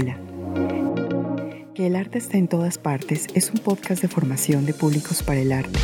Hola. 0.00 0.16
Que 1.74 1.88
el 1.88 1.96
arte 1.96 2.18
está 2.18 2.38
en 2.38 2.46
todas 2.46 2.78
partes 2.78 3.26
es 3.34 3.50
un 3.50 3.58
podcast 3.58 4.00
de 4.00 4.06
formación 4.06 4.64
de 4.64 4.72
públicos 4.72 5.24
para 5.24 5.40
el 5.40 5.50
arte, 5.50 5.76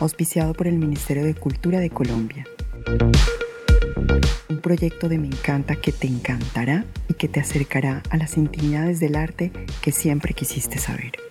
auspiciado 0.00 0.54
por 0.54 0.68
el 0.68 0.78
Ministerio 0.78 1.22
de 1.22 1.34
Cultura 1.34 1.80
de 1.80 1.90
Colombia. 1.90 2.46
Un 4.48 4.60
proyecto 4.62 5.10
de 5.10 5.18
Me 5.18 5.26
encanta 5.26 5.76
que 5.76 5.92
te 5.92 6.06
encantará 6.06 6.86
y 7.08 7.14
que 7.14 7.28
te 7.28 7.40
acercará 7.40 8.02
a 8.08 8.16
las 8.16 8.38
intimidades 8.38 8.98
del 8.98 9.14
arte 9.14 9.52
que 9.82 9.92
siempre 9.92 10.32
quisiste 10.32 10.78
saber. 10.78 11.21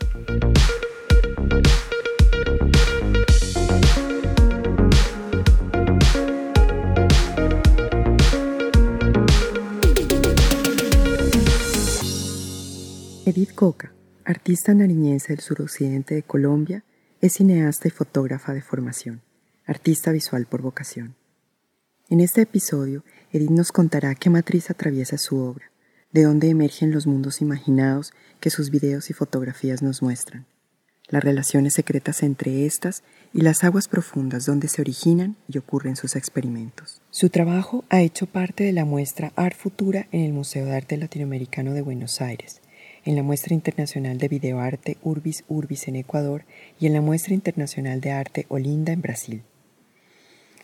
Coca, 13.62 13.94
artista 14.26 14.74
nariñense 14.74 15.34
del 15.34 15.40
suroccidente 15.40 16.16
de 16.16 16.24
Colombia, 16.24 16.84
es 17.22 17.34
cineasta 17.34 17.88
y 17.88 17.92
fotógrafa 17.92 18.56
de 18.56 18.64
formación, 18.64 19.22
artista 19.68 20.12
visual 20.12 20.48
por 20.48 20.64
vocación. 20.64 21.14
En 22.10 22.22
este 22.22 22.42
episodio, 22.42 23.04
Edith 23.32 23.52
nos 23.52 23.72
contará 23.72 24.16
qué 24.16 24.32
matriz 24.32 24.72
atraviesa 24.72 25.20
su 25.20 25.38
obra, 25.38 25.70
de 26.12 26.24
dónde 26.24 26.50
emergen 26.50 26.90
los 26.90 27.06
mundos 27.06 27.40
imaginados 27.40 28.14
que 28.40 28.50
sus 28.50 28.72
videos 28.72 29.12
y 29.12 29.14
fotografías 29.14 29.84
nos 29.84 30.02
muestran, 30.02 30.48
las 31.10 31.24
relaciones 31.24 31.74
secretas 31.76 32.24
entre 32.24 32.66
estas 32.66 33.04
y 33.32 33.42
las 33.42 33.64
aguas 33.64 33.88
profundas 33.88 34.48
donde 34.48 34.70
se 34.70 34.82
originan 34.82 35.36
y 35.48 35.60
ocurren 35.60 35.96
sus 35.96 36.16
experimentos. 36.16 37.00
Su 37.12 37.30
trabajo 37.30 37.86
ha 37.90 38.02
hecho 38.02 38.26
parte 38.26 38.64
de 38.64 38.72
la 38.72 38.86
muestra 38.86 39.34
Art 39.36 39.56
Futura 39.56 40.08
en 40.12 40.22
el 40.22 40.34
Museo 40.34 40.66
de 40.66 40.76
Arte 40.76 40.98
Latinoamericano 40.98 41.76
de 41.76 41.84
Buenos 41.84 42.22
Aires, 42.22 42.60
en 43.06 43.16
la 43.16 43.24
Muestra 43.24 43.54
Internacional 43.54 44.18
de 44.18 44.28
Videoarte 44.28 44.98
Urbis 45.02 45.44
Urbis 45.48 45.88
en 45.88 45.96
Ecuador 45.96 46.46
y 46.80 46.88
en 46.88 46.94
la 46.94 47.02
Muestra 47.02 47.34
Internacional 47.34 48.02
de 48.02 48.12
Arte 48.12 48.46
Olinda 48.50 48.94
en 48.94 49.02
Brasil. 49.02 49.44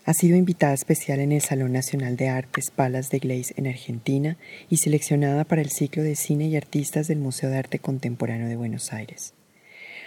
Ha 0.04 0.14
sido 0.14 0.36
invitada 0.36 0.72
especial 0.72 1.20
en 1.20 1.32
el 1.32 1.42
Salón 1.42 1.72
Nacional 1.72 2.16
de 2.16 2.30
Artes 2.30 2.70
Palas 2.70 3.10
de 3.10 3.18
Gleis 3.18 3.52
en 3.56 3.66
Argentina 3.66 4.38
y 4.70 4.78
seleccionada 4.78 5.44
para 5.44 5.60
el 5.60 5.70
ciclo 5.70 6.02
de 6.02 6.16
cine 6.16 6.48
y 6.48 6.56
artistas 6.56 7.08
del 7.08 7.18
Museo 7.18 7.50
de 7.50 7.58
Arte 7.58 7.78
Contemporáneo 7.78 8.48
de 8.48 8.56
Buenos 8.56 8.92
Aires. 8.94 9.34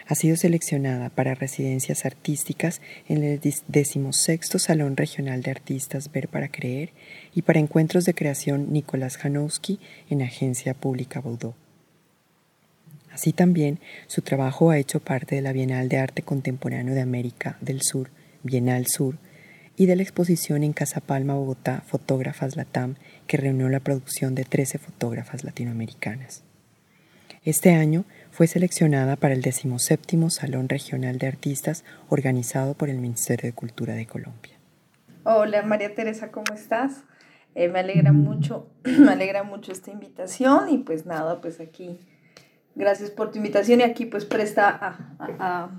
Ha 0.08 0.16
sido 0.16 0.36
seleccionada 0.38 1.10
para 1.10 1.36
residencias 1.36 2.06
artísticas 2.06 2.82
en 3.08 3.24
el 3.24 3.40
decimosexto 3.68 4.58
Salón 4.58 4.98
Regional 4.98 5.44
de 5.44 5.52
Artistas 5.52 6.12
Ver 6.12 6.28
para 6.28 6.50
Creer 6.50 6.94
y 7.36 7.44
para 7.44 7.60
encuentros 7.60 8.04
de 8.06 8.16
creación 8.16 8.74
Nicolás 8.74 9.18
Janowski 9.18 9.80
en 10.10 10.24
Agencia 10.24 10.74
Pública 10.74 11.22
Baudot. 11.22 11.56
Así 13.12 13.34
también, 13.34 13.80
su 14.08 14.22
trabajo 14.22 14.70
ha 14.70 14.78
hecho 14.78 15.00
parte 15.00 15.36
de 15.36 15.42
la 15.42 15.52
Bienal 15.52 15.90
de 15.90 15.98
Arte 15.98 16.22
Contemporáneo 16.22 16.96
de 16.96 17.02
América 17.02 17.58
del 17.62 17.82
Sur, 17.82 18.10
Bienal 18.44 18.88
Sur, 18.88 19.18
y 19.76 19.86
de 19.86 19.96
la 19.96 20.04
exposición 20.04 20.64
en 20.64 20.74
Casa 20.74 21.02
Palma, 21.02 21.34
Bogotá, 21.34 21.84
Fotógrafas 21.88 22.56
Latam, 22.56 22.96
que 23.28 23.38
reunió 23.38 23.68
la 23.70 23.80
producción 23.80 24.36
de 24.36 24.44
13 24.44 24.78
fotógrafas 24.78 25.44
latinoamericanas. 25.44 26.44
Este 27.44 27.74
año 27.74 28.06
fue 28.30 28.48
seleccionada 28.48 29.16
para 29.16 29.34
el 29.34 29.42
17 29.42 30.30
Salón 30.30 30.70
Regional 30.70 31.18
de 31.18 31.28
Artistas 31.28 31.84
organizado 32.08 32.76
por 32.76 32.90
el 32.90 33.00
Ministerio 33.00 33.50
de 33.50 33.56
Cultura 33.56 33.96
de 33.96 34.06
Colombia. 34.06 34.54
Hola 35.24 35.64
María 35.64 35.94
Teresa, 35.96 36.32
¿cómo 36.32 36.54
estás? 36.54 37.04
Eh, 37.56 37.68
me 37.68 37.80
alegra 37.80 38.12
mucho, 38.12 38.70
me 38.84 39.12
alegra 39.12 39.44
mucho 39.44 39.72
esta 39.72 39.92
invitación 39.92 40.70
y 40.70 40.78
pues 40.78 41.06
nada, 41.06 41.42
pues 41.42 41.60
aquí 41.60 42.00
Gracias 42.76 43.10
por 43.10 43.32
tu 43.32 43.38
invitación 43.38 43.82
y 43.82 43.84
aquí 43.84 44.06
pues 44.06 44.26
presta 44.26 44.98
a, 45.20 45.70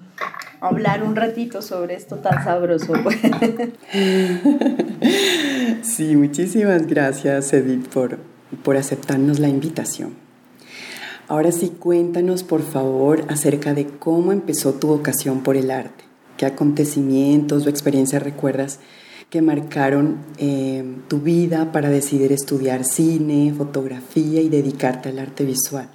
hablar 0.60 1.02
un 1.02 1.16
ratito 1.16 1.62
sobre 1.62 1.94
esto 1.94 2.16
tan 2.16 2.44
sabroso. 2.44 2.92
sí, 5.82 6.16
muchísimas 6.16 6.86
gracias 6.86 7.52
Edith 7.54 7.88
por, 7.88 8.18
por 8.62 8.76
aceptarnos 8.76 9.38
la 9.38 9.48
invitación. 9.48 10.14
Ahora 11.28 11.50
sí, 11.50 11.70
cuéntanos 11.70 12.42
por 12.42 12.62
favor 12.62 13.24
acerca 13.28 13.72
de 13.72 13.86
cómo 13.86 14.32
empezó 14.32 14.74
tu 14.74 14.88
vocación 14.88 15.42
por 15.42 15.56
el 15.56 15.70
arte. 15.70 16.04
¿Qué 16.36 16.44
acontecimientos 16.44 17.66
o 17.66 17.70
experiencias 17.70 18.22
recuerdas 18.22 18.80
que 19.30 19.40
marcaron 19.40 20.18
eh, 20.36 20.84
tu 21.08 21.20
vida 21.20 21.72
para 21.72 21.88
decidir 21.88 22.32
estudiar 22.32 22.84
cine, 22.84 23.54
fotografía 23.56 24.42
y 24.42 24.50
dedicarte 24.50 25.08
al 25.08 25.20
arte 25.20 25.44
visual? 25.44 25.88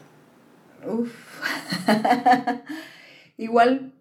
Igual 3.37 3.93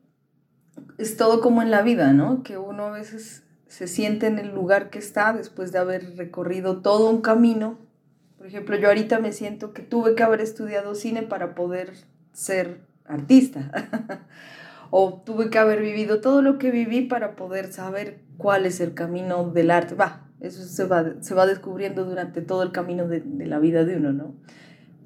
es 0.99 1.17
todo 1.17 1.41
como 1.41 1.63
en 1.63 1.71
la 1.71 1.83
vida, 1.83 2.13
¿no? 2.13 2.43
Que 2.43 2.59
uno 2.59 2.87
a 2.87 2.91
veces 2.91 3.45
se 3.69 3.87
siente 3.87 4.27
en 4.27 4.39
el 4.39 4.55
lugar 4.55 4.91
que 4.91 4.99
está 4.99 5.33
después 5.33 5.73
de 5.73 5.79
haber 5.79 6.17
recorrido 6.17 6.81
todo 6.81 7.11
un 7.11 7.21
camino. 7.21 7.79
Por 8.39 8.47
ejemplo, 8.47 8.77
yo 8.77 8.89
ahorita 8.89 9.19
me 9.19 9.33
siento 9.33 9.73
que 9.73 9.83
tuve 9.83 10.15
que 10.15 10.23
haber 10.23 10.41
estudiado 10.41 10.95
cine 10.95 11.23
para 11.23 11.55
poder 11.55 11.93
ser 12.33 12.81
artista. 13.05 13.71
o 14.91 15.23
tuve 15.25 15.51
que 15.51 15.59
haber 15.59 15.81
vivido 15.81 16.21
todo 16.21 16.43
lo 16.43 16.59
que 16.59 16.71
viví 16.71 17.03
para 17.03 17.37
poder 17.37 17.73
saber 17.73 18.21
cuál 18.37 18.67
es 18.67 18.81
el 18.81 18.95
camino 18.95 19.51
del 19.51 19.71
arte. 19.71 19.95
Va, 19.95 20.29
eso 20.41 20.63
se 20.63 20.85
va, 20.85 21.15
se 21.21 21.35
va 21.35 21.47
descubriendo 21.47 22.05
durante 22.05 22.41
todo 22.41 22.63
el 22.63 22.73
camino 22.73 23.09
de, 23.09 23.21
de 23.21 23.47
la 23.47 23.59
vida 23.59 23.85
de 23.85 23.97
uno, 23.97 24.13
¿no? 24.13 24.35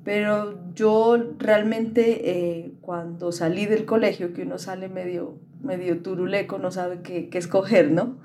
Pero 0.05 0.59
yo 0.75 1.35
realmente 1.39 2.31
eh, 2.31 2.73
cuando 2.81 3.33
salí 3.33 3.67
del 3.67 3.85
colegio, 3.85 4.33
que 4.33 4.43
uno 4.43 4.59
sale 4.59 4.89
medio, 4.89 5.39
medio 5.63 6.01
turuleco, 6.01 6.59
no 6.59 6.71
sabe 6.71 7.01
qué, 7.03 7.29
qué 7.29 7.39
escoger, 7.39 7.91
¿no? 7.91 8.17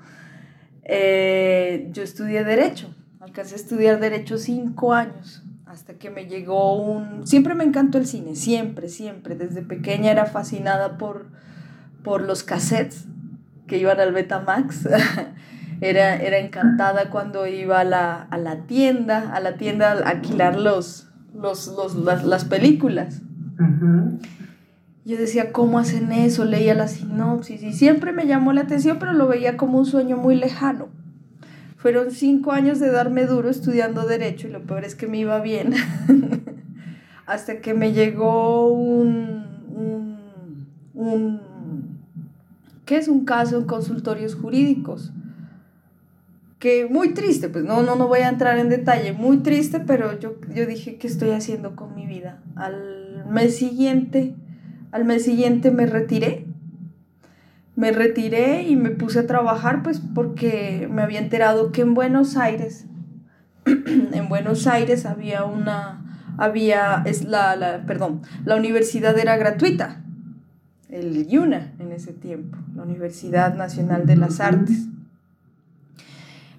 Eh, 0.84 1.88
yo 1.92 2.02
estudié 2.02 2.44
Derecho, 2.44 2.94
alcancé 3.20 3.54
a 3.54 3.56
estudiar 3.56 4.00
Derecho 4.00 4.38
cinco 4.38 4.94
años, 4.94 5.42
hasta 5.66 5.94
que 5.94 6.10
me 6.10 6.26
llegó 6.26 6.80
un... 6.80 7.26
Siempre 7.26 7.54
me 7.54 7.64
encantó 7.64 7.98
el 7.98 8.06
cine, 8.06 8.36
siempre, 8.36 8.88
siempre. 8.88 9.34
Desde 9.34 9.62
pequeña 9.62 10.12
era 10.12 10.24
fascinada 10.24 10.96
por, 10.96 11.26
por 12.02 12.22
los 12.22 12.44
cassettes 12.44 13.04
que 13.66 13.78
iban 13.78 14.00
al 14.00 14.12
Betamax. 14.12 14.88
era, 15.80 16.16
era 16.16 16.38
encantada 16.38 17.10
cuando 17.10 17.46
iba 17.46 17.80
a 17.80 17.84
la, 17.84 18.22
a 18.22 18.38
la 18.38 18.66
tienda, 18.66 19.34
a 19.34 19.40
la 19.40 19.56
tienda 19.56 19.92
a 19.92 20.08
alquilar 20.08 20.56
los, 20.56 21.08
los, 21.40 21.68
los, 21.68 21.94
las, 21.96 22.24
las, 22.24 22.44
películas. 22.44 23.22
Yo 25.04 25.16
decía, 25.16 25.52
¿cómo 25.52 25.78
hacen 25.78 26.12
eso? 26.12 26.44
Leía 26.44 26.74
la 26.74 26.88
sinopsis 26.88 27.62
y 27.62 27.72
siempre 27.72 28.12
me 28.12 28.26
llamó 28.26 28.52
la 28.52 28.62
atención, 28.62 28.98
pero 28.98 29.12
lo 29.12 29.28
veía 29.28 29.56
como 29.56 29.78
un 29.78 29.86
sueño 29.86 30.16
muy 30.16 30.36
lejano. 30.36 30.88
Fueron 31.76 32.10
cinco 32.10 32.52
años 32.52 32.80
de 32.80 32.90
darme 32.90 33.26
duro 33.26 33.48
estudiando 33.48 34.06
derecho 34.06 34.48
y 34.48 34.50
lo 34.50 34.62
peor 34.62 34.84
es 34.84 34.94
que 34.94 35.06
me 35.06 35.18
iba 35.18 35.40
bien. 35.40 35.74
Hasta 37.26 37.60
que 37.60 37.74
me 37.74 37.92
llegó 37.92 38.68
un, 38.72 39.44
un, 39.68 40.18
un, 40.94 41.40
¿qué 42.84 42.96
es 42.96 43.08
un 43.08 43.24
caso 43.24 43.58
en 43.58 43.64
consultorios 43.64 44.34
jurídicos? 44.34 45.12
Que 46.58 46.86
muy 46.86 47.12
triste, 47.12 47.48
pues 47.48 47.64
no, 47.64 47.82
no, 47.82 47.96
no 47.96 48.08
voy 48.08 48.20
a 48.20 48.28
entrar 48.28 48.58
en 48.58 48.68
detalle, 48.68 49.12
muy 49.12 49.38
triste, 49.38 49.80
pero 49.80 50.18
yo, 50.18 50.36
yo 50.54 50.66
dije, 50.66 50.96
¿qué 50.96 51.06
estoy 51.06 51.30
haciendo 51.30 51.76
con 51.76 51.94
mi 51.94 52.06
vida? 52.06 52.42
Al 52.54 53.24
mes 53.30 53.56
siguiente, 53.56 54.34
al 54.90 55.04
mes 55.04 55.24
siguiente 55.24 55.70
me 55.70 55.86
retiré, 55.86 56.46
me 57.74 57.92
retiré 57.92 58.62
y 58.62 58.76
me 58.76 58.90
puse 58.90 59.18
a 59.20 59.26
trabajar, 59.26 59.82
pues 59.82 60.00
porque 60.14 60.88
me 60.90 61.02
había 61.02 61.18
enterado 61.18 61.72
que 61.72 61.82
en 61.82 61.92
Buenos 61.92 62.38
Aires, 62.38 62.86
en 63.66 64.28
Buenos 64.30 64.66
Aires 64.66 65.04
había 65.04 65.44
una, 65.44 66.34
había, 66.38 67.02
es 67.04 67.24
la, 67.24 67.54
la, 67.56 67.84
perdón, 67.84 68.22
la 68.46 68.56
universidad 68.56 69.18
era 69.18 69.36
gratuita, 69.36 70.02
el 70.88 71.26
IUNA 71.30 71.74
en 71.78 71.92
ese 71.92 72.14
tiempo, 72.14 72.56
la 72.74 72.84
Universidad 72.84 73.54
Nacional 73.54 74.06
de 74.06 74.16
las 74.16 74.40
Artes. 74.40 74.88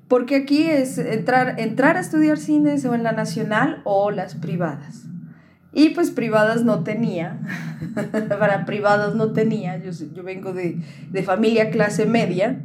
Porque 0.08 0.36
aquí 0.38 0.64
es 0.64 0.98
entrar, 0.98 1.60
entrar 1.60 1.98
a 1.98 2.00
estudiar 2.00 2.38
cine 2.38 2.76
o 2.88 2.94
en 2.94 3.04
la 3.04 3.12
nacional 3.12 3.82
o 3.84 4.12
las 4.12 4.36
privadas. 4.36 5.06
Y 5.74 5.90
pues 5.90 6.12
privadas 6.12 6.64
no 6.64 6.84
tenía, 6.84 7.40
para 8.40 8.66
privadas 8.66 9.16
no 9.16 9.34
tenía, 9.34 9.78
yo, 9.78 9.92
yo 9.92 10.24
vengo 10.24 10.54
de, 10.54 10.82
de, 11.12 11.24
familia 11.24 11.70
clase 11.70 12.06
media, 12.06 12.62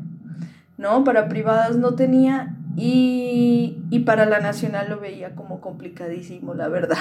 ¿no? 0.78 1.04
Para 1.04 1.28
privadas 1.28 1.76
no 1.76 1.94
tenía 1.94 2.56
y, 2.76 3.82
y 3.90 3.98
para 4.00 4.24
la 4.24 4.40
nacional 4.40 4.88
lo 4.88 4.98
veía 4.98 5.34
como 5.34 5.60
complicadísimo, 5.60 6.54
la 6.54 6.68
verdad. 6.68 6.96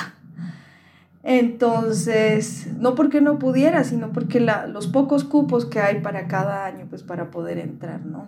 Entonces, 1.23 2.67
no 2.79 2.95
porque 2.95 3.21
no 3.21 3.37
pudiera, 3.37 3.83
sino 3.83 4.11
porque 4.11 4.39
la, 4.39 4.65
los 4.65 4.87
pocos 4.87 5.23
cupos 5.23 5.65
que 5.65 5.79
hay 5.79 6.01
para 6.01 6.27
cada 6.27 6.65
año, 6.65 6.87
pues 6.89 7.03
para 7.03 7.29
poder 7.29 7.59
entrar, 7.59 8.05
¿no? 8.05 8.25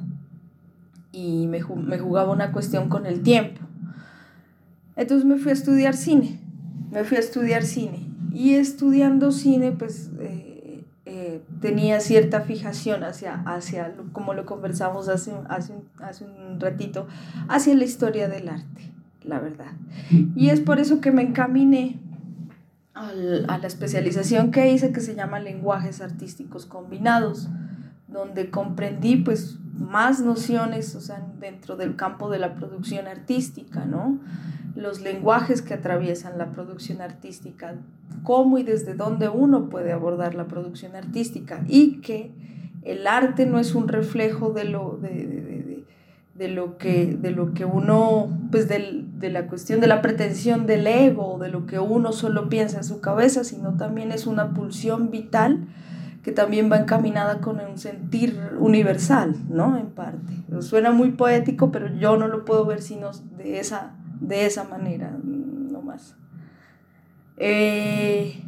Y 1.14 1.48
me, 1.48 1.64
me 1.64 2.00
jugaba 2.00 2.34
una 2.34 2.52
cuestión 2.52 2.90
con 2.90 3.06
el 3.06 3.22
tiempo. 3.22 3.62
Entonces 4.98 5.26
me 5.26 5.38
fui 5.38 5.52
a 5.52 5.54
estudiar 5.54 5.96
cine, 5.96 6.42
me 6.92 7.06
fui 7.06 7.18
a 7.18 7.22
estudiar 7.22 7.64
cine. 7.64 8.10
Y 8.34 8.56
estudiando 8.56 9.32
cine, 9.32 9.72
pues 9.72 10.10
eh, 10.20 10.84
eh, 11.06 11.42
tenía 11.62 12.00
cierta 12.00 12.42
fijación 12.42 13.04
hacia, 13.04 13.44
hacia 13.46 13.94
como 14.12 14.34
lo 14.34 14.46
conversamos 14.46 15.08
hace, 15.08 15.34
hace, 15.50 15.76
hace 16.00 16.26
un 16.26 16.60
ratito, 16.60 17.08
hacia 17.48 17.76
la 17.76 17.84
historia 17.84 18.28
del 18.28 18.50
arte, 18.50 18.92
la 19.24 19.40
verdad. 19.40 19.74
Y 20.36 20.50
es 20.50 20.62
por 20.62 20.80
eso 20.80 21.00
que 21.00 21.12
me 21.12 21.22
encaminé 21.22 22.00
a 22.96 23.12
la 23.14 23.68
especialización 23.68 24.52
que 24.52 24.72
hice 24.72 24.92
que 24.92 25.02
se 25.02 25.16
llama 25.16 25.40
lenguajes 25.40 26.02
artísticos 26.02 26.66
combinados, 26.66 27.50
donde 28.08 28.50
comprendí 28.50 29.18
pues 29.18 29.60
más 29.78 30.22
nociones, 30.22 30.96
o 30.96 31.02
sea, 31.02 31.26
dentro 31.40 31.76
del 31.76 31.96
campo 31.96 32.30
de 32.30 32.40
la 32.40 32.56
producción 32.56 33.08
artística, 33.08 33.86
¿no? 33.86 34.20
Los 34.76 35.02
lenguajes 35.02 35.62
que 35.62 35.74
atraviesan 35.74 36.38
la 36.38 36.52
producción 36.52 37.02
artística, 37.02 37.76
cómo 38.24 38.58
y 38.58 38.64
desde 38.64 38.94
dónde 38.94 39.30
uno 39.30 39.70
puede 39.70 39.92
abordar 39.92 40.36
la 40.36 40.46
producción 40.46 40.96
artística 40.96 41.64
y 41.68 42.02
que 42.02 42.32
el 42.84 43.08
arte 43.08 43.46
no 43.46 43.60
es 43.60 43.76
un 43.76 43.88
reflejo 43.88 44.52
de 44.52 44.66
lo, 44.66 45.00
de, 45.02 46.48
lo, 46.48 46.78
que, 46.78 47.18
de 47.20 47.32
lo 47.32 47.54
que 47.54 47.66
uno, 47.66 48.30
pues 48.52 48.68
de, 48.68 49.06
de 49.18 49.30
la 49.30 49.48
cuestión 49.48 49.80
de 49.80 49.88
la 49.88 50.02
pretensión 50.02 50.66
del 50.66 50.86
ego, 50.86 51.38
de 51.40 51.50
lo 51.50 51.66
que 51.66 51.80
uno 51.80 52.12
solo 52.12 52.50
piensa 52.50 52.78
en 52.78 52.84
su 52.84 53.00
cabeza, 53.00 53.44
sino 53.44 53.76
también 53.78 54.12
es 54.12 54.28
una 54.28 54.54
pulsión 54.54 55.10
vital 55.12 55.68
que 56.24 56.32
también 56.32 56.72
va 56.72 56.78
encaminada 56.78 57.42
con 57.42 57.60
un 57.60 57.78
sentir 57.78 58.40
universal, 58.60 59.36
¿no? 59.50 59.78
En 59.78 59.88
parte. 59.88 60.34
Suena 60.62 60.92
muy 60.92 61.12
poético, 61.12 61.70
pero 61.70 61.94
yo 61.98 62.16
no 62.16 62.28
lo 62.28 62.46
puedo 62.46 62.66
ver 62.66 62.82
sino 62.82 63.12
de 63.38 63.60
esa, 63.60 63.92
de 64.22 64.46
esa 64.46 64.64
manera, 64.64 65.12
no 65.22 65.82
más. 65.82 66.16
Eh, 67.36 68.42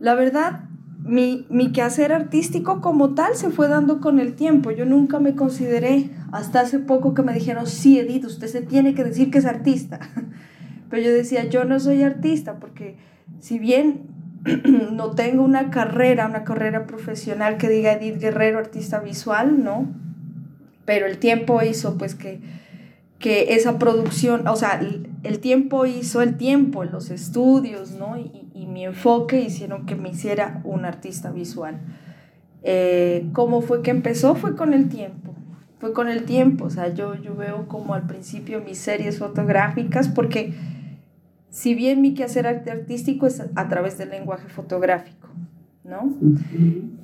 la 0.00 0.16
verdad, 0.16 0.64
mi, 1.04 1.46
mi, 1.48 1.70
quehacer 1.70 2.12
artístico 2.12 2.80
como 2.80 3.14
tal 3.14 3.36
se 3.36 3.50
fue 3.50 3.68
dando 3.68 4.00
con 4.00 4.18
el 4.18 4.34
tiempo. 4.34 4.72
Yo 4.72 4.84
nunca 4.84 5.20
me 5.20 5.36
consideré, 5.36 6.10
hasta 6.32 6.60
hace 6.60 6.80
poco 6.80 7.14
que 7.14 7.22
me 7.22 7.32
dijeron, 7.32 7.68
sí, 7.68 8.00
Edith, 8.00 8.24
usted 8.24 8.48
se 8.48 8.62
tiene 8.62 8.94
que 8.94 9.04
decir 9.04 9.30
que 9.30 9.38
es 9.38 9.46
artista. 9.46 10.00
Pero 10.90 11.02
yo 11.04 11.12
decía, 11.12 11.44
yo 11.44 11.64
no 11.64 11.78
soy 11.78 12.02
artista, 12.02 12.58
porque 12.58 12.96
si 13.38 13.60
bien 13.60 14.09
no 14.92 15.10
tengo 15.10 15.42
una 15.42 15.70
carrera, 15.70 16.26
una 16.26 16.44
carrera 16.44 16.86
profesional 16.86 17.58
que 17.58 17.68
diga 17.68 17.92
Edith 17.92 18.20
Guerrero, 18.20 18.58
artista 18.58 19.00
visual, 19.00 19.62
¿no? 19.62 19.88
Pero 20.84 21.06
el 21.06 21.18
tiempo 21.18 21.62
hizo 21.62 21.98
pues 21.98 22.14
que, 22.14 22.40
que 23.18 23.54
esa 23.54 23.78
producción, 23.78 24.48
o 24.48 24.56
sea, 24.56 24.80
el, 25.22 25.38
tiempo 25.40 25.84
hizo 25.86 26.22
el 26.22 26.36
tiempo, 26.36 26.84
los 26.84 27.10
estudios, 27.10 27.92
¿no? 27.92 28.18
Y, 28.18 28.40
mi 28.70 28.84
enfoque 28.84 29.40
hicieron 29.40 29.84
que 29.84 29.96
me 29.96 30.10
hiciera 30.10 30.60
un 30.62 30.84
artista 30.84 31.32
visual. 31.32 31.80
Eh, 32.62 33.28
¿Cómo 33.32 33.62
fue 33.62 33.82
que 33.82 33.90
empezó? 33.90 34.36
Fue 34.36 34.54
con 34.54 34.72
el 34.74 34.88
tiempo. 34.88 35.34
Fue 35.80 35.92
con 35.92 36.08
el 36.08 36.24
tiempo, 36.24 36.66
o 36.66 36.70
sea, 36.70 36.94
yo, 36.94 37.16
yo 37.16 37.34
veo 37.34 37.66
como 37.66 37.94
al 37.94 38.06
principio 38.06 38.60
mis 38.60 38.78
series 38.78 39.18
fotográficas, 39.18 40.08
porque 40.08 40.54
si 41.50 41.74
bien 41.74 42.00
mi 42.00 42.14
quehacer 42.14 42.46
artístico 42.46 43.26
es 43.26 43.42
a 43.54 43.68
través 43.68 43.98
del 43.98 44.10
lenguaje 44.10 44.48
fotográfico, 44.48 45.28
¿no? 45.84 46.14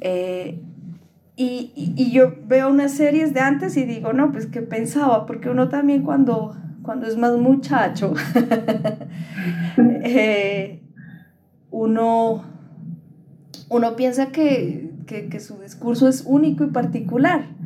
Eh, 0.00 0.62
y, 1.36 2.10
yo 2.12 2.32
veo 2.46 2.70
unas 2.70 2.92
series 2.92 3.34
de 3.34 3.40
antes 3.40 3.76
y 3.76 3.84
digo, 3.84 4.12
no, 4.12 4.32
pues 4.32 4.46
que 4.46 4.62
pensaba, 4.62 5.26
porque 5.26 5.50
uno 5.50 5.68
también 5.68 6.02
cuando, 6.02 6.56
cuando 6.82 7.06
es 7.06 7.18
más 7.18 7.36
muchacho, 7.36 8.14
eh, 10.02 10.80
uno, 11.70 12.44
uno 13.68 13.96
piensa 13.96 14.30
que, 14.30 14.92
que 15.06 15.40
su 15.40 15.58
discurso 15.58 16.08
es 16.08 16.22
único 16.24 16.64
y 16.64 16.68
particular. 16.68 17.56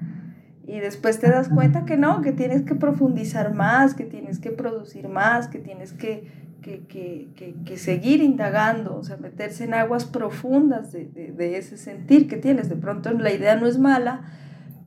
Y 0.67 0.79
después 0.79 1.19
te 1.19 1.29
das 1.29 1.49
cuenta 1.49 1.85
que 1.85 1.97
no, 1.97 2.23
que 2.23 2.31
tienes 2.31 2.63
que 2.63 2.77
profundizar 2.77 3.53
más, 3.55 3.95
que 3.95 4.05
tienes 4.05 4.39
que 4.39 4.51
producir 4.51 5.09
más, 5.09 5.49
que 5.49 5.59
tienes 5.59 5.93
que, 5.93 6.29
que, 6.61 6.87
que, 6.87 7.55
que, 7.65 7.77
seguir 7.79 8.23
indagando, 8.23 8.97
o 8.97 9.03
sea, 9.03 9.17
meterse 9.17 9.65
en 9.65 9.75
aguas 9.75 10.05
profundas 10.05 10.93
de, 10.93 11.07
de, 11.07 11.59
ese 11.59 11.77
sentir 11.77 12.29
que 12.29 12.37
tienes. 12.37 12.69
De 12.69 12.77
pronto 12.77 13.11
la 13.13 13.33
idea 13.33 13.57
no 13.57 13.67
es 13.67 13.79
mala, 13.79 14.23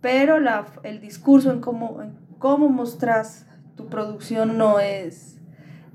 pero 0.02 0.40
la, 0.40 0.66
el 0.84 1.02
discurso 1.02 1.52
en 1.52 1.62
cómo, 1.62 2.02
en 2.02 2.14
cómo 2.40 2.70
mostras 2.70 3.48
tu 3.76 3.88
producción 3.88 4.58
no 4.58 4.80
es, 4.80 5.40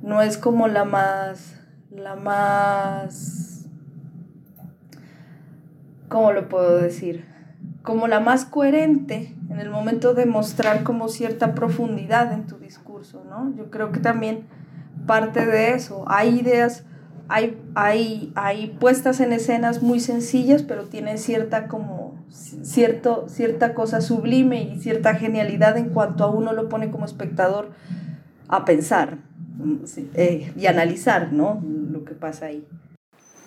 no 0.02 0.22
es 0.22 0.36
como 0.36 0.68
la 0.68 0.84
más, 0.84 1.60
la 1.90 2.16
más, 2.16 3.66
¿cómo 6.08 6.32
lo 6.32 6.48
puedo 6.48 6.78
decir? 6.78 7.24
Como 7.82 8.08
la 8.08 8.20
más 8.20 8.44
coherente 8.44 9.36
en 9.50 9.60
el 9.60 9.70
momento 9.70 10.14
de 10.14 10.26
mostrar 10.26 10.82
como 10.82 11.08
cierta 11.08 11.54
profundidad 11.54 12.32
en 12.32 12.46
tu 12.46 12.58
discurso, 12.58 13.24
¿no? 13.28 13.54
Yo 13.56 13.70
creo 13.70 13.92
que 13.92 14.00
también 14.00 14.46
parte 15.08 15.44
de 15.44 15.72
eso. 15.72 16.04
Hay 16.06 16.38
ideas, 16.38 16.84
hay, 17.26 17.60
hay, 17.74 18.32
hay 18.36 18.68
puestas 18.78 19.18
en 19.18 19.32
escenas 19.32 19.82
muy 19.82 19.98
sencillas, 19.98 20.62
pero 20.62 20.84
tienen 20.84 21.18
cierta 21.18 21.66
como 21.66 22.16
cierto, 22.30 23.26
cierta 23.28 23.74
cosa 23.74 24.00
sublime 24.00 24.62
y 24.62 24.78
cierta 24.78 25.16
genialidad 25.16 25.76
en 25.76 25.88
cuanto 25.88 26.22
a 26.22 26.30
uno 26.30 26.52
lo 26.52 26.68
pone 26.68 26.92
como 26.92 27.04
espectador 27.04 27.70
a 28.46 28.64
pensar 28.64 29.18
eh, 30.14 30.52
y 30.56 30.66
analizar 30.66 31.32
¿no? 31.32 31.60
lo 31.90 32.04
que 32.04 32.14
pasa 32.14 32.46
ahí. 32.46 32.64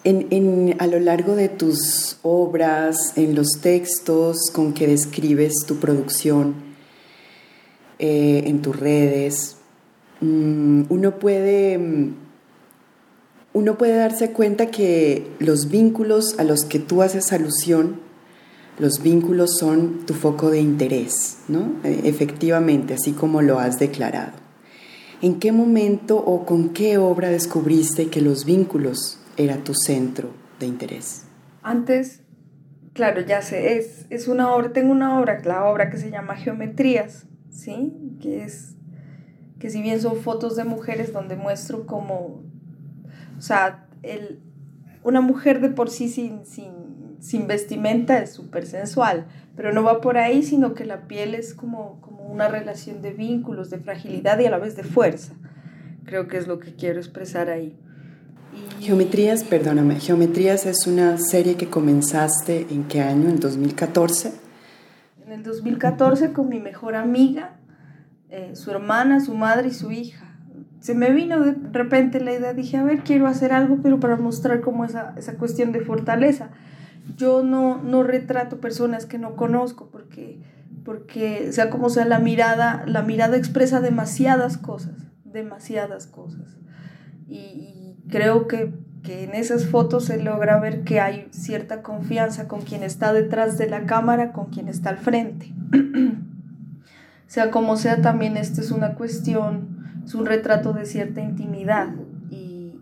En, 0.04 0.28
en, 0.32 0.76
a 0.80 0.88
lo 0.88 1.00
largo 1.00 1.36
de 1.36 1.48
tus 1.48 2.18
obras, 2.24 3.16
en 3.18 3.36
los 3.36 3.62
textos 3.62 4.50
con 4.52 4.74
que 4.74 4.88
describes 4.88 5.54
tu 5.66 5.78
producción, 5.78 6.56
eh, 8.00 8.46
en 8.48 8.64
tus 8.64 8.80
redes, 8.80 9.61
uno 10.22 11.20
puede, 11.20 11.78
mm, 11.78 12.14
uno 13.54 13.78
puede 13.78 13.96
darse 13.96 14.32
cuenta 14.32 14.68
que 14.68 15.28
los 15.40 15.70
vínculos 15.70 16.40
a 16.40 16.44
los 16.44 16.66
que 16.66 16.80
tú 16.80 17.02
haces 17.02 17.34
alusión, 17.34 18.00
los 18.80 19.02
vínculos 19.02 19.58
son 19.60 20.06
tu 20.06 20.14
foco 20.14 20.50
de 20.50 20.60
interés, 20.60 21.40
¿no? 21.48 21.74
E, 21.84 22.02
efectivamente, 22.06 22.94
así 22.94 23.12
como 23.12 23.42
lo 23.42 23.60
has 23.60 23.80
declarado. 23.80 24.34
¿En 25.22 25.40
qué 25.40 25.52
momento 25.52 26.18
o 26.18 26.46
con 26.46 26.70
qué 26.70 26.98
obra 26.98 27.30
descubriste 27.30 28.08
que 28.08 28.22
los 28.22 28.46
vínculos 28.46 29.20
era 29.38 29.58
tu 29.58 29.74
centro 29.76 30.30
de 30.60 30.68
interés? 30.68 31.26
Antes, 31.62 32.22
claro, 32.94 33.22
ya 33.22 33.42
sé, 33.42 33.78
es, 33.78 34.06
es 34.10 34.28
una 34.28 34.54
obra, 34.54 34.74
tengo 34.74 34.92
una 34.92 35.20
obra, 35.20 35.42
la 35.44 35.66
obra 35.66 35.92
que 35.92 35.98
se 35.98 36.10
llama 36.10 36.38
Geometrías, 36.38 37.26
¿sí? 37.52 37.94
Que 38.20 38.46
es 38.46 38.76
que 39.62 39.70
si 39.70 39.80
bien 39.80 40.02
son 40.02 40.16
fotos 40.16 40.56
de 40.56 40.64
mujeres 40.64 41.14
donde 41.14 41.36
muestro 41.36 41.86
como, 41.86 42.42
o 43.38 43.42
sea, 43.42 43.86
el, 44.02 44.40
una 45.04 45.22
mujer 45.22 45.62
de 45.62 45.70
por 45.70 45.92
sí 45.92 46.10
sin, 46.10 46.48
sin, 46.48 46.72
sin 47.20 47.46
vestimenta 47.46 48.18
es 48.18 48.34
súper 48.34 48.66
sensual, 48.66 49.28
pero 49.56 49.72
no 49.72 49.84
va 49.84 50.02
por 50.02 50.18
ahí, 50.18 50.42
sino 50.42 50.74
que 50.74 50.84
la 50.84 51.08
piel 51.08 51.36
es 51.36 51.54
como, 51.54 52.02
como 52.02 52.24
una 52.24 52.48
relación 52.48 53.04
de 53.04 53.12
vínculos, 53.12 53.70
de 53.70 53.78
fragilidad 53.78 54.40
y 54.40 54.48
a 54.48 54.50
la 54.50 54.58
vez 54.58 54.76
de 54.76 54.84
fuerza. 54.84 55.34
Creo 56.06 56.28
que 56.28 56.38
es 56.38 56.48
lo 56.48 56.58
que 56.58 56.74
quiero 56.74 56.98
expresar 56.98 57.52
ahí. 57.52 57.78
Geometrías, 58.80 59.44
perdóname, 59.44 60.00
Geometrías 60.00 60.66
es 60.66 60.88
una 60.88 61.20
serie 61.20 61.56
que 61.56 61.70
comenzaste 61.70 62.66
en 62.72 62.86
qué 62.86 63.02
año, 63.02 63.30
en 63.30 63.40
2014? 63.40 64.34
En 65.24 65.32
el 65.32 65.44
2014 65.44 66.34
con 66.34 66.50
mi 66.50 66.60
mejor 66.60 66.96
amiga 66.96 67.61
eh, 68.32 68.56
su 68.56 68.72
hermana, 68.72 69.20
su 69.20 69.36
madre 69.36 69.68
y 69.68 69.74
su 69.74 69.92
hija. 69.92 70.26
Se 70.80 70.96
me 70.96 71.12
vino 71.12 71.42
de 71.42 71.54
repente 71.74 72.22
la 72.22 72.34
idea, 72.34 72.54
dije, 72.54 72.78
a 72.78 72.84
ver, 72.84 73.00
quiero 73.00 73.28
hacer 73.28 73.52
algo, 73.52 73.80
pero 73.84 74.00
para 74.00 74.16
mostrar 74.16 74.62
como 74.62 74.86
esa, 74.86 75.14
esa 75.18 75.34
cuestión 75.34 75.74
de 75.74 75.82
fortaleza. 75.82 76.50
Yo 77.18 77.44
no, 77.44 77.84
no 77.84 78.04
retrato 78.04 78.62
personas 78.62 79.06
que 79.06 79.18
no 79.18 79.36
conozco 79.36 79.90
porque, 79.92 80.40
porque, 80.86 81.52
sea 81.52 81.70
como 81.70 81.90
sea, 81.90 82.06
la 82.06 82.20
mirada, 82.20 82.86
la 82.88 83.02
mirada 83.02 83.36
expresa 83.36 83.82
demasiadas 83.82 84.58
cosas, 84.58 84.96
demasiadas 85.26 86.08
cosas. 86.08 86.58
Y, 87.28 87.36
y 87.38 87.98
creo 88.10 88.48
que, 88.48 88.74
que 89.04 89.26
en 89.26 89.36
esas 89.36 89.66
fotos 89.66 90.06
se 90.06 90.24
logra 90.24 90.58
ver 90.58 90.86
que 90.86 91.02
hay 91.02 91.28
cierta 91.32 91.82
confianza 91.82 92.48
con 92.48 92.62
quien 92.62 92.84
está 92.84 93.12
detrás 93.12 93.58
de 93.58 93.68
la 93.68 93.86
cámara, 93.86 94.32
con 94.32 94.46
quien 94.46 94.70
está 94.70 94.90
al 94.90 95.00
frente. 95.00 95.54
sea 97.32 97.50
como 97.50 97.78
sea, 97.78 98.02
también 98.02 98.36
esto 98.36 98.60
es 98.60 98.72
una 98.72 98.96
cuestión, 98.96 100.02
es 100.04 100.16
un 100.16 100.26
retrato 100.26 100.74
de 100.74 100.86
cierta 100.86 101.22
intimidad 101.22 101.88
y, 102.30 102.76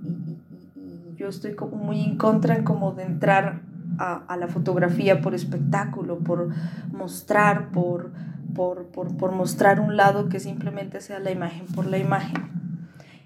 yo 1.15 1.27
estoy 1.27 1.55
muy 1.71 2.01
en 2.01 2.17
contra 2.17 2.63
como 2.63 2.93
de 2.93 3.03
entrar 3.03 3.61
a, 3.99 4.37
la 4.37 4.47
fotografía 4.47 5.21
por 5.21 5.35
espectáculo, 5.35 6.17
por 6.17 6.49
mostrar, 6.91 7.69
por, 7.69 8.11
por, 8.55 8.87
por, 8.87 9.15
por, 9.17 9.33
mostrar 9.33 9.79
un 9.81 9.95
lado 9.95 10.29
que 10.29 10.39
simplemente 10.39 10.99
sea 10.99 11.19
la 11.19 11.29
imagen 11.29 11.67
por 11.67 11.85
la 11.85 11.99
imagen. 11.99 12.41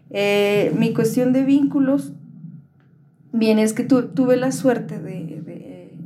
Eh, 0.09 0.75
mi 0.77 0.91
cuestión 0.91 1.31
de 1.31 1.45
vínculos, 1.45 2.11
bien, 3.31 3.59
es 3.59 3.71
que 3.71 3.85
tuve 3.85 4.35
la 4.35 4.51
suerte 4.51 4.99
de, 4.99 5.41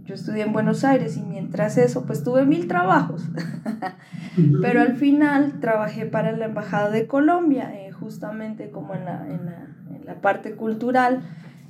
yo 0.08 0.16
estudié 0.16 0.44
en 0.44 0.54
Buenos 0.54 0.86
Aires 0.86 1.18
y 1.18 1.22
mientras 1.22 1.78
eso, 1.78 2.06
pues 2.06 2.24
tuve 2.24 2.46
mil 2.46 2.68
trabajos, 2.70 3.24
pero 4.62 4.82
al 4.82 4.96
final 4.96 5.60
trabajé 5.60 6.06
para 6.06 6.32
la 6.32 6.46
Embajada 6.46 6.90
de 6.90 7.08
Colombia, 7.08 7.72
eh, 7.74 7.92
justamente 7.92 8.72
como 8.72 8.96
en 8.96 9.04
la, 9.04 9.28
en, 9.28 9.46
la, 9.46 9.68
en 9.94 10.06
la 10.06 10.22
parte 10.22 10.56
cultural, 10.56 11.24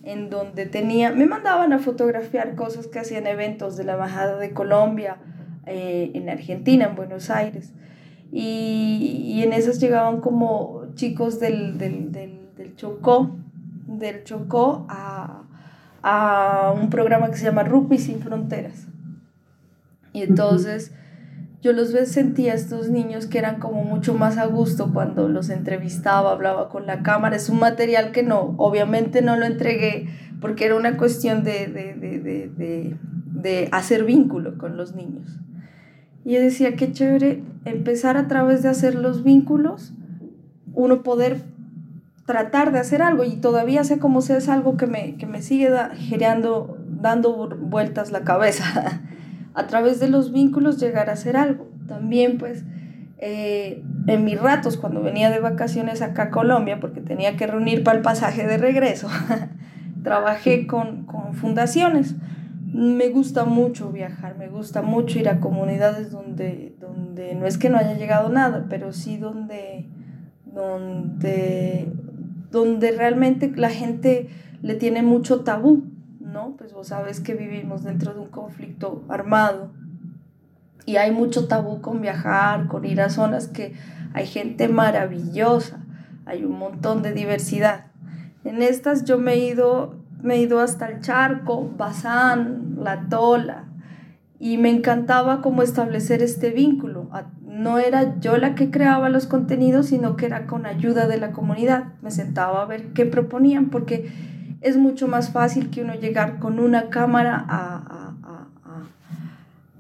en 0.04 0.30
donde 0.30 0.68
tenía, 0.68 1.12
me 1.12 1.26
mandaban 1.26 1.74
a 1.74 1.80
fotografiar 1.80 2.54
cosas 2.54 2.86
que 2.86 3.00
hacían 3.00 3.26
eventos 3.26 3.76
de 3.76 3.86
la 3.86 3.94
Embajada 3.94 4.38
de 4.38 4.54
Colombia 4.54 5.18
eh, 5.66 6.12
en 6.14 6.30
Argentina, 6.30 6.86
en 6.86 6.96
Buenos 6.96 7.32
Aires. 7.32 7.74
Y, 8.32 9.24
y, 9.26 9.42
en 9.42 9.52
esas 9.54 9.80
llegaban 9.80 10.22
como 10.22 10.84
chicos 10.94 11.40
del, 11.40 11.78
del, 11.80 12.12
del, 12.12 12.40
del 12.56 12.76
Chocó, 12.76 13.38
del 13.88 14.24
Chocó 14.26 14.86
a, 14.90 15.47
a, 16.10 16.72
un 16.72 16.90
programa 16.90 17.30
que 17.30 17.38
se 17.38 17.46
llama 17.46 17.64
Rugby 17.64 17.98
Sin 17.98 18.22
Fronteras. 18.22 18.88
Y 20.14 20.22
entonces 20.22 20.94
yo 21.62 21.74
los 21.74 21.90
sentía 21.90 22.54
a 22.54 22.56
estos 22.56 22.90
niños 22.90 23.28
que 23.28 23.40
eran 23.40 23.60
como 23.60 23.84
mucho 23.84 24.14
más 24.14 24.38
a 24.38 24.46
gusto 24.46 24.94
cuando 24.94 25.28
los 25.28 25.50
entrevistaba, 25.50 26.32
hablaba 26.32 26.70
con 26.70 26.86
la 26.86 27.04
cámara. 27.04 27.36
Es 27.36 27.50
un 27.50 27.60
material 27.60 28.12
que 28.12 28.24
no, 28.24 28.56
obviamente 28.58 29.22
no 29.22 29.36
lo 29.36 29.46
entregué 29.46 30.08
porque 30.40 30.66
era 30.66 30.76
una 30.76 30.98
cuestión 30.98 31.44
de, 31.44 31.68
de, 31.68 31.94
de, 31.96 32.98
de 33.42 33.70
hacer 33.72 34.06
vínculo 34.06 34.58
con 34.58 34.78
los 34.78 34.96
niños. 34.96 35.40
Y 36.24 36.34
yo 36.34 36.42
decía, 36.42 36.76
qué 36.76 36.92
chévere 36.92 37.44
empezar 37.66 38.18
a 38.18 38.28
través 38.28 38.64
de 38.64 38.70
hacer 38.70 38.96
los 38.96 39.24
vínculos, 39.24 39.94
uno 40.74 41.04
poder 41.04 41.42
tratar 42.28 42.72
de 42.72 42.78
hacer 42.80 43.02
algo 43.02 43.24
y 43.24 43.38
todavía 43.38 43.84
sé 43.84 43.98
cómo 43.98 44.22
sea, 44.22 44.38
es 44.38 44.50
algo 44.50 44.78
que 44.78 44.86
me, 44.86 45.16
que 45.16 45.26
me 45.26 45.42
sigue 45.42 45.72
girando, 45.96 46.78
dando 46.88 47.50
vueltas 47.60 48.12
la 48.12 48.22
cabeza. 48.22 49.02
a 49.56 49.66
través 49.66 50.00
de 50.00 50.08
los 50.08 50.32
vínculos 50.32 50.80
llegar 50.80 51.10
a 51.10 51.14
hacer 51.14 51.36
algo. 51.36 51.68
También 51.88 52.38
pues 52.38 52.64
eh, 53.18 53.84
en 54.06 54.24
mis 54.24 54.40
ratos 54.40 54.78
cuando 54.78 55.02
venía 55.02 55.32
de 55.32 55.40
vacaciones 55.40 56.04
acá 56.04 56.24
a 56.24 56.30
Colombia, 56.30 56.80
porque 56.80 57.02
tenía 57.02 57.36
que 57.36 57.48
reunir 57.48 57.84
para 57.84 57.98
el 57.98 58.04
pasaje 58.04 58.46
de 58.46 58.60
regreso, 58.60 59.10
trabajé 60.04 60.68
con, 60.68 61.08
con 61.08 61.34
fundaciones 61.34 62.16
me 62.74 63.10
gusta 63.10 63.46
mucho 63.46 63.92
viajar, 63.92 64.38
me 64.38 64.50
gusta 64.50 64.84
mucho 64.84 65.18
ir 65.18 65.30
a 65.30 65.40
comunidades 65.40 66.12
donde, 66.12 66.76
donde 66.80 67.34
no 67.34 67.48
es 67.48 67.58
que 67.58 67.70
no 67.70 67.78
haya 67.78 67.94
llegado 67.94 68.30
nada, 68.30 68.68
pero 68.70 68.94
sí 68.94 69.18
donde, 69.18 69.88
donde, 70.46 71.92
donde 72.52 72.92
realmente 72.92 73.52
la 73.56 73.70
gente 73.70 74.30
le 74.62 74.76
tiene 74.76 75.04
mucho 75.04 75.42
tabú, 75.42 75.84
¿no? 76.20 76.56
Pues 76.58 76.74
vos 76.74 76.88
sabes 76.88 77.20
que 77.20 77.34
vivimos 77.34 77.84
dentro 77.84 78.14
de 78.14 78.20
un 78.20 78.30
conflicto 78.30 79.04
armado 79.10 79.72
y 80.86 80.98
hay 80.98 81.12
mucho 81.12 81.48
tabú 81.48 81.82
con 81.82 82.02
viajar, 82.02 82.68
con 82.68 82.86
ir 82.86 83.02
a 83.02 83.10
zonas 83.10 83.48
que 83.48 83.74
hay 84.14 84.26
gente 84.26 84.68
maravillosa, 84.68 85.86
hay 86.26 86.44
un 86.44 86.58
montón 86.58 87.02
de 87.02 87.14
diversidad. 87.14 87.88
En 88.44 88.62
estas 88.62 89.04
yo 89.04 89.18
me 89.18 89.34
he 89.34 89.40
ido 89.40 89.98
me 90.22 90.38
ido 90.38 90.60
hasta 90.60 90.88
el 90.88 91.02
charco, 91.02 91.70
Bazán, 91.78 92.78
La 92.80 93.08
Tola, 93.08 93.67
y 94.40 94.58
me 94.58 94.70
encantaba 94.70 95.42
cómo 95.42 95.62
establecer 95.64 96.22
este 96.22 96.52
vínculo. 96.52 97.10
No 97.42 97.80
era 97.80 98.20
yo 98.20 98.38
la 98.38 98.56
que 98.56 98.70
creaba 98.70 99.10
los 99.10 99.26
contenidos, 99.26 99.88
sino 99.88 100.16
que 100.16 100.28
era 100.28 100.46
con 100.46 100.66
ayuda 100.66 101.08
de 101.08 101.18
la 101.18 101.32
comunidad. 101.32 101.94
Me 102.02 102.12
sentaba 102.12 102.62
a 102.62 102.66
ver 102.66 102.94
qué 102.94 103.06
proponían, 103.06 103.70
porque 103.70 104.12
es 104.62 104.78
mucho 104.78 105.08
más 105.08 105.32
fácil 105.32 105.70
que 105.70 105.82
uno 105.82 105.96
llegar 105.96 106.40
con 106.40 106.60
una 106.60 106.90
cámara 106.90 107.44
a, 107.48 108.14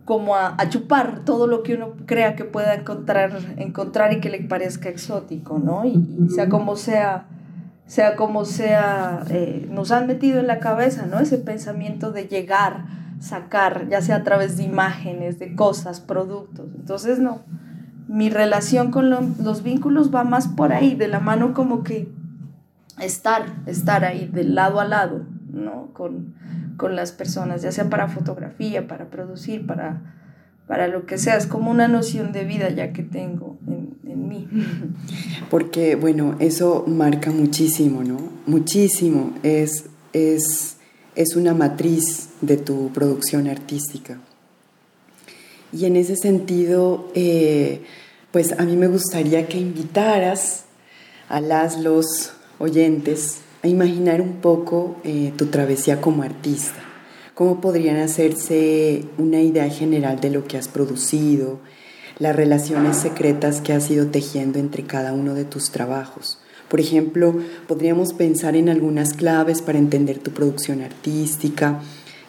como 0.05 0.35
a, 0.35 0.57
chupar 0.69 1.25
todo 1.25 1.47
lo 1.47 1.63
que 1.63 1.73
uno 1.73 1.93
crea 2.05 2.35
que 2.35 2.45
pueda 2.45 2.73
encontrar, 2.73 3.37
encontrar 3.57 4.13
y 4.13 4.21
que 4.21 4.29
le 4.29 4.39
parezca 4.39 4.87
exótico, 4.87 5.59
¿no? 5.59 5.83
y 5.83 6.29
sea 6.29 6.47
como 6.47 6.77
sea 6.77 7.25
sea 7.87 8.17
como 8.17 8.45
sea, 8.45 9.23
eh, 9.29 9.67
nos 9.71 9.91
han 9.91 10.07
metido 10.07 10.39
en 10.39 10.47
la 10.47 10.59
cabeza, 10.59 11.05
¿no? 11.05 11.19
Ese 11.19 11.37
pensamiento 11.37 12.11
de 12.11 12.27
llegar, 12.27 12.85
sacar, 13.19 13.88
ya 13.89 14.01
sea 14.01 14.17
a 14.17 14.24
través 14.24 14.57
de 14.57 14.63
imágenes, 14.63 15.39
de 15.39 15.55
cosas, 15.55 16.00
productos. 16.00 16.69
Entonces, 16.75 17.19
no, 17.19 17.41
mi 18.07 18.29
relación 18.29 18.91
con 18.91 19.09
los 19.09 19.63
vínculos 19.63 20.13
va 20.13 20.24
más 20.24 20.47
por 20.47 20.74
ahí, 20.74 20.95
de 20.95 21.07
la 21.07 21.19
mano 21.19 21.53
como 21.53 21.83
que 21.83 22.09
estar, 23.00 23.45
estar 23.65 24.05
ahí, 24.05 24.27
de 24.27 24.43
lado 24.43 24.79
a 24.79 24.86
lado, 24.86 25.25
¿no? 25.51 25.93
Con, 25.93 26.36
con 26.77 26.95
las 26.95 27.12
personas, 27.12 27.62
ya 27.62 27.71
sea 27.71 27.89
para 27.89 28.07
fotografía, 28.07 28.88
para 28.88 29.09
producir, 29.09 29.65
para 29.65 30.01
para 30.67 30.89
lo 30.89 31.05
que 31.05 31.17
sea, 31.17 31.38
es 31.38 31.47
como 31.47 31.71
una 31.71 31.88
noción 31.88 32.33
de 32.33 32.43
vida 32.43 32.69
ya 32.69 32.91
que 32.91 33.01
tengo 33.01 33.57
en, 33.67 33.97
en 34.05 34.27
mí. 34.27 34.47
Porque, 35.50 35.95
bueno, 35.95 36.36
eso 36.39 36.83
marca 36.86 37.31
muchísimo, 37.31 38.03
¿no? 38.03 38.17
Muchísimo. 38.45 39.33
Es, 39.43 39.86
es, 40.12 40.76
es 41.17 41.36
una 41.36 41.53
matriz 41.53 42.29
de 42.39 42.55
tu 42.55 42.93
producción 42.93 43.50
artística. 43.50 44.19
Y 45.74 45.83
en 45.86 45.97
ese 45.97 46.15
sentido, 46.15 47.12
eh, 47.13 47.81
pues 48.31 48.53
a 48.57 48.63
mí 48.63 48.77
me 48.77 48.88
gustaría 48.88 49.47
que 49.47 49.57
invitaras 49.57 50.63
a 51.27 51.41
las, 51.41 51.77
los 51.77 52.31
oyentes 52.59 53.39
a 53.63 53.67
imaginar 53.67 54.21
un 54.21 54.36
poco 54.36 54.95
eh, 55.03 55.33
tu 55.36 55.47
travesía 55.47 56.00
como 56.00 56.24
artista 56.24 56.88
cómo 57.38 57.62
podrían 57.62 57.97
hacerse 57.97 59.05
una 59.19 59.41
idea 59.41 59.69
general 59.69 60.19
de 60.19 60.31
lo 60.31 60.47
que 60.47 60.57
has 60.57 60.67
producido, 60.67 61.59
las 62.17 62.36
relaciones 62.36 62.97
secretas 62.97 63.62
que 63.62 63.74
has 63.74 63.91
ido 63.91 64.07
tejiendo 64.07 64.57
entre 64.57 64.86
cada 64.86 65.13
uno 65.13 65.36
de 65.36 65.45
tus 65.45 65.69
trabajos. 65.69 66.39
Por 66.69 66.79
ejemplo, 66.79 67.36
podríamos 67.67 68.13
pensar 68.13 68.55
en 68.55 68.69
algunas 68.69 69.13
claves 69.13 69.62
para 69.62 69.79
entender 69.79 70.19
tu 70.19 70.31
producción 70.31 70.81
artística, 70.81 71.81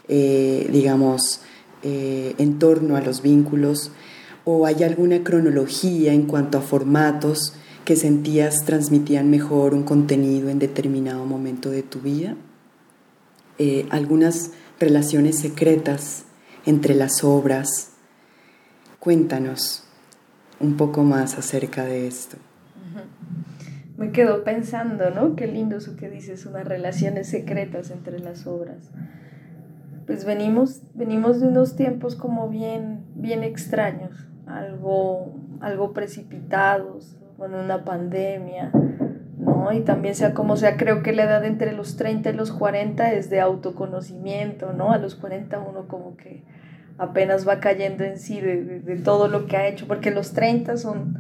eh, 0.07 0.69
digamos, 0.73 1.41
eh, 1.83 2.35
en 2.39 2.59
torno 2.59 2.97
a 2.97 3.01
los 3.01 3.23
vínculos, 3.23 3.91
o 4.45 4.65
hay 4.67 4.83
alguna 4.83 5.23
cronología 5.25 6.13
en 6.13 6.23
cuanto 6.23 6.59
a 6.59 6.63
formatos 6.63 7.53
que 7.85 7.97
sentías 7.97 8.65
transmitían 8.65 9.31
mejor 9.31 9.75
un 9.75 9.83
contenido 9.83 10.51
en 10.51 10.59
determinado 10.59 11.25
momento 11.25 11.71
de 11.71 11.83
tu 11.83 12.01
vida. 12.01 12.37
Eh, 13.59 13.87
algunas 13.91 14.53
relaciones 14.79 15.39
secretas 15.39 16.25
entre 16.65 16.95
las 16.95 17.25
obras. 17.25 17.91
Cuéntanos 19.01 19.85
un 20.61 20.77
poco 20.77 21.03
más 21.03 21.39
acerca 21.39 21.85
de 21.85 22.07
esto. 22.07 22.37
Me 23.99 24.13
quedo 24.13 24.45
pensando, 24.45 25.11
¿no? 25.11 25.35
Qué 25.35 25.49
lindo 25.49 25.79
eso 25.79 25.97
que 25.97 26.09
dices, 26.09 26.47
unas 26.47 26.65
relaciones 26.65 27.27
secretas 27.27 27.91
entre 27.91 28.21
las 28.21 28.47
obras. 28.47 28.93
Pues 30.07 30.25
venimos, 30.25 30.83
venimos 30.95 31.41
de 31.41 31.49
unos 31.49 31.75
tiempos 31.75 32.15
como 32.15 32.49
bien, 32.49 33.05
bien 33.17 33.43
extraños, 33.43 34.29
algo, 34.47 35.35
algo 35.61 35.93
precipitados, 35.95 37.19
bueno, 37.37 37.59
una 37.59 37.85
pandemia, 37.85 38.71
¿no? 39.37 39.73
Y 39.73 39.81
también 39.81 40.15
sea 40.15 40.33
como 40.33 40.57
sea, 40.57 40.77
creo 40.77 41.03
que 41.03 41.13
la 41.13 41.25
edad 41.25 41.45
entre 41.45 41.73
los 41.73 41.97
30 41.97 42.31
y 42.31 42.33
los 42.35 42.53
40 42.53 43.13
es 43.15 43.31
de 43.31 43.41
autoconocimiento, 43.41 44.73
¿no? 44.73 44.93
A 44.93 44.99
los 44.99 45.17
40 45.17 45.59
uno 45.59 45.89
como 45.89 46.17
que 46.17 46.45
apenas 46.99 47.49
va 47.49 47.59
cayendo 47.59 48.05
en 48.05 48.19
sí 48.19 48.41
de, 48.41 48.63
de, 48.63 48.97
todo 48.97 49.27
lo 49.27 49.47
que 49.47 49.57
ha 49.57 49.67
hecho, 49.67 49.89
porque 49.89 50.13
los 50.13 50.35
30 50.35 50.77
son, 50.77 51.19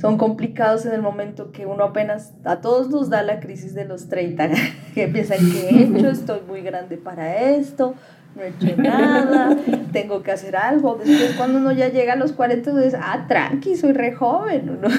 son 0.00 0.16
complicados 0.16 0.86
en 0.86 0.92
el 0.92 1.02
momento 1.02 1.52
que 1.52 1.66
uno 1.66 1.84
apenas, 1.84 2.32
a 2.44 2.62
todos 2.62 2.88
nos 2.88 3.10
da 3.10 3.22
la 3.22 3.38
crisis 3.38 3.74
de 3.74 3.84
los 3.84 4.08
30, 4.08 4.48
que 4.94 5.08
piensan 5.08 5.38
que 5.38 5.68
he 5.68 5.82
hecho, 5.84 6.08
estoy 6.08 6.40
muy 6.48 6.62
grande 6.62 6.96
para 6.96 7.36
esto, 7.50 7.94
no 8.34 8.42
he 8.42 8.48
hecho 8.48 8.80
nada, 8.80 9.56
tengo 9.92 10.22
que 10.22 10.30
hacer 10.30 10.56
algo. 10.56 10.96
Después 10.96 11.34
cuando 11.36 11.58
uno 11.58 11.72
ya 11.72 11.88
llega 11.88 12.14
a 12.14 12.16
los 12.16 12.32
40, 12.32 12.74
dice, 12.76 12.96
ah, 12.98 13.26
tranqui, 13.28 13.76
soy 13.76 13.92
re 13.92 14.12
joven. 14.12 14.78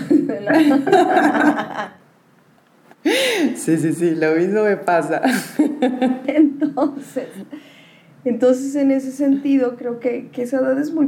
Sí, 3.55 3.77
sí, 3.77 3.93
sí, 3.93 4.13
lo 4.13 4.35
mismo 4.35 4.61
me 4.61 4.77
pasa. 4.77 5.23
Entonces, 6.27 7.29
entonces 8.23 8.75
en 8.75 8.91
ese 8.91 9.11
sentido 9.11 9.75
creo 9.75 9.99
que, 9.99 10.29
que 10.29 10.43
esa 10.43 10.59
edad 10.59 10.77
es 10.79 10.93
muy... 10.93 11.07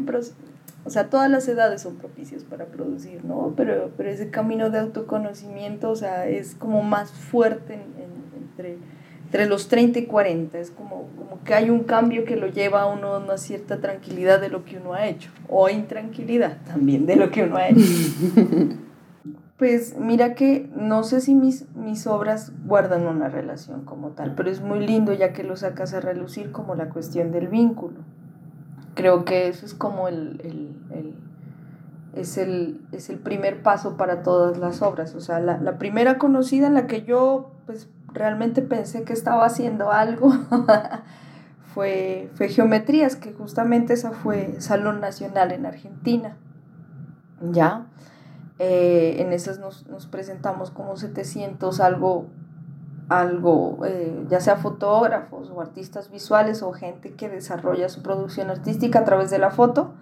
O 0.85 0.89
sea, 0.89 1.09
todas 1.09 1.29
las 1.29 1.47
edades 1.47 1.81
son 1.81 1.95
propicias 1.95 2.43
para 2.43 2.65
producir, 2.65 3.23
¿no? 3.23 3.53
Pero, 3.55 3.91
pero 3.95 4.09
ese 4.09 4.29
camino 4.29 4.69
de 4.69 4.79
autoconocimiento, 4.79 5.89
o 5.89 5.95
sea, 5.95 6.27
es 6.27 6.55
como 6.55 6.83
más 6.83 7.11
fuerte 7.11 7.75
entre, 7.75 8.77
entre 9.25 9.45
los 9.45 9.69
30 9.69 9.99
y 9.99 10.05
40. 10.05 10.59
Es 10.59 10.71
como, 10.71 11.07
como 11.17 11.41
que 11.43 11.53
hay 11.53 11.69
un 11.69 11.83
cambio 11.83 12.25
que 12.25 12.35
lo 12.35 12.47
lleva 12.47 12.81
a 12.81 12.87
uno 12.87 13.13
a 13.13 13.19
una 13.19 13.37
cierta 13.37 13.79
tranquilidad 13.79 14.41
de 14.41 14.49
lo 14.49 14.65
que 14.65 14.77
uno 14.77 14.93
ha 14.93 15.07
hecho. 15.07 15.31
O 15.47 15.69
intranquilidad 15.69 16.57
también 16.65 17.05
de 17.05 17.15
lo 17.15 17.31
que 17.31 17.43
uno 17.43 17.57
ha 17.57 17.69
hecho. 17.69 17.81
Pues 19.63 19.97
mira 19.97 20.33
que 20.33 20.69
no 20.75 21.03
sé 21.03 21.21
si 21.21 21.35
mis, 21.35 21.69
mis 21.75 22.05
obras 22.05 22.51
guardan 22.65 23.07
una 23.07 23.29
relación 23.29 23.85
como 23.85 24.09
tal, 24.09 24.33
pero 24.35 24.49
es 24.49 24.61
muy 24.61 24.85
lindo 24.85 25.13
ya 25.13 25.31
que 25.31 25.43
lo 25.43 25.55
sacas 25.55 25.93
a 25.93 26.01
relucir 26.01 26.51
como 26.51 26.75
la 26.75 26.89
cuestión 26.89 27.31
del 27.31 27.47
vínculo. 27.47 27.99
Creo 28.95 29.25
que 29.25 29.47
eso 29.47 29.65
es 29.65 29.73
como 29.73 30.07
el, 30.07 30.39
el, 30.91 31.15
es, 32.15 32.37
el 32.37 32.81
es 32.91 33.09
el 33.09 33.19
primer 33.19 33.63
paso 33.63 33.97
para 33.97 34.23
todas 34.23 34.57
las 34.57 34.81
obras. 34.81 35.15
O 35.15 35.21
sea, 35.21 35.39
la, 35.39 35.57
la 35.57 35.77
primera 35.77 36.17
conocida 36.17 36.67
en 36.67 36.73
la 36.73 36.87
que 36.87 37.03
yo 37.03 37.51
pues 37.65 37.89
realmente 38.13 38.61
pensé 38.61 39.03
que 39.03 39.13
estaba 39.13 39.45
haciendo 39.45 39.91
algo 39.91 40.31
fue, 41.73 42.29
fue 42.35 42.49
Geometrías, 42.49 43.15
que 43.15 43.33
justamente 43.33 43.93
esa 43.93 44.11
fue 44.11 44.61
Salón 44.61 45.01
Nacional 45.01 45.51
en 45.51 45.65
Argentina. 45.65 46.37
¿Ya? 47.41 47.87
Eh, 48.59 49.15
en 49.19 49.33
esas 49.33 49.59
nos, 49.59 49.87
nos, 49.87 50.05
presentamos 50.05 50.69
como 50.69 50.95
700, 50.95 51.79
algo, 51.79 52.27
algo 53.19 53.79
eh, 53.85 54.25
ya 54.29 54.39
sea 54.39 54.57
fotógrafos 54.57 55.49
o 55.49 55.61
artistas 55.61 56.09
visuales 56.09 56.63
o 56.63 56.71
gente 56.71 57.13
que 57.13 57.29
desarrolla 57.29 57.89
su 57.89 58.01
producción 58.01 58.49
artística 58.49 58.99
a 58.99 59.03
través 59.03 59.29
de 59.29 59.39
la 59.39 59.51
foto. 59.51 59.93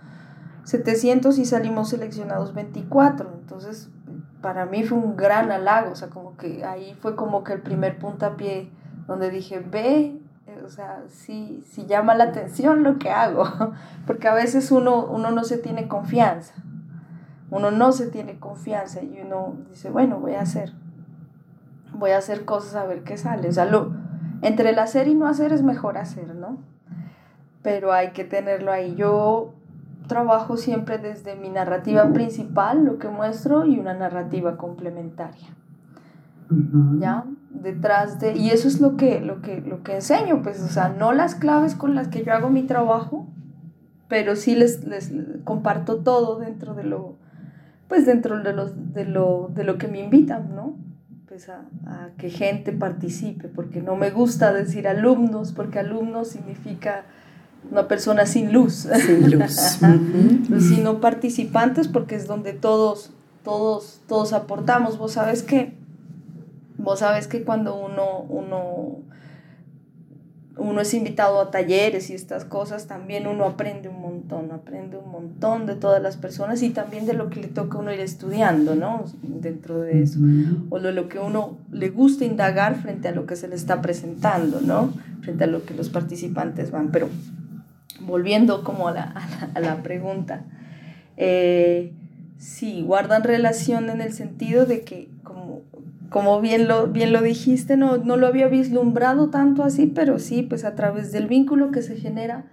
700 0.63 1.37
y 1.39 1.45
salimos 1.45 1.89
seleccionados 1.89 2.53
24. 2.53 3.31
Entonces, 3.33 3.89
para 4.41 4.65
mí 4.65 4.83
fue 4.83 4.97
un 4.97 5.15
gran 5.15 5.51
halago, 5.51 5.91
o 5.91 5.95
sea, 5.95 6.09
como 6.09 6.37
que 6.37 6.63
ahí 6.65 6.95
fue 7.01 7.15
como 7.15 7.43
que 7.43 7.53
el 7.53 7.61
primer 7.61 7.99
puntapié 7.99 8.69
donde 9.07 9.29
dije, 9.29 9.59
ve, 9.59 10.19
o 10.65 10.69
sea, 10.69 11.03
sí, 11.07 11.63
sí 11.69 11.85
llama 11.85 12.15
la 12.15 12.25
atención 12.25 12.83
lo 12.83 12.97
que 12.97 13.09
hago, 13.09 13.45
porque 14.07 14.27
a 14.27 14.33
veces 14.33 14.71
uno, 14.71 15.05
uno 15.05 15.31
no 15.31 15.43
se 15.43 15.57
tiene 15.57 15.87
confianza, 15.87 16.53
uno 17.49 17.71
no 17.71 17.91
se 17.91 18.07
tiene 18.07 18.39
confianza 18.39 19.03
y 19.03 19.21
uno 19.21 19.55
dice, 19.69 19.89
bueno, 19.89 20.19
voy 20.19 20.35
a 20.35 20.41
hacer, 20.41 20.73
voy 21.93 22.11
a 22.11 22.17
hacer 22.17 22.45
cosas 22.45 22.75
a 22.75 22.85
ver 22.85 23.03
qué 23.03 23.17
sale, 23.17 23.49
o 23.49 23.51
sea, 23.51 23.65
lo, 23.65 23.93
entre 24.41 24.69
el 24.71 24.79
hacer 24.79 25.07
y 25.07 25.15
no 25.15 25.27
hacer 25.27 25.53
es 25.53 25.63
mejor 25.63 25.97
hacer, 25.97 26.35
¿no? 26.35 26.57
Pero 27.61 27.93
hay 27.93 28.11
que 28.11 28.23
tenerlo 28.23 28.71
ahí. 28.71 28.95
Yo 28.95 29.53
trabajo 30.07 30.57
siempre 30.57 30.97
desde 30.97 31.35
mi 31.35 31.49
narrativa 31.49 32.11
principal, 32.11 32.83
lo 32.83 32.97
que 32.97 33.07
muestro, 33.07 33.65
y 33.65 33.77
una 33.77 33.93
narrativa 33.93 34.57
complementaria. 34.57 35.49
¿Ya? 36.99 37.23
Detrás 37.49 38.19
de... 38.19 38.35
Y 38.35 38.49
eso 38.49 38.67
es 38.67 38.81
lo 38.81 38.97
que, 38.97 39.21
lo, 39.21 39.41
que, 39.41 39.61
lo 39.61 39.83
que 39.83 39.95
enseño, 39.95 40.41
pues, 40.41 40.61
o 40.61 40.67
sea, 40.67 40.89
no 40.89 41.13
las 41.13 41.35
claves 41.35 41.75
con 41.75 41.95
las 41.95 42.07
que 42.07 42.23
yo 42.23 42.33
hago 42.33 42.49
mi 42.49 42.63
trabajo, 42.63 43.27
pero 44.07 44.35
sí 44.35 44.55
les, 44.55 44.83
les 44.85 45.13
comparto 45.43 45.99
todo 45.99 46.39
dentro 46.39 46.73
de 46.73 46.83
lo, 46.83 47.15
pues, 47.87 48.05
dentro 48.05 48.41
de, 48.41 48.53
los, 48.53 48.93
de, 48.93 49.05
lo, 49.05 49.49
de 49.53 49.63
lo 49.63 49.77
que 49.77 49.87
me 49.87 49.99
invitan, 49.99 50.55
¿no? 50.55 50.75
Pues 51.31 51.47
a, 51.47 51.61
a 51.85 52.09
que 52.17 52.29
gente 52.29 52.73
participe, 52.73 53.47
porque 53.47 53.81
no 53.81 53.95
me 53.95 54.11
gusta 54.11 54.51
decir 54.51 54.85
alumnos, 54.85 55.53
porque 55.53 55.79
alumnos 55.79 56.27
significa 56.27 57.05
una 57.71 57.87
persona 57.87 58.25
sin 58.25 58.51
luz, 58.51 58.89
sin 59.05 59.31
luz. 59.31 59.79
sino 60.59 60.99
participantes 60.99 61.87
porque 61.87 62.15
es 62.15 62.27
donde 62.27 62.51
todos, 62.51 63.11
todos, 63.45 64.01
todos 64.09 64.33
aportamos. 64.33 64.97
Vos 64.97 65.13
sabes 65.13 65.41
que, 65.41 65.73
vos 66.77 66.99
sabes 66.99 67.27
que 67.27 67.45
cuando 67.45 67.79
uno, 67.79 68.23
uno, 68.27 68.97
uno 70.61 70.81
es 70.81 70.93
invitado 70.93 71.41
a 71.41 71.49
talleres 71.49 72.09
y 72.09 72.13
estas 72.13 72.45
cosas, 72.45 72.85
también 72.85 73.25
uno 73.25 73.45
aprende 73.45 73.89
un 73.89 73.99
montón, 73.99 74.51
aprende 74.51 74.95
un 74.95 75.11
montón 75.11 75.65
de 75.65 75.75
todas 75.75 76.01
las 76.01 76.17
personas 76.17 76.61
y 76.61 76.69
también 76.69 77.07
de 77.07 77.13
lo 77.13 77.29
que 77.29 77.41
le 77.41 77.47
toca 77.47 77.77
a 77.77 77.81
uno 77.81 77.91
ir 77.91 77.99
estudiando, 77.99 78.75
¿no? 78.75 79.05
Dentro 79.23 79.81
de 79.81 80.03
eso. 80.03 80.19
O 80.69 80.79
de 80.79 80.93
lo 80.93 81.09
que 81.09 81.17
uno 81.17 81.57
le 81.71 81.89
gusta 81.89 82.25
indagar 82.25 82.75
frente 82.75 83.07
a 83.07 83.11
lo 83.11 83.25
que 83.25 83.35
se 83.35 83.47
le 83.47 83.55
está 83.55 83.81
presentando, 83.81 84.61
¿no? 84.61 84.93
Frente 85.21 85.45
a 85.45 85.47
lo 85.47 85.65
que 85.65 85.73
los 85.73 85.89
participantes 85.89 86.69
van. 86.69 86.91
Pero 86.91 87.09
volviendo 88.01 88.63
como 88.63 88.87
a 88.87 88.91
la, 88.91 89.15
a 89.55 89.59
la, 89.59 89.81
pregunta, 89.81 90.45
eh, 91.17 91.91
sí, 92.37 92.83
guardan 92.83 93.23
relación 93.23 93.89
en 93.89 94.01
el 94.01 94.13
sentido 94.13 94.67
de 94.67 94.81
que, 94.81 95.09
como, 95.23 95.40
como 96.11 96.41
bien, 96.41 96.67
lo, 96.67 96.87
bien 96.87 97.13
lo 97.13 97.21
dijiste, 97.21 97.77
no, 97.77 97.95
no 97.95 98.17
lo 98.17 98.27
había 98.27 98.49
vislumbrado 98.49 99.29
tanto 99.29 99.63
así, 99.63 99.87
pero 99.87 100.19
sí, 100.19 100.43
pues 100.43 100.65
a 100.65 100.75
través 100.75 101.13
del 101.13 101.27
vínculo 101.27 101.71
que 101.71 101.81
se 101.81 101.95
genera, 101.95 102.43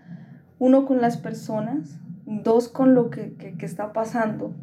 uno 0.61 0.87
con 0.87 1.01
las 1.01 1.17
personas, 1.17 1.99
dos 2.25 2.69
con 2.69 2.95
lo 2.95 3.11
que, 3.11 3.35
que, 3.35 3.55
que 3.55 3.67
está 3.67 3.93
pasando, 3.93 4.55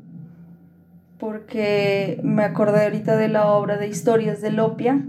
porque 1.19 2.21
me 2.23 2.45
acordé 2.45 2.85
ahorita 2.85 3.17
de 3.17 3.27
la 3.27 3.47
obra 3.47 3.75
de 3.75 3.89
Historias 3.89 4.39
de 4.41 4.51
Lopia, 4.51 5.03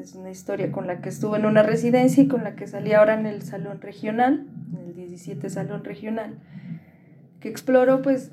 es 0.00 0.16
una 0.16 0.30
historia 0.30 0.72
con 0.72 0.88
la 0.88 1.00
que 1.00 1.08
estuve 1.08 1.38
en 1.38 1.46
una 1.46 1.62
residencia 1.62 2.24
y 2.24 2.26
con 2.26 2.42
la 2.42 2.56
que 2.56 2.66
salí 2.66 2.92
ahora 2.92 3.14
en 3.14 3.26
el 3.26 3.42
salón 3.42 3.80
regional, 3.80 4.48
en 4.72 4.88
el 4.88 4.94
17 4.96 5.48
salón 5.48 5.84
regional, 5.84 6.40
que 7.38 7.48
exploro 7.48 8.02
pues, 8.02 8.32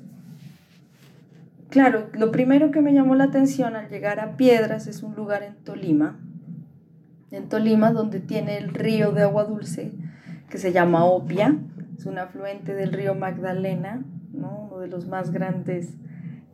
claro, 1.68 2.08
lo 2.12 2.30
primero 2.30 2.70
que 2.70 2.80
me 2.80 2.92
llamó 2.92 3.14
la 3.14 3.24
atención 3.24 3.76
al 3.76 3.88
llegar 3.88 4.20
a 4.20 4.36
Piedras 4.36 4.86
es 4.86 5.02
un 5.02 5.14
lugar 5.14 5.42
en 5.42 5.54
Tolima, 5.56 6.18
en 7.30 7.48
Tolima 7.48 7.92
donde 7.92 8.20
tiene 8.20 8.58
el 8.58 8.72
río 8.72 9.12
de 9.12 9.22
agua 9.22 9.44
dulce 9.44 9.92
que 10.48 10.58
se 10.58 10.72
llama 10.72 11.04
Opia, 11.04 11.56
es 11.98 12.06
un 12.06 12.18
afluente 12.18 12.74
del 12.74 12.92
río 12.92 13.14
Magdalena, 13.14 14.04
¿no? 14.32 14.68
uno 14.70 14.80
de 14.80 14.88
los 14.88 15.06
más 15.06 15.30
grandes 15.32 15.94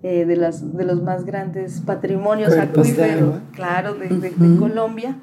eh, 0.02 0.24
de, 0.24 0.36
las, 0.36 0.76
de 0.76 0.84
los 0.84 1.02
más 1.02 1.24
grandes 1.24 1.80
patrimonios 1.80 2.56
acuíferos, 2.56 3.40
claro, 3.52 3.94
de, 3.94 4.08
de, 4.08 4.32
Colombia. 4.58 5.16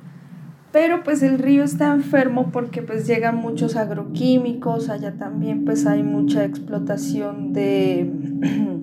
Pero 0.71 1.03
pues 1.03 1.23
el 1.23 1.39
río 1.39 1.63
está 1.63 1.93
enfermo 1.93 2.51
porque 2.51 2.81
pues 2.81 3.07
llegan 3.07 3.35
muchos 3.37 3.75
agroquímicos, 3.75 4.89
allá 4.89 5.17
también 5.17 5.65
pues 5.65 5.85
hay 5.85 6.03
mucha 6.03 6.45
explotación 6.45 7.51
de 7.51 8.09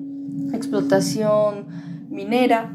explotación 0.56 1.66
minera, 2.10 2.72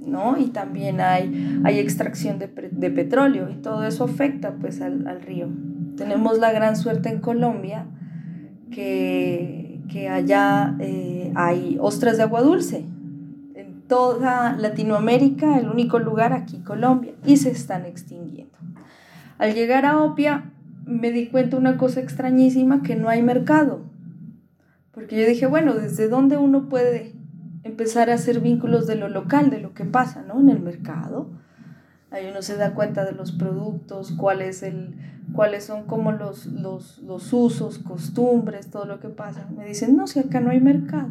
¿no? 0.00 0.38
Y 0.38 0.46
también 0.46 1.00
hay, 1.00 1.60
hay 1.64 1.78
extracción 1.78 2.38
de, 2.38 2.46
de, 2.46 2.90
petróleo 2.90 3.50
y 3.50 3.56
todo 3.56 3.84
eso 3.84 4.04
afecta 4.04 4.54
pues 4.54 4.80
al, 4.80 5.20
río. 5.20 5.48
Tenemos 5.96 6.38
la 6.38 6.52
gran 6.52 6.76
suerte 6.76 7.08
en 7.08 7.20
Colombia 7.20 7.86
que 8.70 9.66
que 9.86 10.08
allá 10.08 10.76
eh, 10.80 11.32
hay 11.34 11.78
ostras 11.80 12.16
de 12.16 12.24
agua 12.24 12.42
dulce. 12.42 12.84
En 13.54 13.82
toda 13.88 14.56
Latinoamérica, 14.56 15.58
el 15.58 15.68
único 15.68 15.98
lugar 15.98 16.32
aquí, 16.32 16.58
Colombia, 16.58 17.12
y 17.24 17.36
se 17.36 17.50
están 17.50 17.86
extinguiendo. 17.86 18.58
Al 19.38 19.54
llegar 19.54 19.84
a 19.86 20.02
Opia, 20.02 20.50
me 20.84 21.12
di 21.12 21.26
cuenta 21.28 21.56
una 21.56 21.76
cosa 21.76 22.00
extrañísima, 22.00 22.82
que 22.82 22.96
no 22.96 23.08
hay 23.08 23.22
mercado. 23.22 23.80
Porque 24.92 25.20
yo 25.20 25.26
dije, 25.26 25.46
bueno, 25.46 25.74
¿desde 25.74 26.08
dónde 26.08 26.36
uno 26.36 26.68
puede 26.68 27.12
empezar 27.66 28.10
a 28.10 28.14
hacer 28.14 28.40
vínculos 28.40 28.86
de 28.86 28.96
lo 28.96 29.08
local, 29.08 29.50
de 29.50 29.60
lo 29.60 29.74
que 29.74 29.84
pasa, 29.84 30.22
¿no? 30.22 30.40
En 30.40 30.48
el 30.48 30.60
mercado. 30.60 31.28
Ahí 32.10 32.26
uno 32.30 32.42
se 32.42 32.56
da 32.56 32.74
cuenta 32.74 33.04
de 33.04 33.12
los 33.12 33.32
productos, 33.32 34.12
cuál 34.12 34.40
es 34.40 34.62
el, 34.62 34.94
cuáles 35.32 35.64
son 35.64 35.84
como 35.84 36.12
los, 36.12 36.46
los, 36.46 36.98
los 36.98 37.32
usos, 37.32 37.78
costumbres, 37.78 38.70
todo 38.70 38.84
lo 38.84 39.00
que 39.00 39.08
pasa. 39.08 39.46
Me 39.56 39.66
dicen, 39.66 39.96
no, 39.96 40.06
si 40.06 40.20
acá 40.20 40.40
no 40.40 40.50
hay 40.50 40.60
mercado, 40.60 41.10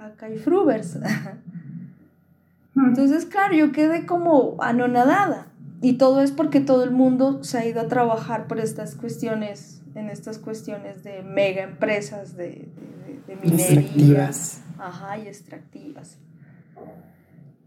acá 0.00 0.26
hay 0.26 0.38
frubers. 0.38 0.98
Entonces, 2.76 3.26
claro, 3.26 3.54
yo 3.54 3.72
quedé 3.72 4.06
como 4.06 4.56
anonadada. 4.60 5.46
Y 5.82 5.94
todo 5.94 6.20
es 6.20 6.30
porque 6.30 6.60
todo 6.60 6.84
el 6.84 6.90
mundo 6.90 7.42
se 7.42 7.58
ha 7.58 7.66
ido 7.66 7.80
a 7.80 7.88
trabajar 7.88 8.46
por 8.46 8.60
estas 8.60 8.94
cuestiones, 8.94 9.82
en 9.94 10.10
estas 10.10 10.38
cuestiones 10.38 11.02
de 11.02 11.22
mega 11.22 11.62
empresas, 11.62 12.36
de, 12.36 12.44
de, 12.46 12.99
de 13.30 13.36
minería. 13.36 13.64
Extractivas. 13.64 14.62
Ajá, 14.78 15.18
y 15.18 15.28
extractivas. 15.28 16.18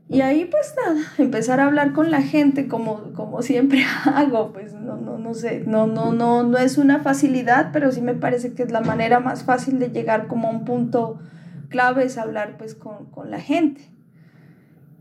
Y 0.09 0.21
ahí 0.21 0.45
pues 0.45 0.75
nada, 0.85 1.01
empezar 1.17 1.59
a 1.59 1.65
hablar 1.65 1.93
con 1.93 2.11
la 2.11 2.21
gente 2.21 2.67
como, 2.67 3.13
como 3.13 3.41
siempre 3.41 3.83
hago, 4.05 4.51
pues 4.51 4.73
no, 4.73 4.97
no, 4.97 5.17
no 5.17 5.33
sé, 5.33 5.63
no, 5.65 5.87
no, 5.87 6.11
no, 6.11 6.43
no 6.43 6.57
es 6.57 6.77
una 6.77 6.99
facilidad, 6.99 7.71
pero 7.71 7.91
sí 7.91 8.01
me 8.01 8.13
parece 8.13 8.53
que 8.53 8.63
es 8.63 8.71
la 8.71 8.81
manera 8.81 9.19
más 9.19 9.43
fácil 9.43 9.79
de 9.79 9.89
llegar 9.89 10.27
como 10.27 10.49
a 10.49 10.51
un 10.51 10.65
punto 10.65 11.19
clave, 11.69 12.03
es 12.03 12.17
hablar 12.17 12.57
pues 12.57 12.75
con, 12.75 13.05
con 13.05 13.31
la 13.31 13.39
gente. 13.39 13.89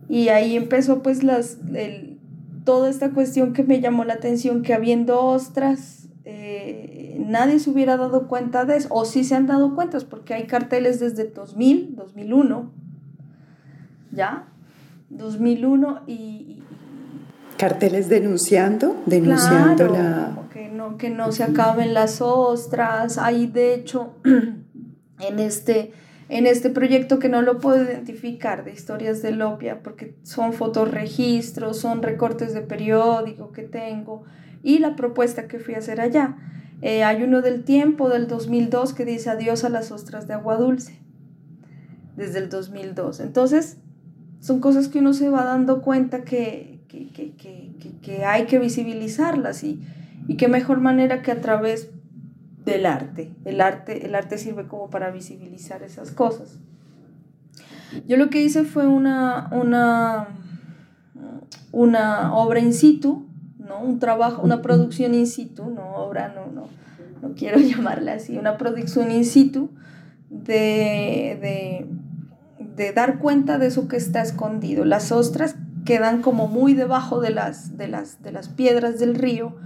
Y 0.08 0.28
ahí 0.28 0.56
empezó 0.56 1.02
pues 1.02 1.22
las, 1.22 1.58
el, 1.74 2.18
toda 2.64 2.88
esta 2.88 3.10
cuestión 3.10 3.52
que 3.52 3.64
me 3.64 3.80
llamó 3.80 4.04
la 4.04 4.14
atención, 4.14 4.62
que 4.62 4.72
habiendo 4.72 5.20
ostras, 5.20 6.08
eh, 6.24 7.01
nadie 7.18 7.58
se 7.58 7.70
hubiera 7.70 7.96
dado 7.96 8.28
cuenta 8.28 8.64
de 8.64 8.76
eso, 8.76 8.88
o 8.90 9.04
sí 9.04 9.24
se 9.24 9.34
han 9.34 9.46
dado 9.46 9.74
cuentas, 9.74 10.04
porque 10.04 10.34
hay 10.34 10.46
carteles 10.46 11.00
desde 11.00 11.24
2000, 11.24 11.96
2001, 11.96 12.70
¿ya? 14.12 14.48
2001 15.10 16.02
y... 16.06 16.62
Carteles 17.58 18.08
denunciando, 18.08 18.96
denunciando 19.06 19.88
la... 19.88 20.38
Que 20.52 20.68
no, 20.68 20.96
que 20.96 21.10
no 21.10 21.32
se 21.32 21.44
acaben 21.44 21.94
las 21.94 22.20
ostras. 22.20 23.18
Hay 23.18 23.46
de 23.46 23.74
hecho 23.74 24.16
en 24.24 25.38
este, 25.38 25.92
en 26.28 26.46
este 26.46 26.70
proyecto 26.70 27.18
que 27.18 27.28
no 27.28 27.42
lo 27.42 27.58
puedo 27.58 27.84
identificar 27.84 28.64
de 28.64 28.72
historias 28.72 29.22
de 29.22 29.32
Lopia 29.32 29.82
porque 29.82 30.16
son 30.22 30.52
fotorregistros, 30.52 31.78
son 31.78 32.02
recortes 32.02 32.52
de 32.52 32.62
periódico 32.62 33.52
que 33.52 33.62
tengo 33.62 34.24
y 34.62 34.78
la 34.78 34.96
propuesta 34.96 35.46
que 35.46 35.58
fui 35.58 35.74
a 35.74 35.78
hacer 35.78 36.00
allá. 36.00 36.36
Eh, 36.82 37.04
hay 37.04 37.22
uno 37.22 37.42
del 37.42 37.64
tiempo 37.64 38.08
del 38.08 38.26
2002 38.26 38.92
que 38.92 39.04
dice 39.04 39.30
adiós 39.30 39.64
a 39.64 39.68
las 39.68 39.92
ostras 39.92 40.26
de 40.26 40.34
agua 40.34 40.56
dulce, 40.56 40.98
desde 42.16 42.40
el 42.40 42.48
2002. 42.48 43.20
Entonces, 43.20 43.78
son 44.40 44.60
cosas 44.60 44.88
que 44.88 44.98
uno 44.98 45.14
se 45.14 45.28
va 45.28 45.44
dando 45.44 45.80
cuenta 45.80 46.24
que, 46.24 46.80
que, 46.88 47.08
que, 47.12 47.72
que 48.02 48.24
hay 48.24 48.46
que 48.46 48.58
visibilizarlas 48.58 49.62
y, 49.62 49.80
y 50.26 50.36
qué 50.36 50.48
mejor 50.48 50.80
manera 50.80 51.22
que 51.22 51.30
a 51.30 51.40
través 51.40 51.90
del 52.64 52.86
arte. 52.86 53.32
El 53.44 53.60
arte, 53.60 54.06
el 54.06 54.14
arte 54.14 54.38
sirve 54.38 54.66
como 54.66 54.90
para 54.90 55.10
visibilizar 55.10 55.82
esas 55.82 56.10
cosas. 56.10 56.58
Yo 58.06 58.16
lo 58.16 58.30
que 58.30 58.42
hice 58.42 58.64
fue 58.64 58.86
una, 58.86 59.48
una, 59.52 60.28
una 61.72 62.34
obra 62.34 62.60
in 62.60 62.72
situ, 62.72 63.26
un 63.80 63.98
trabajo, 63.98 64.42
una 64.42 64.62
producción 64.62 65.14
in 65.14 65.26
situ, 65.26 65.70
no 65.70 65.94
obra, 65.96 66.28
no, 66.28 66.46
no, 66.46 66.68
no 67.20 67.34
quiero 67.34 67.58
llamarla 67.60 68.14
así, 68.14 68.38
una 68.38 68.58
producción 68.58 69.10
in 69.10 69.24
situ 69.24 69.70
de, 70.30 71.38
de, 71.40 71.86
de 72.76 72.92
dar 72.92 73.18
cuenta 73.18 73.58
de 73.58 73.66
eso 73.66 73.88
que 73.88 73.96
está 73.96 74.22
escondido. 74.22 74.84
Las 74.84 75.12
ostras 75.12 75.56
quedan 75.84 76.22
como 76.22 76.48
muy 76.48 76.74
debajo 76.74 77.20
de 77.20 77.30
las, 77.30 77.76
de 77.76 77.88
las, 77.88 78.22
de 78.22 78.32
las 78.32 78.48
piedras 78.48 78.98
del 78.98 79.14
río 79.14 79.56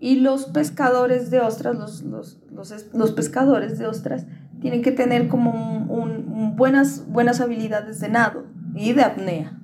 y 0.00 0.16
los 0.16 0.46
pescadores 0.46 1.30
de 1.30 1.40
ostras, 1.40 1.76
los, 1.76 2.02
los, 2.02 2.38
los, 2.50 2.86
los 2.94 3.12
pescadores 3.12 3.78
de 3.78 3.86
ostras, 3.86 4.26
tienen 4.60 4.82
que 4.82 4.92
tener 4.92 5.28
como 5.28 5.50
un, 5.50 6.56
buenas, 6.56 7.04
buenas 7.08 7.40
habilidades 7.40 8.00
de 8.00 8.08
nado 8.08 8.44
y 8.74 8.92
de 8.92 9.02
apnea. 9.02 9.59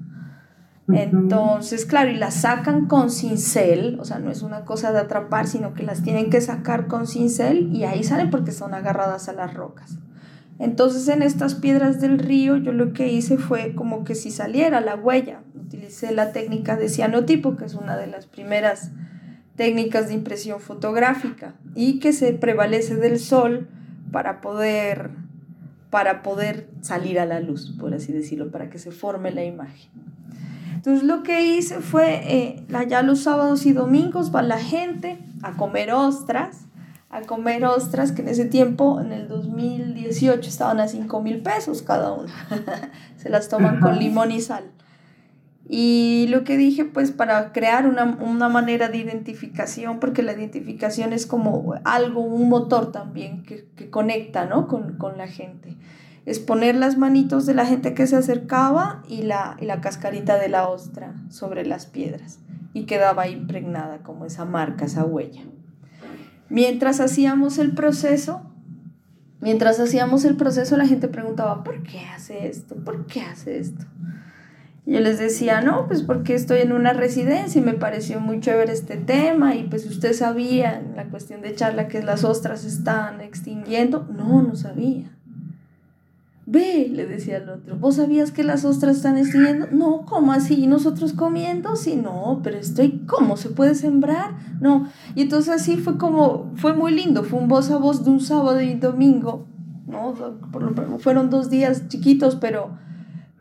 Entonces, 0.88 1.85
claro, 1.85 2.11
y 2.11 2.16
las 2.16 2.35
sacan 2.35 2.87
con 2.87 3.11
cincel, 3.11 3.99
o 3.99 4.05
sea, 4.05 4.20
no 4.20 4.31
es 4.31 4.42
una 4.42 4.64
cosa 4.64 4.92
de 4.92 5.01
atrapar, 5.01 5.49
sino 5.49 5.75
que 5.75 5.83
las 5.83 6.03
tienen 6.03 6.31
que 6.31 6.40
sacar 6.40 6.87
con 6.87 7.09
cincel 7.09 7.75
y 7.75 7.85
ahí 7.85 8.05
salen 8.05 8.31
porque 8.31 8.53
son 8.53 8.72
agarradas 8.72 9.29
a 9.29 9.33
las 9.33 9.55
rocas. 9.55 9.99
Entonces, 10.59 11.09
en 11.09 11.22
estas 11.22 11.55
piedras 11.55 12.01
del 12.01 12.18
río, 12.18 12.57
yo 12.57 12.72
lo 12.72 12.92
que 12.92 13.09
hice 13.09 13.37
fue 13.37 13.75
como 13.75 14.05
que 14.05 14.14
si 14.14 14.31
saliera 14.31 14.81
la 14.81 14.94
huella, 14.94 15.40
utilicé 15.55 16.12
la 16.12 16.33
técnica 16.33 16.77
de 16.77 16.88
cianotipo, 16.88 17.57
que 17.57 17.64
es 17.64 17.75
una 17.75 17.96
de 17.96 18.07
las 18.07 18.27
primeras 18.27 18.92
técnicas 19.57 20.09
de 20.09 20.14
impresión 20.14 20.61
fotográfica 20.61 21.55
y 21.75 21.99
que 21.99 22.12
se 22.12 22.33
prevalece 22.33 22.94
del 22.94 23.18
sol 23.18 23.68
para 24.12 24.40
poder, 24.40 25.11
para 25.90 26.22
poder 26.22 26.68
salir 26.81 27.18
a 27.18 27.27
la 27.27 27.40
luz, 27.40 27.75
por 27.79 27.92
así 27.92 28.12
decirlo, 28.12 28.51
para 28.51 28.70
que 28.70 28.79
se 28.79 28.92
forme 28.92 29.33
la 29.33 29.44
imagen. 29.44 29.90
Entonces 30.87 31.09
lo 31.09 31.25
que 31.25 31.42
hice 31.44 31.81
fue, 31.81 32.20
eh, 32.33 32.64
allá 32.72 33.03
los 33.03 33.18
sábados 33.18 33.66
y 33.66 33.72
domingos 33.72 34.33
va 34.33 34.42
la 34.42 34.61
gente 34.61 35.18
a 35.42 35.57
comer 35.57 35.90
ostras, 35.92 36.66
a 37.11 37.22
comer 37.22 37.64
ostras 37.64 38.12
que 38.12 38.22
en 38.22 38.29
ese 38.29 38.44
tiempo, 38.44 39.01
en 39.01 39.11
el 39.11 39.27
2018, 39.27 40.49
estaban 40.49 40.79
a 40.79 40.87
5 40.87 41.20
mil 41.22 41.42
pesos 41.42 41.83
cada 41.83 42.12
una. 42.12 42.33
se 43.16 43.31
las 43.31 43.49
toman 43.49 43.81
con 43.81 43.99
limón 43.99 44.31
y 44.31 44.40
sal. 44.40 44.70
Y 45.68 46.27
lo 46.29 46.44
que 46.44 46.57
dije, 46.57 46.85
pues 46.85 47.11
para 47.11 47.51
crear 47.51 47.88
una, 47.88 48.49
manera 48.49 48.88
de 48.88 48.99
identificación, 48.99 49.99
porque 49.99 50.22
la 50.22 50.35
identificación 50.35 51.12
es 51.12 51.27
como 51.27 51.75
algo, 51.83 52.20
un 52.20 52.49
motor 52.49 52.92
también 52.92 53.42
que, 53.42 53.90
conecta 53.90 54.46
¿no? 54.46 54.68
con, 54.68 55.18
la 55.18 55.27
gente. 55.27 55.77
Es 56.26 56.38
poner 56.38 56.74
las 56.74 56.98
manitos 56.98 57.46
de 57.46 57.54
la 57.54 57.64
gente 57.64 57.94
que 57.94 58.06
se 58.06 58.16
acercaba 58.16 59.02
y 59.08 59.22
la, 59.22 59.56
y 59.60 59.64
la 59.64 59.80
cascarita 59.80 60.38
de 60.38 60.48
la 60.48 60.68
ostra 60.68 61.14
sobre 61.30 61.64
las 61.64 61.86
piedras. 61.86 62.40
Y 62.74 62.84
quedaba 62.84 63.28
impregnada 63.28 63.98
como 64.02 64.26
esa 64.26 64.44
marca, 64.44 64.84
esa 64.84 65.04
huella. 65.04 65.42
Mientras 66.50 67.00
hacíamos 67.00 67.58
el 67.58 67.72
proceso, 67.74 68.42
mientras 69.40 69.80
hacíamos 69.80 70.24
el 70.24 70.36
proceso, 70.36 70.76
la 70.76 70.86
gente 70.86 71.08
preguntaba, 71.08 71.64
¿por 71.64 71.82
qué 71.82 72.00
hace 72.14 72.48
esto? 72.48 72.74
¿Por 72.76 73.06
qué 73.06 73.22
hace 73.22 73.58
esto? 73.58 73.86
yo 74.86 75.00
les 75.00 75.18
decía, 75.18 75.60
no, 75.62 75.88
pues 75.88 76.02
porque 76.02 76.34
estoy 76.34 76.60
en 76.60 76.70
una 76.72 76.92
residencia 76.92 77.60
y 77.60 77.64
me 77.64 77.74
pareció 77.74 78.20
muy 78.20 78.38
chévere 78.38 78.72
este 78.72 78.96
tema 78.96 79.56
y 79.56 79.64
pues 79.64 79.84
usted 79.84 80.12
sabía 80.12 80.80
la 80.94 81.06
cuestión 81.06 81.42
de 81.42 81.56
charla 81.56 81.88
que 81.88 82.02
las 82.02 82.22
ostras 82.22 82.64
están 82.64 83.20
extinguiendo. 83.20 84.06
No, 84.16 84.42
no 84.42 84.54
sabía. 84.54 85.10
Ve, 86.48 86.88
le 86.92 87.06
decía 87.06 87.38
al 87.38 87.48
otro, 87.48 87.76
¿vos 87.76 87.96
sabías 87.96 88.30
que 88.30 88.44
las 88.44 88.64
ostras 88.64 88.96
están 88.96 89.18
extinguiendo? 89.18 89.66
No, 89.72 90.04
¿cómo 90.06 90.32
así? 90.32 90.54
¿Y 90.62 90.68
nosotros 90.68 91.12
comiendo? 91.12 91.74
Sí, 91.74 91.96
no, 91.96 92.40
pero 92.44 92.56
estoy, 92.56 93.02
¿cómo? 93.06 93.37
¿Se 93.37 93.48
puede 93.48 93.74
sembrar? 93.74 94.37
No. 94.61 94.88
Y 95.16 95.22
entonces 95.22 95.52
así 95.52 95.76
fue 95.76 95.98
como, 95.98 96.52
fue 96.54 96.72
muy 96.72 96.92
lindo, 96.92 97.24
fue 97.24 97.40
un 97.40 97.48
voz 97.48 97.70
a 97.72 97.78
voz 97.78 98.04
de 98.04 98.11
un 98.11 98.20
sábado 98.20 98.61
y 98.61 98.74
domingo, 98.74 99.46
¿no? 99.88 100.14
Fueron 101.00 101.30
dos 101.30 101.50
días 101.50 101.88
chiquitos, 101.88 102.37
pero 102.37 102.70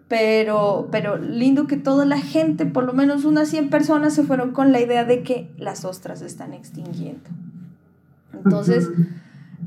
pero, 0.08 0.88
pero 0.91 1.18
lindo 1.18 1.65
que 1.65 1.78
toda 1.78 2.06
la 2.06 2.20
gente, 2.20 2.65
por 2.65 2.84
lo 2.84 2.94
menos 2.94 3.26
unas 3.26 3.50
100 3.50 3.70
personas, 3.70 4.13
se 4.13 4.24
fueron 4.24 4.52
con 4.52 4.72
la 4.72 4.80
idea 4.80 5.04
de 5.04 5.24
que 5.24 5.52
las 5.58 5.84
ostras 5.84 6.22
están 6.22 6.54
extinguiendo. 6.54 7.30
Entonces, 8.34 8.89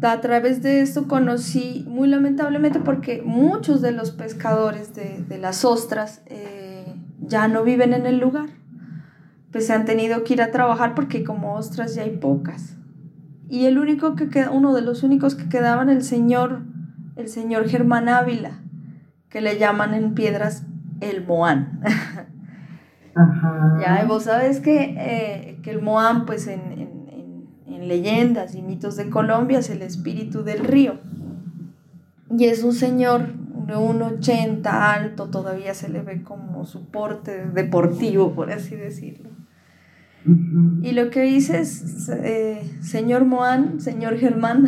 a 0.03 0.21
través 0.21 0.63
de 0.63 0.81
esto 0.81 1.09
conocí, 1.09 1.85
muy 1.89 2.09
lamentablemente, 2.09 2.81
porque 2.81 3.23
muchos 3.25 3.83
de 3.83 3.93
los 3.93 4.11
pescadores 4.11 4.95
de, 4.95 5.25
de 5.29 5.39
las 5.39 5.65
ostras 5.65 6.23
eh, 6.27 6.95
ya 7.21 7.49
no 7.49 7.65
viven 7.65 7.93
en 7.93 8.07
el 8.07 8.19
lugar. 8.19 8.49
Pues 9.51 9.67
se 9.67 9.73
han 9.73 9.85
tenido 9.85 10.25
que 10.25 10.35
ir 10.35 10.43
a 10.43 10.51
trabajar 10.51 10.95
porque 10.95 11.25
como 11.25 11.55
ostras 11.55 11.95
ya 11.95 12.03
hay 12.03 12.17
pocas. 12.17 12.77
Y 13.49 13.65
el 13.65 13.79
único 13.79 14.15
que 14.15 14.29
queda, 14.29 14.51
uno 14.51 14.75
de 14.75 14.83
los 14.83 15.03
únicos 15.03 15.35
que 15.35 15.49
quedaban, 15.49 15.89
el 15.89 16.03
señor, 16.03 16.61
el 17.17 17.29
señor 17.29 17.69
Germán 17.69 18.09
Ávila, 18.09 18.61
que 19.31 19.41
le 19.41 19.59
llaman 19.59 19.95
en 19.95 20.15
piedras 20.15 20.65
el 21.01 21.27
Moán. 21.27 21.81
Ya, 23.81 24.05
vos 24.07 24.25
sabes 24.25 24.61
que, 24.61 24.95
eh, 24.97 25.59
que 25.65 25.73
el 25.73 25.83
Moán, 25.83 26.25
pues 26.25 26.47
en, 26.47 26.61
en, 26.71 26.98
en, 27.79 27.89
leyendas 27.89 28.55
y 28.55 28.63
mitos 28.63 28.97
de 28.97 29.11
Colombia, 29.11 29.59
es 29.59 29.71
el 29.71 29.83
espíritu 29.83 30.43
del 30.43 30.65
río. 30.65 30.99
Y 32.37 32.45
es 32.45 32.63
un 32.63 32.73
señor 32.73 33.33
de 33.67 33.75
1,80 33.75 34.67
alto, 34.67 35.29
todavía 35.29 35.75
se 35.75 35.89
le 35.89 36.03
ve 36.03 36.23
como 36.23 36.65
su 36.65 36.87
porte 36.87 37.47
deportivo, 37.47 38.35
por 38.35 38.51
así 38.51 38.77
decirlo. 38.77 39.31
Y 40.83 40.93
lo 40.93 41.11
que 41.11 41.23
dice 41.23 41.61
es, 41.61 42.09
eh, 42.11 42.63
señor 42.83 43.25
Moán, 43.25 43.81
señor 43.81 44.19
Germán, 44.19 44.67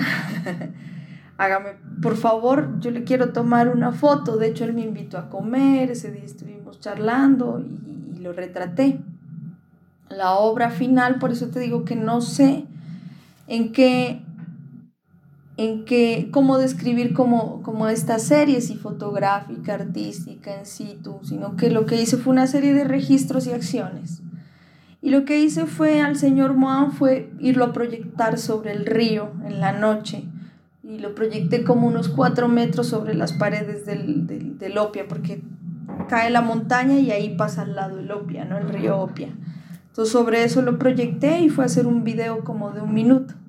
hágame, 1.38 1.70
por 2.00 2.16
favor, 2.16 2.80
yo 2.80 2.90
le 2.90 3.04
quiero 3.04 3.32
tomar 3.32 3.68
una 3.68 3.92
foto. 3.92 4.36
De 4.36 4.48
hecho, 4.48 4.64
él 4.64 4.72
me 4.72 4.82
invitó 4.82 5.18
a 5.18 5.28
comer, 5.28 5.90
ese 5.90 6.10
día 6.10 6.24
estuvimos 6.24 6.80
charlando 6.80 7.60
y, 7.60 8.20
lo 8.20 8.34
retraté. 8.34 9.00
La 10.10 10.32
obra 10.32 10.68
final, 10.68 11.18
por 11.18 11.32
eso 11.32 11.48
te 11.48 11.58
digo 11.58 11.86
que 11.86 11.96
no 11.96 12.20
sé 12.20 12.66
en 13.50 13.72
qué, 13.72 14.22
en 15.56 15.84
qué, 15.84 16.28
cómo 16.30 16.56
describir 16.56 17.12
como, 17.12 17.62
como 17.62 17.88
esta 17.88 18.20
serie, 18.20 18.60
si 18.60 18.76
fotográfica, 18.76 19.74
artística, 19.74 20.56
en 20.56 20.64
situ, 20.64 21.18
sino 21.24 21.56
que 21.56 21.68
lo 21.68 21.84
que 21.84 22.00
hice 22.00 22.16
fue 22.16 22.32
una 22.32 22.46
serie 22.46 22.72
de 22.72 22.84
registros 22.84 23.48
y 23.48 23.52
acciones. 23.52 24.22
Y 25.02 25.10
lo 25.10 25.24
que 25.24 25.40
hice 25.40 25.66
fue 25.66 26.00
al 26.00 26.14
señor 26.14 26.54
Moan 26.54 26.92
fue 26.92 27.32
irlo 27.40 27.64
a 27.64 27.72
proyectar 27.72 28.38
sobre 28.38 28.72
el 28.72 28.86
río 28.86 29.32
en 29.44 29.60
la 29.60 29.72
noche 29.72 30.28
y 30.84 30.98
lo 30.98 31.16
proyecté 31.16 31.64
como 31.64 31.88
unos 31.88 32.08
cuatro 32.08 32.46
metros 32.46 32.86
sobre 32.86 33.14
las 33.14 33.32
paredes 33.32 33.84
del, 33.84 34.28
del, 34.58 34.78
Opia, 34.78 35.08
porque 35.08 35.42
cae 36.08 36.30
la 36.30 36.40
montaña 36.40 37.00
y 37.00 37.10
ahí 37.10 37.34
pasa 37.34 37.62
al 37.62 37.74
lado 37.74 37.98
el 37.98 38.12
Opia, 38.12 38.44
¿no? 38.44 38.58
El 38.58 38.68
río 38.68 39.00
Opia. 39.00 39.28
Entonces 39.88 40.12
sobre 40.12 40.44
eso 40.44 40.62
lo 40.62 40.78
proyecté 40.78 41.40
y 41.40 41.48
fue 41.48 41.64
a 41.64 41.66
hacer 41.66 41.88
un 41.88 42.04
video 42.04 42.44
como 42.44 42.70
de 42.70 42.80
un 42.80 42.94
minuto. 42.94 43.39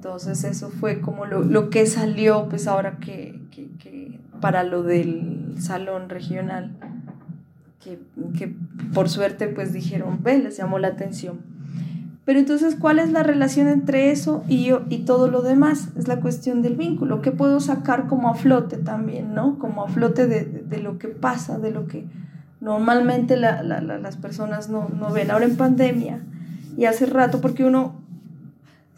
Entonces 0.00 0.44
eso 0.44 0.70
fue 0.70 1.02
como 1.02 1.26
lo, 1.26 1.42
lo 1.42 1.68
que 1.68 1.84
salió 1.84 2.48
pues 2.48 2.66
ahora 2.66 2.96
que, 3.00 3.38
que, 3.50 3.68
que, 3.78 4.18
para 4.40 4.64
lo 4.64 4.82
del 4.82 5.56
salón 5.58 6.08
regional, 6.08 6.70
que, 7.84 7.98
que 8.38 8.56
por 8.94 9.10
suerte 9.10 9.48
pues 9.48 9.74
dijeron, 9.74 10.20
ve, 10.22 10.38
les 10.38 10.56
llamó 10.56 10.78
la 10.78 10.88
atención. 10.88 11.40
Pero 12.24 12.38
entonces, 12.38 12.76
¿cuál 12.76 12.98
es 12.98 13.12
la 13.12 13.22
relación 13.22 13.68
entre 13.68 14.10
eso 14.10 14.42
y, 14.48 14.64
yo, 14.64 14.86
y 14.88 15.00
todo 15.00 15.30
lo 15.30 15.42
demás? 15.42 15.90
Es 15.98 16.08
la 16.08 16.20
cuestión 16.20 16.62
del 16.62 16.76
vínculo. 16.76 17.20
¿Qué 17.20 17.30
puedo 17.30 17.60
sacar 17.60 18.06
como 18.06 18.30
a 18.30 18.34
flote 18.34 18.78
también, 18.78 19.34
¿no? 19.34 19.58
Como 19.58 19.84
a 19.84 19.88
flote 19.88 20.26
de, 20.26 20.46
de, 20.46 20.78
lo 20.78 20.96
que 20.96 21.08
pasa, 21.08 21.58
de 21.58 21.72
lo 21.72 21.86
que 21.86 22.06
normalmente 22.62 23.36
la, 23.36 23.62
las 23.62 24.16
personas 24.16 24.70
no, 24.70 24.88
no 24.98 25.12
ven. 25.12 25.30
Ahora 25.30 25.44
en 25.44 25.56
pandemia 25.56 26.22
y 26.78 26.86
hace 26.86 27.04
rato, 27.04 27.42
porque 27.42 27.66
uno 27.66 27.99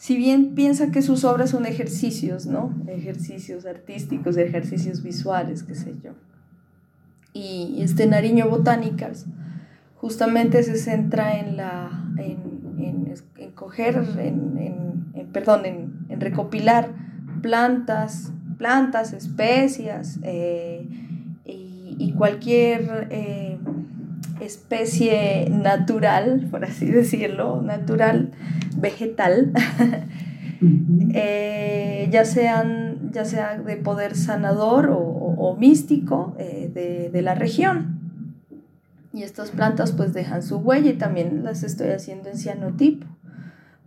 si 0.03 0.17
bien 0.17 0.57
piensa 0.57 0.91
que 0.91 1.01
sus 1.01 1.23
obras 1.23 1.51
son 1.51 1.65
ejercicios, 1.65 2.45
¿no? 2.47 2.75
Ejercicios 2.89 3.67
artísticos, 3.67 4.37
ejercicios 4.37 5.01
visuales, 5.01 5.63
qué 5.63 5.77
sé 5.77 5.95
yo. 6.03 6.11
Y 7.33 7.81
este 7.83 8.09
Nariño 8.09 8.49
Botánicas 8.49 9.27
justamente 9.95 10.65
se 10.65 10.77
centra 10.77 11.39
en 11.39 11.57
la 11.57 12.05
en, 12.19 13.15
en, 13.37 13.51
coger, 13.53 13.95
en, 14.19 15.31
perdón, 15.33 15.67
en, 15.67 16.21
recopilar 16.21 16.89
plantas, 17.41 18.33
plantas, 18.59 19.13
especias 19.13 20.19
eh, 20.25 20.85
y, 21.45 22.13
cualquier 22.15 23.07
eh, 23.11 23.57
especie 24.45 25.49
natural, 25.51 26.49
por 26.51 26.65
así 26.65 26.87
decirlo, 26.87 27.63
natural, 27.63 28.33
vegetal, 28.77 29.53
eh, 31.15 32.09
ya, 32.11 32.25
sean, 32.25 33.11
ya 33.13 33.25
sea 33.25 33.59
de 33.59 33.77
poder 33.77 34.15
sanador 34.15 34.91
o, 34.93 35.57
místico 35.59 36.35
de, 36.39 37.11
de 37.13 37.23
la 37.23 37.35
región. 37.35 38.01
Y 39.13 39.25
estas 39.25 39.51
plantas 39.51 39.93
pues 39.93 40.15
dejan 40.15 40.43
su 40.43 40.57
huella 40.59 40.91
y 40.91 40.95
también 40.95 41.45
las 41.45 41.63
estoy 41.63 41.89
haciendo 41.89 42.31
en 42.31 42.39
cianotipo, 42.39 43.07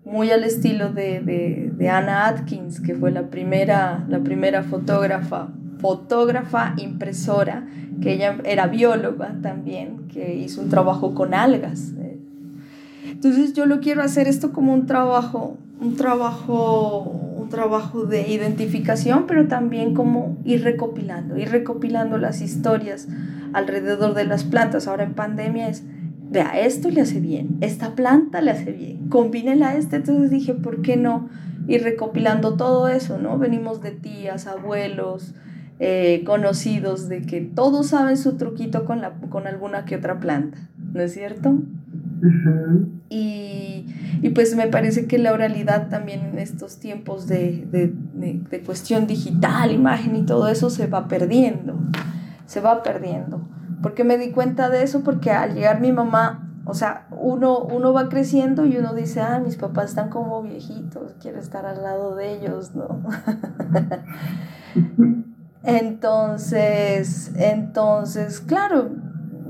muy 0.03 0.29
al 0.29 0.43
estilo 0.43 0.93
de, 0.93 1.19
de, 1.19 1.71
de 1.73 1.89
Anna 1.89 2.27
Atkins, 2.27 2.79
que 2.79 2.93
fue 2.93 3.11
la 3.11 3.29
primera, 3.29 4.05
la 4.07 4.19
primera 4.19 4.61
fotógrafa, 4.61 5.49
fotógrafa 5.79 6.73
impresora, 6.77 7.67
que 8.01 8.13
ella 8.13 8.37
era 8.43 8.67
bióloga 8.67 9.35
también, 9.41 10.07
que 10.07 10.35
hizo 10.35 10.61
un 10.61 10.69
trabajo 10.69 11.13
con 11.13 11.33
algas. 11.33 11.93
Entonces 13.05 13.53
yo 13.53 13.65
lo 13.65 13.79
quiero 13.79 14.01
hacer 14.01 14.27
esto 14.27 14.51
como 14.51 14.73
un 14.73 14.85
trabajo, 14.85 15.57
un 15.79 15.95
trabajo, 15.95 17.01
un 17.37 17.49
trabajo 17.49 18.05
de 18.05 18.29
identificación, 18.29 19.25
pero 19.27 19.47
también 19.47 19.93
como 19.93 20.37
ir 20.43 20.63
recopilando, 20.63 21.37
ir 21.37 21.49
recopilando 21.49 22.17
las 22.17 22.41
historias 22.41 23.07
alrededor 23.53 24.13
de 24.13 24.25
las 24.25 24.43
plantas. 24.43 24.87
Ahora 24.87 25.03
en 25.03 25.13
pandemia 25.13 25.69
es, 25.69 25.83
vea, 26.29 26.59
esto 26.59 26.89
le 26.89 27.01
hace 27.01 27.19
bien, 27.19 27.57
esta 27.61 27.95
planta 27.95 28.41
le 28.41 28.51
hace 28.51 28.71
bien, 28.71 29.09
combínela 29.09 29.69
a 29.69 29.75
este. 29.75 29.97
Entonces 29.97 30.29
dije, 30.29 30.53
¿por 30.53 30.81
qué 30.81 30.97
no 30.97 31.29
ir 31.67 31.83
recopilando 31.83 32.55
todo 32.55 32.87
eso? 32.87 33.17
¿no? 33.17 33.37
Venimos 33.37 33.81
de 33.81 33.91
tías, 33.91 34.47
abuelos, 34.47 35.33
eh, 35.79 36.23
conocidos, 36.25 37.09
de 37.09 37.21
que 37.21 37.41
todos 37.41 37.87
saben 37.87 38.17
su 38.17 38.37
truquito 38.37 38.85
con, 38.85 39.01
la, 39.01 39.13
con 39.29 39.47
alguna 39.47 39.85
que 39.85 39.95
otra 39.95 40.19
planta, 40.19 40.57
¿no 40.93 41.01
es 41.01 41.13
cierto? 41.13 41.57
y, 43.09 43.85
y, 44.21 44.29
pues 44.29 44.55
me 44.55 44.67
parece 44.67 45.05
que 45.05 45.17
la 45.17 45.33
oralidad 45.33 45.89
también 45.89 46.21
en 46.21 46.39
estos 46.39 46.79
tiempos 46.79 47.27
de, 47.27 47.67
de, 47.71 47.93
de 48.49 48.59
cuestión 48.61 49.05
digital, 49.05 49.71
imagen 49.71 50.15
y 50.15 50.25
todo 50.25 50.47
eso 50.47 50.69
se 50.69 50.87
va 50.87 51.07
perdiendo 51.07 51.77
se 52.45 52.61
va 52.61 52.83
perdiendo. 52.83 53.41
¿Por 53.81 53.93
qué 53.93 54.03
me 54.03 54.17
di 54.17 54.31
cuenta 54.31 54.69
de 54.69 54.83
eso? 54.83 55.03
Porque 55.03 55.31
al 55.31 55.53
llegar 55.53 55.81
mi 55.81 55.91
mamá, 55.91 56.49
o 56.65 56.73
sea, 56.73 57.07
uno, 57.11 57.59
uno 57.59 57.93
va 57.93 58.09
creciendo 58.09 58.65
y 58.65 58.77
uno 58.77 58.93
dice, 58.93 59.21
ah, 59.21 59.39
mis 59.43 59.57
papás 59.57 59.89
están 59.89 60.09
como 60.09 60.41
viejitos, 60.41 61.15
quiero 61.21 61.39
estar 61.39 61.65
al 61.65 61.83
lado 61.83 62.15
de 62.15 62.33
ellos, 62.33 62.73
¿no? 62.75 63.03
entonces, 65.65 67.31
entonces, 67.35 68.39
claro, 68.39 68.91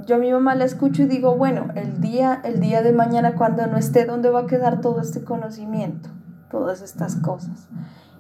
yo 0.05 0.15
a 0.15 0.19
mi 0.19 0.31
mamá 0.31 0.55
la 0.55 0.65
escucho 0.65 1.03
y 1.03 1.07
digo, 1.07 1.35
bueno, 1.35 1.67
el 1.75 2.01
día, 2.01 2.41
el 2.43 2.59
día 2.59 2.81
de 2.81 2.93
mañana 2.93 3.35
cuando 3.35 3.65
no 3.67 3.77
esté, 3.77 4.05
¿dónde 4.05 4.29
va 4.29 4.41
a 4.41 4.47
quedar 4.47 4.81
todo 4.81 5.01
este 5.01 5.23
conocimiento? 5.23 6.09
Todas 6.49 6.81
estas 6.81 7.15
cosas. 7.15 7.67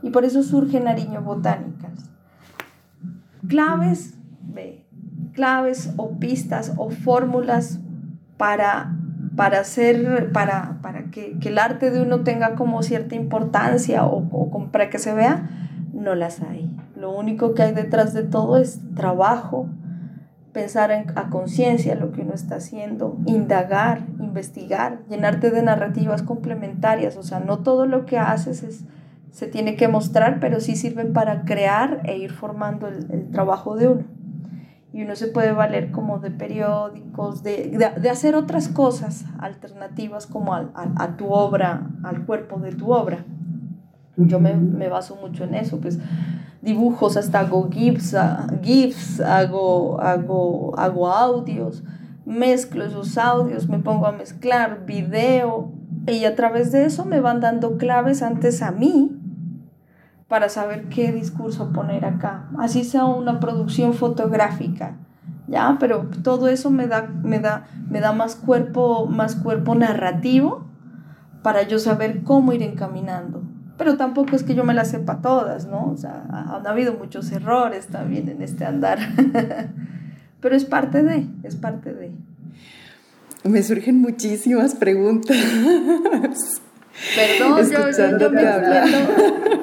Y 0.01 0.09
por 0.09 0.25
eso 0.25 0.43
surge 0.43 0.79
Nariño 0.79 1.21
Botánicas. 1.21 2.11
Claves 3.47 4.15
claves 5.35 5.93
o 5.97 6.17
pistas 6.17 6.73
o 6.77 6.89
fórmulas 6.89 7.79
para, 8.37 8.95
para, 9.35 9.59
hacer, 9.59 10.31
para, 10.31 10.79
para 10.81 11.11
que, 11.11 11.37
el 11.43 11.59
arte 11.59 11.91
de 11.91 12.01
uno 12.01 12.21
tenga 12.21 12.55
como 12.55 12.81
cierta 12.81 13.15
importancia 13.15 14.05
o, 14.05 14.27
o 14.31 14.71
para 14.71 14.89
que 14.89 14.97
se 14.97 15.13
vea, 15.13 15.47
no 15.93 16.15
las 16.15 16.41
hay. 16.41 16.74
Lo 17.05 17.11
único 17.11 17.53
que 17.53 17.61
hay 17.61 17.71
detrás 17.71 18.15
de 18.15 18.23
todo 18.23 18.57
es 18.57 18.81
trabajo, 18.95 19.67
pensar 20.53 20.91
a 20.91 21.29
conciencia 21.29 21.93
lo 21.93 22.11
que 22.11 22.21
uno 22.21 22.33
está 22.33 22.55
haciendo, 22.55 23.19
indagar, 23.27 24.01
investigar, 24.19 25.03
llenarte 25.07 25.51
de 25.51 25.61
narrativas 25.61 26.23
complementarias. 26.23 27.15
O 27.15 27.21
sea, 27.21 27.39
no 27.39 27.59
todo 27.59 27.85
lo 27.85 28.07
que 28.07 28.17
haces 28.17 28.63
es, 28.63 28.85
se 29.29 29.45
tiene 29.45 29.75
que 29.75 29.87
mostrar, 29.87 30.39
pero 30.39 30.59
sí 30.59 30.75
sirven 30.75 31.13
para 31.13 31.45
crear 31.45 32.01
e 32.05 32.17
ir 32.17 32.31
formando 32.31 32.87
el 32.87 33.29
trabajo 33.29 33.75
de 33.75 33.87
uno 33.89 34.05
y 34.95 35.03
uno 35.03 35.15
se 35.15 35.27
puede 35.27 35.51
valer 35.51 35.91
como 35.91 36.17
de 36.19 36.31
periódicos, 36.31 37.43
de, 37.43 37.93
de, 37.99 38.09
hacer 38.09 38.33
otras 38.33 38.69
cosas 38.69 39.25
alternativas 39.39 40.25
como 40.25 40.55
a, 40.55 40.71
a, 40.73 41.17
tu 41.17 41.33
obra, 41.33 41.91
al 42.03 42.25
cuerpo 42.25 42.59
de 42.61 42.71
tu 42.71 42.93
obra. 42.93 43.25
Yo 44.17 44.39
me, 44.39 44.55
me 44.55 44.89
baso 44.89 45.17
mucho 45.17 45.43
en 45.43 45.55
eso, 45.55 45.79
pues 45.79 45.99
dibujos, 46.65 47.15
hasta 47.15 47.39
hago 47.39 47.69
GIFs, 47.69 48.15
GIFs 48.63 49.21
hago, 49.21 50.01
hago, 50.01 50.73
hago 50.77 51.09
audios, 51.09 51.83
mezclo 52.25 52.85
esos 52.85 53.17
audios, 53.17 53.69
me 53.69 53.79
pongo 53.79 54.07
a 54.07 54.11
mezclar 54.11 54.85
video 54.85 55.71
y 56.07 56.25
a 56.25 56.35
través 56.35 56.71
de 56.71 56.85
eso 56.85 57.05
me 57.05 57.19
van 57.19 57.39
dando 57.39 57.77
claves 57.77 58.23
antes 58.23 58.63
a 58.63 58.71
mí 58.71 59.11
para 60.27 60.49
saber 60.49 60.89
qué 60.89 61.11
discurso 61.11 61.71
poner 61.71 62.03
acá, 62.03 62.49
así 62.57 62.83
sea 62.83 63.05
una 63.05 63.39
producción 63.39 63.93
fotográfica, 63.93 64.97
¿ya? 65.47 65.77
Pero 65.79 66.09
todo 66.23 66.47
eso 66.47 66.71
me 66.71 66.87
da, 66.87 67.03
me 67.03 67.39
da, 67.39 67.67
me 67.87 67.99
da 67.99 68.11
más, 68.11 68.35
cuerpo, 68.35 69.05
más 69.05 69.35
cuerpo 69.35 69.75
narrativo 69.75 70.65
para 71.43 71.61
yo 71.61 71.77
saber 71.77 72.23
cómo 72.23 72.53
ir 72.53 72.63
encaminando. 72.63 73.43
Pero 73.77 73.97
tampoco 73.97 74.35
es 74.35 74.43
que 74.43 74.55
yo 74.55 74.63
me 74.63 74.73
las 74.73 74.89
sepa 74.91 75.21
todas, 75.21 75.65
¿no? 75.65 75.91
O 75.91 75.97
sea, 75.97 76.23
han 76.29 76.65
habido 76.65 76.93
muchos 76.93 77.31
errores 77.31 77.87
también 77.87 78.29
en 78.29 78.41
este 78.41 78.65
andar. 78.65 78.99
Pero 80.41 80.55
es 80.55 80.65
parte 80.65 81.03
de, 81.03 81.25
es 81.43 81.55
parte 81.55 81.93
de. 81.93 82.11
Me 83.43 83.61
surgen 83.61 83.99
muchísimas 83.99 84.75
preguntas. 84.75 85.37
Perdón, 87.15 87.69
yo, 87.69 88.31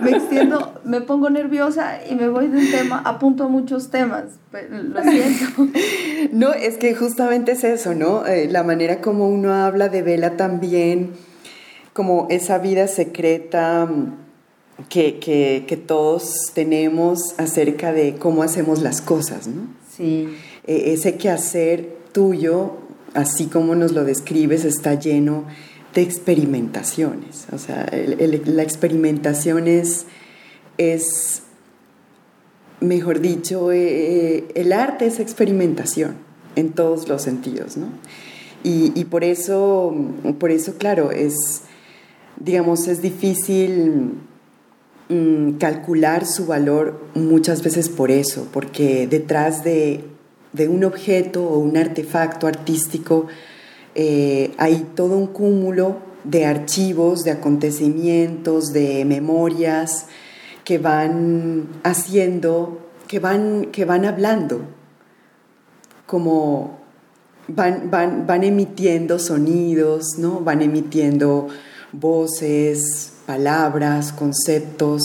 me, 0.02 0.10
extiendo, 0.10 0.80
me 0.84 1.00
pongo 1.00 1.30
nerviosa 1.30 2.00
y 2.08 2.14
me 2.14 2.28
voy 2.28 2.48
de 2.48 2.58
un 2.58 2.70
tema, 2.70 3.00
apunto 3.04 3.44
a 3.44 3.48
muchos 3.48 3.90
temas, 3.90 4.24
lo 4.52 5.02
siento. 5.02 5.68
No, 6.32 6.52
es 6.52 6.76
que 6.76 6.94
justamente 6.94 7.52
es 7.52 7.64
eso, 7.64 7.94
¿no? 7.94 8.26
Eh, 8.26 8.48
la 8.50 8.62
manera 8.62 9.00
como 9.00 9.28
uno 9.28 9.52
habla 9.52 9.88
de 9.88 10.02
Vela 10.02 10.36
también, 10.36 11.12
como 11.92 12.26
esa 12.30 12.58
vida 12.58 12.88
secreta 12.88 13.86
mm, 13.86 14.16
que, 14.88 15.18
que, 15.18 15.64
que 15.66 15.76
todos 15.76 16.50
tenemos 16.54 17.34
acerca 17.38 17.92
de 17.92 18.14
cómo 18.16 18.42
hacemos 18.42 18.80
las 18.80 19.00
cosas, 19.00 19.46
¿no? 19.46 19.66
Sí. 19.96 20.28
E, 20.66 20.92
ese 20.92 21.16
quehacer 21.16 21.96
tuyo, 22.12 22.72
así 23.14 23.46
como 23.46 23.74
nos 23.74 23.92
lo 23.92 24.04
describes, 24.04 24.64
está 24.64 24.94
lleno 24.94 25.44
de 25.94 26.02
experimentaciones. 26.02 27.46
O 27.52 27.58
sea, 27.58 27.86
la 27.92 28.62
experimentación 28.62 29.68
es, 29.68 30.06
mejor 32.80 33.20
dicho, 33.20 33.72
eh, 33.72 34.44
el 34.54 34.72
arte 34.72 35.06
es 35.06 35.20
experimentación 35.20 36.16
en 36.56 36.72
todos 36.72 37.08
los 37.08 37.22
sentidos, 37.22 37.76
¿no? 37.76 37.88
Y, 38.64 39.04
por, 39.06 39.24
eso, 39.24 39.92
por 40.38 40.52
eso, 40.52 40.78
claro, 40.78 41.10
es, 41.10 41.62
digamos, 42.38 42.88
es 42.88 43.02
difícil 43.02 44.12
mm, 45.08 45.52
calcular 45.52 46.26
su 46.26 46.46
valor 46.46 47.00
muchas 47.14 47.62
veces 47.62 47.88
por 47.88 48.10
eso, 48.10 48.48
porque 48.52 49.06
detrás 49.06 49.64
de, 49.64 50.04
de 50.52 50.68
un 50.68 50.84
objeto 50.84 51.44
o 51.44 51.58
un 51.58 51.76
artefacto 51.76 52.46
artístico, 52.46 53.26
eh, 53.94 54.52
hay 54.58 54.86
todo 54.94 55.16
un 55.16 55.26
cúmulo 55.26 55.96
de 56.24 56.46
archivos, 56.46 57.24
de 57.24 57.32
acontecimientos, 57.32 58.72
de 58.72 59.04
memorias 59.04 60.06
que 60.64 60.78
van 60.78 61.66
haciendo, 61.82 62.78
que 63.08 63.18
van, 63.18 63.66
que 63.72 63.84
van 63.84 64.04
hablando, 64.04 64.62
como 66.06 66.78
van, 67.48 67.90
van, 67.90 68.26
van 68.26 68.44
emitiendo 68.44 69.18
sonidos, 69.18 70.18
¿no? 70.18 70.40
van 70.40 70.62
emitiendo 70.62 71.48
voces, 71.92 73.12
palabras, 73.26 74.12
conceptos, 74.12 75.02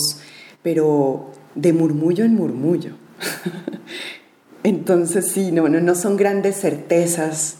pero 0.62 1.30
de 1.54 1.72
murmullo 1.72 2.24
en 2.24 2.34
murmullo. 2.34 2.92
Entonces 4.62 5.26
sí, 5.26 5.52
no, 5.52 5.68
no, 5.68 5.94
son 5.94 6.16
grandes 6.16 6.60
certezas 6.60 7.56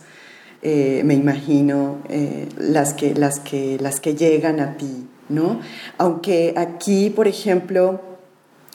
eh, 0.61 1.03
me 1.05 1.15
imagino, 1.15 1.99
eh, 2.09 2.49
las, 2.59 2.93
que, 2.93 3.15
las, 3.15 3.39
que, 3.39 3.79
las 3.81 4.01
que 4.01 4.17
llegan 4.17 4.59
a 4.59 4.77
ti 4.77 5.07
¿no? 5.29 5.61
Aunque 5.99 6.55
aquí, 6.57 7.11
por 7.11 7.29
ejemplo, 7.29 8.01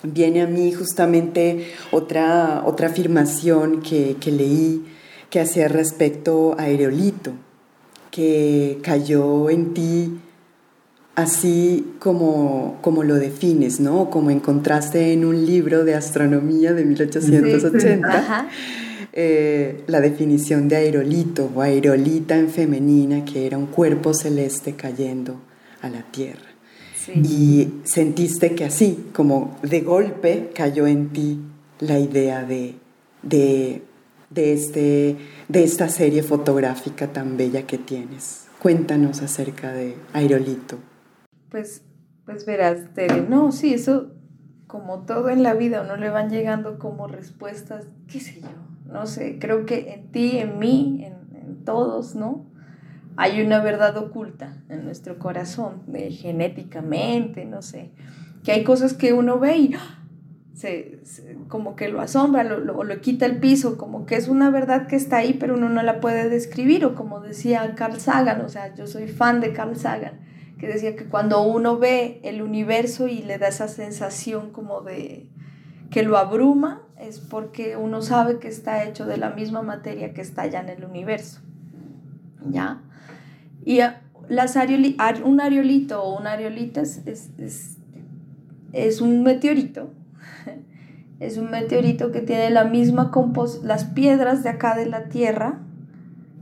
viene 0.03 0.41
a 0.41 0.47
mí 0.47 0.71
justamente 0.71 1.71
otra, 1.91 2.63
otra 2.65 2.87
afirmación 2.87 3.81
que, 3.81 4.17
que 4.19 4.31
leí 4.31 4.85
que 5.29 5.39
hacía 5.39 5.67
respecto 5.67 6.55
a 6.59 6.63
Aerolito, 6.63 7.31
que 8.11 8.79
cayó 8.83 9.49
en 9.49 9.73
ti 9.73 10.19
así 11.15 11.93
como, 11.99 12.79
como 12.81 13.03
lo 13.03 13.15
defines, 13.15 13.79
¿no? 13.79 14.09
Como 14.09 14.31
encontraste 14.31 15.13
en 15.13 15.25
un 15.25 15.45
libro 15.45 15.83
de 15.85 15.95
astronomía 15.95 16.73
de 16.73 16.85
1880. 16.85 18.47
Eh, 19.15 19.83
la 19.85 20.01
definición 20.01 20.67
de 20.67 20.77
aerolito 20.77 21.47
o 21.53 21.61
aerolita 21.61 22.35
en 22.35 22.49
femenina, 22.49 23.23
que 23.25 23.45
era 23.45 23.59
un 23.59 23.67
cuerpo 23.67 24.11
celeste 24.15 24.73
cayendo 24.73 25.39
a 25.81 25.89
la 25.89 26.01
Tierra. 26.01 26.49
Y 27.13 27.67
sentiste 27.83 28.55
que 28.55 28.65
así, 28.65 29.09
como 29.13 29.59
de 29.61 29.81
golpe, 29.81 30.49
cayó 30.55 30.87
en 30.87 31.09
ti 31.09 31.37
la 31.79 31.99
idea 31.99 32.43
de, 32.43 32.75
de, 33.21 33.83
este, 34.35 35.17
de 35.47 35.63
esta 35.63 35.89
serie 35.89 36.23
fotográfica 36.23 37.11
tan 37.11 37.37
bella 37.37 37.67
que 37.67 37.77
tienes. 37.77 38.45
Cuéntanos 38.59 39.21
acerca 39.21 39.73
de 39.73 39.95
Aerolito. 40.13 40.79
Pues, 41.53 41.85
pues 42.25 42.47
verás, 42.47 42.95
Tere, 42.95 43.21
no, 43.29 43.51
sí, 43.51 43.75
eso 43.75 44.11
como 44.65 45.01
todo 45.01 45.29
en 45.29 45.43
la 45.43 45.53
vida, 45.53 45.83
no 45.83 45.97
le 45.97 46.09
van 46.09 46.31
llegando 46.31 46.79
como 46.79 47.05
respuestas, 47.05 47.85
qué 48.07 48.19
sé 48.19 48.41
yo, 48.41 48.91
no 48.91 49.05
sé, 49.05 49.37
creo 49.37 49.67
que 49.67 49.93
en 49.93 50.11
ti, 50.11 50.39
en 50.39 50.57
mí, 50.57 51.05
en, 51.05 51.37
en 51.37 51.63
todos, 51.63 52.15
¿no? 52.15 52.47
Hay 53.17 53.39
una 53.39 53.61
verdad 53.61 53.95
oculta 53.97 54.63
en 54.67 54.83
nuestro 54.83 55.19
corazón, 55.19 55.83
genéticamente, 56.09 57.45
no 57.45 57.61
sé, 57.61 57.91
que 58.43 58.51
hay 58.51 58.63
cosas 58.63 58.95
que 58.95 59.13
uno 59.13 59.37
ve 59.37 59.57
y 59.57 59.75
¡ah! 59.75 60.03
se, 60.55 61.03
como 61.49 61.75
que 61.75 61.87
lo 61.87 62.01
asombra, 62.01 62.43
lo, 62.43 62.57
lo, 62.57 62.83
lo, 62.83 62.99
quita 62.99 63.27
el 63.27 63.39
piso, 63.39 63.77
como 63.77 64.07
que 64.07 64.15
es 64.15 64.27
una 64.27 64.49
verdad 64.49 64.87
que 64.87 64.95
está 64.95 65.17
ahí, 65.17 65.35
pero 65.35 65.53
uno 65.53 65.69
no 65.69 65.83
la 65.83 65.99
puede 65.99 66.29
describir, 66.29 66.83
o 66.83 66.95
como 66.95 67.19
decía 67.19 67.75
Carl 67.75 67.99
Sagan, 67.99 68.41
o 68.41 68.49
sea, 68.49 68.73
yo 68.73 68.87
soy 68.87 69.07
fan 69.07 69.39
de 69.39 69.53
Carl 69.53 69.75
Sagan, 69.75 70.32
que 70.63 70.69
decía 70.69 70.95
que 70.95 71.03
cuando 71.09 71.41
uno 71.41 71.77
ve 71.77 72.21
el 72.23 72.41
universo 72.41 73.09
y 73.09 73.21
le 73.21 73.37
da 73.37 73.49
esa 73.49 73.67
sensación 73.67 74.51
como 74.51 74.79
de 74.79 75.27
que 75.89 76.03
lo 76.03 76.17
abruma, 76.17 76.83
es 76.97 77.19
porque 77.19 77.75
uno 77.75 78.01
sabe 78.01 78.39
que 78.39 78.47
está 78.47 78.85
hecho 78.85 79.05
de 79.05 79.17
la 79.17 79.31
misma 79.31 79.61
materia 79.61 80.13
que 80.13 80.21
está 80.21 80.43
allá 80.43 80.61
en 80.61 80.69
el 80.69 80.85
universo. 80.85 81.41
¿Ya? 82.49 82.81
Y 83.65 83.81
un 85.25 85.41
areolito 85.41 86.01
o 86.01 86.17
un 86.17 86.27
areolita 86.27 86.79
es, 86.79 87.01
es, 87.07 87.77
es, 88.71 89.01
un 89.01 89.21
meteorito. 89.21 89.91
Es 91.19 91.37
un 91.37 91.51
meteorito 91.51 92.13
que 92.13 92.21
tiene 92.21 92.49
la 92.51 92.63
misma 92.63 93.11
composición, 93.11 93.67
las 93.67 93.83
piedras 93.83 94.43
de 94.43 94.49
acá 94.49 94.77
de 94.77 94.85
la 94.85 95.09
Tierra. 95.09 95.59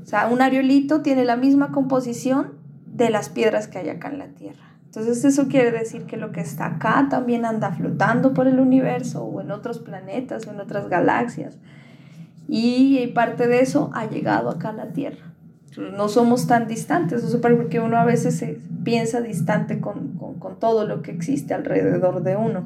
O 0.03 0.05
sea, 0.05 0.27
un 0.27 0.43
areolito 0.43 1.01
tiene 1.01 1.25
la 1.25 1.37
misma 1.37 1.71
composición 1.71 2.60
de 2.93 3.09
las 3.09 3.29
piedras 3.29 3.67
que 3.67 3.79
hay 3.79 3.89
acá 3.89 4.09
en 4.09 4.19
la 4.19 4.27
Tierra. 4.27 4.75
Entonces 4.85 5.23
eso 5.23 5.47
quiere 5.47 5.71
decir 5.71 6.05
que 6.05 6.17
lo 6.17 6.31
que 6.31 6.41
está 6.41 6.65
acá 6.65 7.07
también 7.09 7.45
anda 7.45 7.71
flotando 7.71 8.33
por 8.33 8.47
el 8.47 8.59
universo 8.59 9.23
o 9.23 9.41
en 9.41 9.51
otros 9.51 9.79
planetas 9.79 10.45
o 10.47 10.51
en 10.51 10.59
otras 10.59 10.89
galaxias. 10.89 11.57
Y 12.47 13.07
parte 13.15 13.47
de 13.47 13.61
eso 13.61 13.89
ha 13.93 14.05
llegado 14.07 14.49
acá 14.49 14.69
a 14.69 14.73
la 14.73 14.91
Tierra 14.91 15.31
no 15.77 16.09
somos 16.09 16.47
tan 16.47 16.67
distantes, 16.67 17.23
eso 17.23 17.39
porque 17.39 17.79
uno 17.79 17.97
a 17.97 18.03
veces 18.03 18.35
se 18.35 18.59
piensa 18.83 19.21
distante 19.21 19.79
con, 19.79 20.19
todo 20.59 20.85
lo 20.85 21.01
que 21.01 21.11
existe 21.11 21.53
alrededor 21.53 22.23
de 22.23 22.35
uno. 22.35 22.65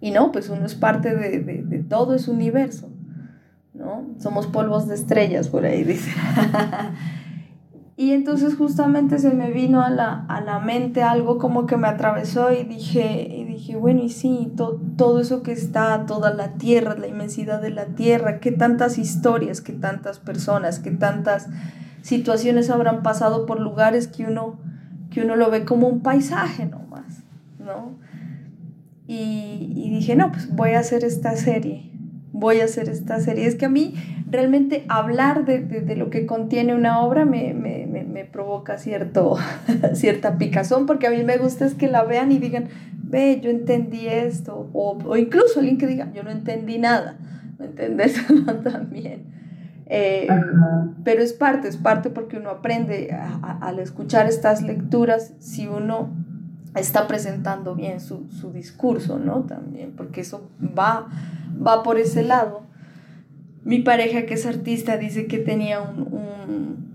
Y 0.00 0.10
no, 0.10 0.32
pues 0.32 0.48
uno 0.48 0.64
es 0.64 0.74
parte 0.74 1.14
de, 1.14 1.84
todo 1.88 2.14
ese 2.14 2.30
universo, 2.30 2.88
¿no? 3.74 4.06
Somos 4.18 4.46
polvos 4.46 4.88
de 4.88 4.94
estrellas, 4.94 5.48
por 5.48 5.64
ahí 5.64 5.84
dice. 5.84 6.10
y 8.00 8.12
entonces 8.12 8.54
justamente 8.56 9.18
se 9.18 9.28
me 9.28 9.50
vino 9.50 9.82
a 9.82 9.90
la, 9.90 10.24
a 10.26 10.40
la 10.40 10.58
mente 10.58 11.02
algo 11.02 11.36
como 11.36 11.66
que 11.66 11.76
me 11.76 11.86
atravesó 11.86 12.50
y 12.50 12.64
dije, 12.64 13.28
y 13.30 13.44
dije 13.44 13.76
bueno, 13.76 14.02
y 14.02 14.08
sí, 14.08 14.50
todo 14.56 15.20
eso 15.20 15.42
que 15.42 15.52
está, 15.52 16.06
toda 16.06 16.32
la 16.32 16.54
tierra, 16.54 16.96
la 16.96 17.08
inmensidad 17.08 17.60
de 17.60 17.68
la 17.68 17.84
tierra, 17.84 18.40
qué 18.40 18.52
tantas 18.52 18.96
historias, 18.96 19.60
qué 19.60 19.74
tantas 19.74 20.18
personas, 20.18 20.78
qué 20.78 20.92
tantas 20.92 21.50
situaciones 22.00 22.70
habrán 22.70 23.02
pasado 23.02 23.44
por 23.44 23.60
lugares 23.60 24.08
que 24.08 24.24
uno, 24.24 24.58
que 25.10 25.20
uno 25.20 25.36
lo 25.36 25.50
ve 25.50 25.66
como 25.66 25.86
un 25.86 26.00
paisaje 26.00 26.64
nomás, 26.64 27.22
¿no? 27.58 27.98
Y, 29.06 29.74
y 29.76 29.90
dije, 29.90 30.16
no, 30.16 30.32
pues 30.32 30.50
voy 30.56 30.70
a 30.70 30.78
hacer 30.78 31.04
esta 31.04 31.36
serie, 31.36 31.89
voy 32.40 32.60
a 32.60 32.64
hacer 32.64 32.88
esta 32.88 33.20
serie. 33.20 33.46
Es 33.46 33.54
que 33.54 33.66
a 33.66 33.68
mí 33.68 33.94
realmente 34.28 34.84
hablar 34.88 35.44
de, 35.44 35.60
de, 35.60 35.80
de 35.82 35.96
lo 35.96 36.10
que 36.10 36.26
contiene 36.26 36.74
una 36.74 37.00
obra 37.00 37.24
me, 37.24 37.54
me, 37.54 37.86
me, 37.86 38.04
me 38.04 38.24
provoca 38.24 38.78
cierto, 38.78 39.36
cierta 39.94 40.38
picazón, 40.38 40.86
porque 40.86 41.06
a 41.06 41.10
mí 41.10 41.22
me 41.22 41.36
gusta 41.36 41.66
es 41.66 41.74
que 41.74 41.88
la 41.88 42.04
vean 42.04 42.32
y 42.32 42.38
digan, 42.38 42.68
ve, 42.92 43.40
yo 43.42 43.50
entendí 43.50 44.06
esto, 44.06 44.70
o, 44.72 44.98
o 45.04 45.16
incluso 45.16 45.60
alguien 45.60 45.78
que 45.78 45.86
diga, 45.86 46.10
yo 46.12 46.22
no 46.22 46.30
entendí 46.30 46.78
nada, 46.78 47.18
¿me 47.58 47.66
entiendes? 47.66 48.16
También. 48.64 49.30
Eh, 49.92 50.28
pero 51.02 51.20
es 51.20 51.32
parte, 51.32 51.66
es 51.66 51.76
parte 51.76 52.10
porque 52.10 52.36
uno 52.36 52.50
aprende 52.50 53.10
al 53.42 53.80
escuchar 53.80 54.28
estas 54.28 54.62
lecturas, 54.62 55.34
si 55.40 55.66
uno 55.66 56.10
está 56.76 57.08
presentando 57.08 57.74
bien 57.74 57.98
su, 57.98 58.30
su, 58.30 58.52
discurso, 58.52 59.18
¿no? 59.18 59.40
También, 59.40 59.92
porque 59.96 60.20
eso 60.20 60.48
va, 60.60 61.08
va 61.64 61.82
por 61.82 61.98
ese 61.98 62.22
lado. 62.22 62.62
Mi 63.64 63.80
pareja, 63.80 64.26
que 64.26 64.34
es 64.34 64.46
artista, 64.46 64.96
dice 64.96 65.26
que 65.26 65.38
tenía 65.38 65.80
un, 65.80 66.00
un, 66.12 66.90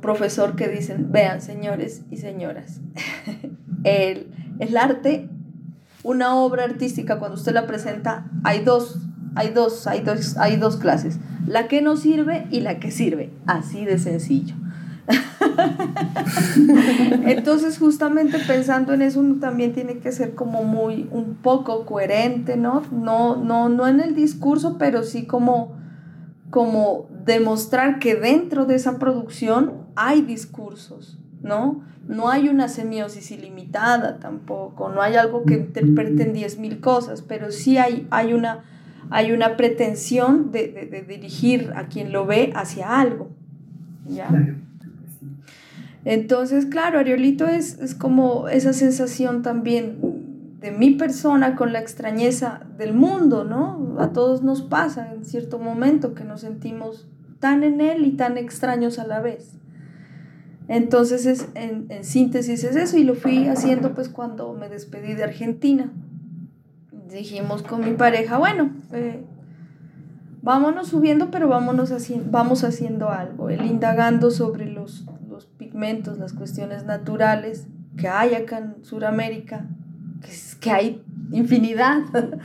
profesor 0.00 0.56
que 0.56 0.68
dicen, 0.68 1.12
vean, 1.12 1.40
señores 1.40 2.02
y 2.10 2.16
señoras, 2.16 2.80
el, 3.84 4.26
el 4.58 4.76
arte 4.76 5.28
una 6.02 6.34
obra 6.34 6.64
artística, 6.64 7.18
cuando 7.18 7.36
usted 7.36 7.52
la 7.52 7.66
presenta, 7.66 8.26
hay 8.42 8.64
dos, 8.64 8.98
hay 9.34 9.50
dos, 9.50 9.86
hay 9.86 10.00
dos, 10.00 10.36
hay 10.36 10.56
dos 10.56 10.76
clases. 10.76 11.18
La 11.46 11.68
que 11.68 11.80
no 11.80 11.96
sirve 11.96 12.46
y 12.50 12.60
la 12.60 12.80
que 12.80 12.90
sirve. 12.90 13.30
Así 13.46 13.84
de 13.84 13.98
sencillo. 13.98 14.54
Entonces, 17.24 17.78
justamente 17.78 18.38
pensando 18.46 18.92
en 18.92 19.02
eso, 19.02 19.20
uno 19.20 19.40
también 19.40 19.72
tiene 19.72 19.98
que 19.98 20.12
ser 20.12 20.34
como 20.34 20.64
muy, 20.64 21.08
un 21.10 21.36
poco 21.36 21.86
coherente, 21.86 22.56
¿no? 22.56 22.82
No, 22.90 23.36
no, 23.36 23.68
no 23.68 23.88
en 23.88 24.00
el 24.00 24.14
discurso, 24.14 24.76
pero 24.78 25.02
sí 25.02 25.26
como, 25.26 25.76
como 26.50 27.08
demostrar 27.24 27.98
que 27.98 28.14
dentro 28.14 28.66
de 28.66 28.76
esa 28.76 28.98
producción 28.98 29.72
hay 29.96 30.22
discursos, 30.22 31.18
¿no? 31.42 31.82
No 32.06 32.30
hay 32.30 32.48
una 32.48 32.68
semiosis 32.68 33.30
ilimitada 33.30 34.18
tampoco, 34.18 34.88
no 34.88 35.02
hay 35.02 35.14
algo 35.14 35.44
que 35.44 35.54
interpreten 35.54 36.34
10.000 36.34 36.80
cosas, 36.80 37.22
pero 37.22 37.52
sí 37.52 37.78
hay, 37.78 38.08
hay, 38.10 38.34
una, 38.34 38.64
hay 39.10 39.30
una 39.30 39.56
pretensión 39.56 40.50
de, 40.50 40.88
de, 40.90 41.02
dirigir 41.02 41.72
a 41.76 41.86
quien 41.86 42.10
lo 42.10 42.26
ve 42.26 42.52
hacia 42.56 43.00
algo. 43.00 43.30
¿ya? 44.08 44.28
Entonces, 46.04 46.66
claro, 46.66 46.98
Ariolito 46.98 47.46
es, 47.46 47.78
es 47.78 47.94
como 47.94 48.48
esa 48.48 48.72
sensación 48.72 49.42
también 49.42 49.98
de 50.60 50.70
mi 50.70 50.92
persona 50.92 51.56
con 51.56 51.72
la 51.72 51.80
extrañeza 51.80 52.60
del 52.78 52.94
mundo, 52.94 53.44
¿no? 53.44 53.96
A 53.98 54.12
todos 54.12 54.42
nos 54.42 54.62
pasa 54.62 55.12
en 55.12 55.24
cierto 55.24 55.58
momento 55.58 56.14
que 56.14 56.24
nos 56.24 56.40
sentimos 56.40 57.08
tan 57.40 57.64
en 57.64 57.80
él 57.80 58.06
y 58.06 58.12
tan 58.12 58.38
extraños 58.38 58.98
a 58.98 59.06
la 59.06 59.20
vez. 59.20 59.58
Entonces, 60.68 61.26
es, 61.26 61.48
en, 61.54 61.86
en, 61.88 62.04
síntesis 62.04 62.62
es 62.62 62.76
eso 62.76 62.96
y 62.96 63.04
lo 63.04 63.14
fui 63.14 63.48
haciendo 63.48 63.94
pues 63.94 64.08
cuando 64.08 64.54
me 64.54 64.68
despedí 64.68 65.14
de 65.14 65.24
Argentina. 65.24 65.92
Dijimos 67.10 67.62
con 67.62 67.84
mi 67.84 67.92
pareja, 67.92 68.38
bueno, 68.38 68.70
eh, 68.92 69.24
vámonos 70.40 70.88
subiendo, 70.88 71.30
pero 71.30 71.48
vámonos 71.48 71.90
haciendo, 71.90 72.30
vamos 72.30 72.64
haciendo 72.64 73.10
algo, 73.10 73.50
el 73.50 73.66
indagando 73.66 74.30
sobre 74.30 74.70
los, 74.70 75.04
los 75.42 75.50
pigmentos, 75.58 76.18
las 76.18 76.32
cuestiones 76.32 76.84
naturales 76.84 77.66
que 77.96 78.08
hay 78.08 78.34
acá 78.34 78.58
en 78.58 78.84
Sudamérica, 78.84 79.66
que, 80.20 80.30
que 80.60 80.70
hay 80.70 81.04
infinidad. 81.32 82.02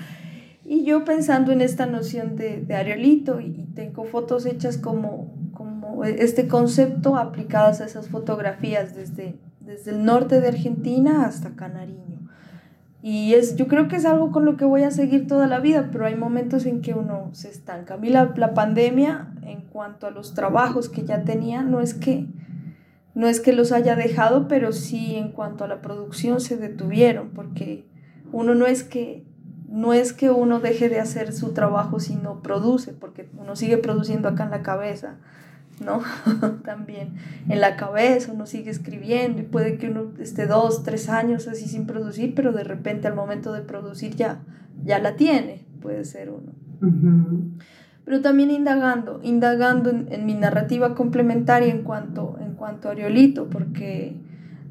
y 0.66 0.84
yo 0.84 1.06
pensando 1.06 1.52
en 1.52 1.62
esta 1.62 1.86
noción 1.86 2.36
de, 2.36 2.62
de 2.62 2.76
areolito 2.76 3.40
y, 3.40 3.66
tengo 3.78 4.06
fotos 4.06 4.48
hechas 4.48 4.76
como 4.80 5.32
este 6.04 6.48
concepto 6.48 7.16
aplicadas 7.16 7.80
a 7.80 7.86
esas 7.86 8.08
fotografías 8.08 8.96
desde, 8.96 9.38
desde 9.60 9.92
el 9.92 10.04
norte 10.04 10.42
de 10.42 10.48
Argentina 10.48 11.26
hasta 11.26 11.52
Canariño. 11.52 12.28
Y 13.04 13.36
es, 13.36 13.56
yo 13.56 13.68
creo 13.68 13.88
que 13.88 13.98
es 13.98 14.06
algo 14.06 14.32
con 14.32 14.46
lo 14.46 14.58
que 14.58 14.66
voy 14.66 14.82
a 14.82 14.90
seguir 14.90 15.28
toda 15.28 15.46
la 15.46 15.60
vida, 15.60 15.90
pero 15.92 16.08
hay 16.08 16.16
momentos 16.16 16.66
en 16.66 16.82
que 16.82 16.96
uno 16.96 17.30
se 17.34 17.50
estanca. 17.50 17.94
A 17.94 17.98
mí 17.98 18.10
la, 18.10 18.34
la 18.36 18.56
pandemia, 18.56 19.28
en 19.44 19.62
cuanto 19.62 20.08
a 20.08 20.12
los 20.12 20.34
trabajos 20.34 20.90
que 20.90 21.04
ya 21.04 21.24
tenía, 21.24 21.62
no 21.62 21.82
es 21.82 21.94
que 21.94 22.26
no 23.18 23.28
es 23.28 23.40
que 23.40 23.52
los 23.52 23.72
haya 23.72 23.96
dejado, 23.96 24.48
pero 24.48 24.72
sí 24.72 25.16
en 25.16 25.32
cuanto 25.32 25.64
a 25.64 25.68
la 25.68 25.82
producción 25.82 26.40
se 26.40 26.56
detuvieron, 26.56 27.30
porque 27.30 27.88
uno 28.32 28.54
no 28.54 28.68
es 28.68 28.84
que 28.84 29.26
no 29.68 29.94
es 29.94 30.14
que 30.14 30.30
uno 30.30 30.60
deje 30.60 30.88
de 30.88 31.00
hacer 31.00 31.34
su 31.34 31.52
trabajo 31.52 32.00
si 32.00 32.16
no 32.16 32.44
produce, 32.44 32.94
porque 32.94 33.28
uno 33.36 33.56
sigue 33.56 33.80
produciendo 33.80 34.30
acá 34.30 34.44
en 34.44 34.52
la 34.52 34.62
cabeza, 34.62 35.16
¿no? 35.84 36.04
También 36.64 37.16
en 37.50 37.60
la 37.60 37.76
cabeza 37.76 38.32
uno 38.32 38.46
sigue 38.46 38.70
escribiendo 38.70 39.42
y 39.42 39.46
puede 39.46 39.80
que 39.80 39.90
uno 39.90 40.12
esté 40.20 40.46
dos, 40.46 40.84
tres 40.84 41.10
años 41.10 41.48
así 41.48 41.68
sin 41.68 41.88
producir, 41.88 42.36
pero 42.36 42.52
de 42.52 42.64
repente 42.64 43.08
al 43.08 43.16
momento 43.16 43.52
de 43.52 43.62
producir 43.62 44.16
ya, 44.16 44.44
ya 44.86 45.00
la 45.00 45.16
tiene, 45.16 45.66
puede 45.82 46.06
ser 46.06 46.30
uno. 46.30 46.52
Pero 48.08 48.22
también 48.22 48.52
indagando, 48.52 49.20
indagando 49.22 49.90
en, 49.90 50.26
mi 50.26 50.34
narrativa 50.34 50.96
complementaria 50.96 51.74
en 51.74 51.84
cuanto, 51.84 52.38
en 52.40 52.54
cuanto 52.54 52.88
a 52.88 52.92
Ariolito, 52.94 53.50
porque 53.50 54.16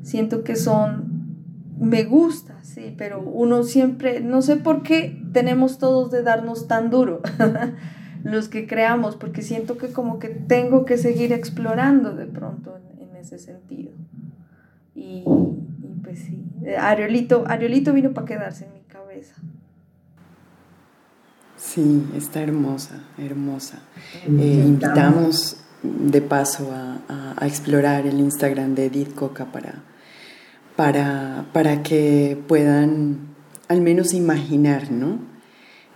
siento 0.01 0.43
que 0.43 0.57
son 0.57 1.35
me 1.79 2.05
gusta, 2.05 2.57
sí, 2.63 2.95
pero 2.97 3.21
uno 3.21 3.63
siempre, 3.63 4.21
no 4.21 4.41
sé 4.41 4.57
por 4.57 4.83
qué 4.83 5.23
tenemos 5.35 5.77
todos 5.77 6.11
de 6.11 6.23
darnos 6.23 6.67
tan 6.67 6.89
duro 6.89 7.21
los 8.25 8.49
que 8.49 8.67
creamos, 8.67 9.17
porque 9.17 9.43
siento 9.43 9.77
que 9.77 9.93
como 9.93 10.19
que 10.19 10.29
tengo 10.29 10.87
que 10.87 10.97
seguir 10.97 11.35
explorando 11.35 12.15
de 12.15 12.25
pronto 12.25 12.79
en, 12.99 13.15
ese 13.17 13.39
sentido. 13.39 13.91
Y, 14.95 15.25
pues 16.03 16.21
sí, 16.21 16.43
Ariolito, 16.79 17.45
Ariolito 17.47 17.93
vino 17.93 18.13
para 18.15 18.27
quedarse 18.27 18.65
en 18.65 18.73
mi 18.73 18.81
cabeza. 18.81 19.35
Sí, 21.77 22.05
está 22.17 22.43
hermosa, 22.43 23.05
hermosa. 23.19 23.83
Eh, 24.27 24.65
invitamos 24.67 25.59
de 25.85 26.21
paso 26.21 26.73
a, 26.73 27.35
a 27.37 27.47
explorar 27.47 28.07
el 28.07 28.19
Instagram 28.19 28.75
de 28.75 28.87
Edith 28.87 29.15
Coca 29.15 29.53
para 29.53 29.85
para, 30.77 31.47
para 31.53 31.83
que 31.83 32.39
puedan 32.47 33.35
al 33.69 33.81
menos 33.81 34.13
imaginar, 34.13 34.93
¿no? 34.93 35.19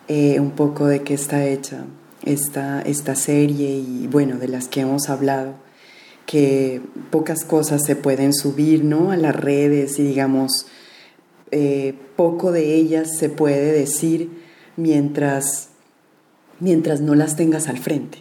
Eh, 0.09 0.41
un 0.41 0.53
poco 0.53 0.87
de 0.87 1.03
qué 1.03 1.15
está 1.15 1.45
hecha 1.47 1.85
esta, 2.25 2.83
esta 2.83 3.15
serie 3.15 3.71
y 3.79 4.09
bueno, 4.09 4.39
de 4.39 4.49
las 4.49 4.67
que 4.67 4.81
hemos 4.81 5.09
hablado, 5.09 5.55
que 6.27 6.81
pocas 7.11 7.45
cosas 7.45 7.85
se 7.85 7.95
pueden 7.95 8.33
subir, 8.33 8.83
¿no? 8.83 9.13
A 9.13 9.17
las 9.17 9.37
redes 9.37 9.99
y 9.99 10.03
digamos, 10.03 10.67
eh, 11.53 11.95
poco 12.17 12.51
de 12.51 12.75
ellas 12.75 13.17
se 13.19 13.29
puede 13.29 13.73
decir 13.73 14.31
mientras, 14.77 15.70
mientras 16.61 17.01
no 17.01 17.15
las 17.15 17.37
tengas 17.37 17.69
al 17.69 17.79
frente. 17.79 18.19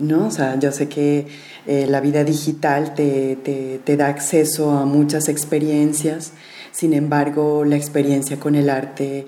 ¿no? 0.00 0.26
O 0.26 0.30
sea, 0.30 0.58
yo 0.58 0.72
sé 0.72 0.88
que 0.88 1.26
eh, 1.66 1.86
la 1.88 2.00
vida 2.00 2.24
digital 2.24 2.94
te, 2.94 3.80
da 3.96 4.06
acceso 4.08 4.70
a 4.70 4.84
muchas 4.84 5.28
experiencias, 5.28 6.32
sin 6.72 6.94
embargo, 6.94 7.64
la 7.64 7.76
experiencia 7.76 8.38
con 8.40 8.54
el 8.54 8.70
arte, 8.70 9.26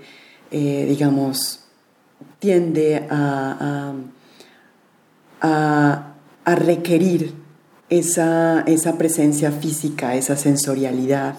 eh, 0.50 0.86
digamos, 0.88 1.60
tiende 2.38 3.06
a, 3.10 3.94
a, 5.40 6.08
requerir 6.56 7.34
esa, 7.88 8.64
presencia 8.96 9.52
física, 9.52 10.14
esa 10.14 10.36
sensorialidad, 10.36 11.34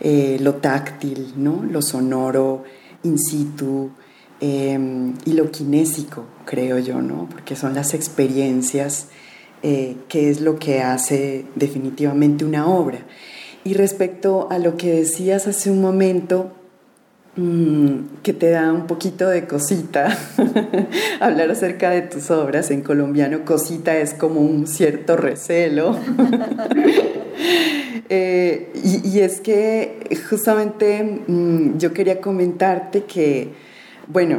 eh, 0.00 0.38
lo 0.40 0.56
táctil, 0.56 1.34
¿no? 1.36 1.62
lo 1.64 1.82
sonoro, 1.82 2.64
in 3.04 3.18
situ, 3.18 3.90
Em, 4.40 5.14
y 5.24 5.32
lo 5.32 5.50
kinésico, 5.50 6.24
creo 6.44 6.78
yo, 6.78 7.02
¿no? 7.02 7.28
Porque 7.28 7.56
son 7.56 7.74
las 7.74 7.92
experiencias 7.92 9.08
eh, 9.64 9.96
que 10.08 10.30
es 10.30 10.40
lo 10.40 10.60
que 10.60 10.80
hace 10.80 11.44
definitivamente 11.56 12.44
una 12.44 12.68
obra. 12.68 13.00
Y 13.64 13.74
respecto 13.74 14.46
a 14.50 14.58
lo 14.60 14.76
que 14.76 14.92
decías 14.92 15.48
hace 15.48 15.72
un 15.72 15.80
momento, 15.80 16.52
mm, 17.34 18.22
que 18.22 18.32
te 18.32 18.50
da 18.50 18.72
un 18.72 18.86
poquito 18.86 19.28
de 19.28 19.48
cosita 19.48 20.16
hablar 21.20 21.50
acerca 21.50 21.90
de 21.90 22.02
tus 22.02 22.30
obras. 22.30 22.70
En 22.70 22.82
colombiano, 22.82 23.44
cosita 23.44 23.96
es 23.98 24.14
como 24.14 24.40
un 24.40 24.66
cierto 24.66 25.16
recelo. 25.16 25.96
Eh, 28.10 28.70
y, 28.74 29.20
es 29.20 29.42
que 29.42 29.98
justamente 30.30 31.22
mm, 31.26 31.76
yo 31.76 31.92
quería 31.92 32.22
comentarte 32.22 33.04
que 33.04 33.52
bueno, 34.08 34.38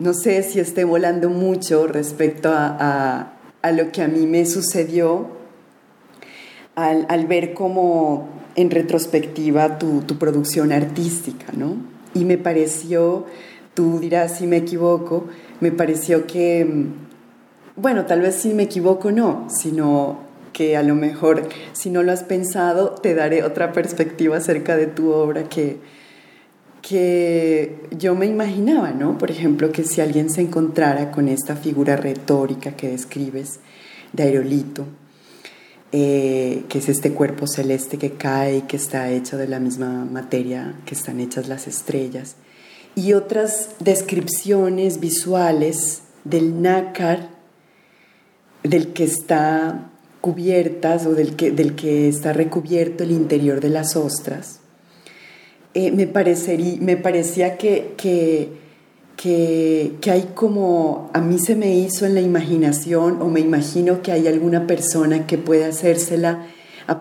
no 0.00 0.12
sé 0.12 0.42
si 0.42 0.58
esté 0.58 0.84
volando 0.84 1.30
mucho 1.30 1.86
respecto 1.86 2.50
a, 2.52 3.30
lo 3.72 3.92
que 3.92 4.02
a 4.02 4.08
mí 4.08 4.26
me 4.26 4.44
sucedió 4.44 5.28
al, 6.74 7.26
ver 7.26 7.54
como 7.54 8.28
en 8.56 8.70
retrospectiva 8.70 9.78
tu, 9.78 10.02
producción 10.18 10.72
artística, 10.72 11.46
¿no? 11.56 11.76
Y 12.12 12.24
me 12.24 12.38
pareció, 12.38 13.26
tú 13.74 14.00
dirás 14.00 14.38
si 14.38 14.46
me 14.46 14.58
equivoco, 14.58 15.26
me 15.60 15.70
pareció 15.70 16.26
que, 16.26 16.86
bueno, 17.76 18.06
tal 18.06 18.20
vez 18.20 18.34
si 18.34 18.52
me 18.52 18.64
equivoco 18.64 19.12
no, 19.12 19.46
sino 19.48 20.18
que 20.52 20.76
a 20.76 20.82
lo 20.82 20.94
mejor 20.96 21.48
si 21.72 21.90
no 21.90 22.02
lo 22.02 22.12
has 22.12 22.24
pensado, 22.24 22.90
te 22.90 23.14
daré 23.14 23.44
otra 23.44 23.72
perspectiva 23.72 24.36
acerca 24.36 24.76
de 24.76 24.86
tu 24.86 25.12
obra 25.12 25.44
que, 25.44 25.78
que 26.86 27.88
yo 27.96 28.14
me 28.14 28.26
imaginaba, 28.26 28.90
¿no? 28.90 29.16
Por 29.16 29.30
ejemplo, 29.30 29.72
que 29.72 29.84
si 29.84 30.02
alguien 30.02 30.28
se 30.28 30.42
encontrara 30.42 31.10
con 31.10 31.28
esta 31.28 31.56
figura 31.56 31.96
retórica 31.96 32.76
que 32.76 32.88
describes 32.88 33.60
de 34.12 34.24
Aerolito, 34.24 34.84
eh, 35.92 36.64
que 36.68 36.78
es 36.78 36.90
este 36.90 37.12
cuerpo 37.12 37.46
celeste 37.46 37.96
que 37.96 38.12
cae 38.12 38.58
y 38.58 38.62
que 38.62 38.76
está 38.76 39.10
hecho 39.10 39.38
de 39.38 39.48
la 39.48 39.60
misma 39.60 40.04
materia 40.04 40.74
que 40.84 40.94
están 40.94 41.20
hechas 41.20 41.48
las 41.48 41.66
estrellas, 41.66 42.36
y 42.94 43.14
otras 43.14 43.70
descripciones 43.80 45.00
visuales 45.00 46.02
del 46.24 46.60
nácar, 46.60 47.30
del 48.62 48.92
que 48.92 49.04
está 49.04 49.90
cubiertas 50.20 51.06
o 51.06 51.14
del 51.14 51.34
que, 51.34 51.50
del 51.50 51.74
que 51.74 52.08
está 52.08 52.34
recubierto 52.34 53.04
el 53.04 53.10
interior 53.10 53.60
de 53.60 53.70
las 53.70 53.96
ostras, 53.96 54.60
eh, 55.74 55.90
me, 55.90 56.06
me 56.06 56.96
parecía 56.96 57.58
que, 57.58 57.94
que, 57.96 58.52
que, 59.16 60.10
hay 60.10 60.30
como, 60.34 61.10
a 61.12 61.20
mí 61.20 61.38
se 61.38 61.56
me 61.56 61.74
hizo 61.74 62.06
en 62.06 62.14
la 62.14 62.20
imaginación 62.20 63.20
o 63.20 63.28
me 63.28 63.40
imagino 63.40 64.00
que 64.00 64.12
hay 64.12 64.28
alguna 64.28 64.68
persona 64.68 65.26
que 65.26 65.36
puede 65.36 65.64
hacérsela, 65.64 66.46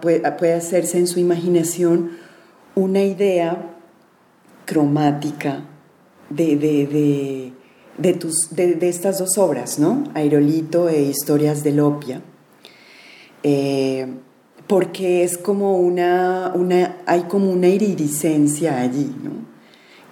puede, 0.02 0.54
hacerse 0.54 0.98
en 0.98 1.08
su 1.08 1.20
imaginación 1.20 2.12
una 2.76 3.04
idea 3.04 3.76
cromática 4.66 5.66
de, 6.30 6.56
de, 6.56 7.54
de, 7.98 8.74
de, 8.76 8.90
estas 8.90 9.20
dos 9.20 9.38
obras, 9.38 9.78
¿no? 9.78 10.06
Aerolito 10.16 10.90
e 10.90 11.04
Historias 11.04 11.64
de 11.64 11.72
Lopia. 11.74 12.22
Eh, 13.44 14.08
porque 14.68 15.24
es 15.24 15.38
como 15.38 15.78
una, 15.78 16.52
una, 16.56 16.98
hay 17.06 17.24
como 17.24 17.52
una 17.52 17.68
iridiscencia 17.68 18.80
allí, 18.80 19.14
¿no? 19.24 19.54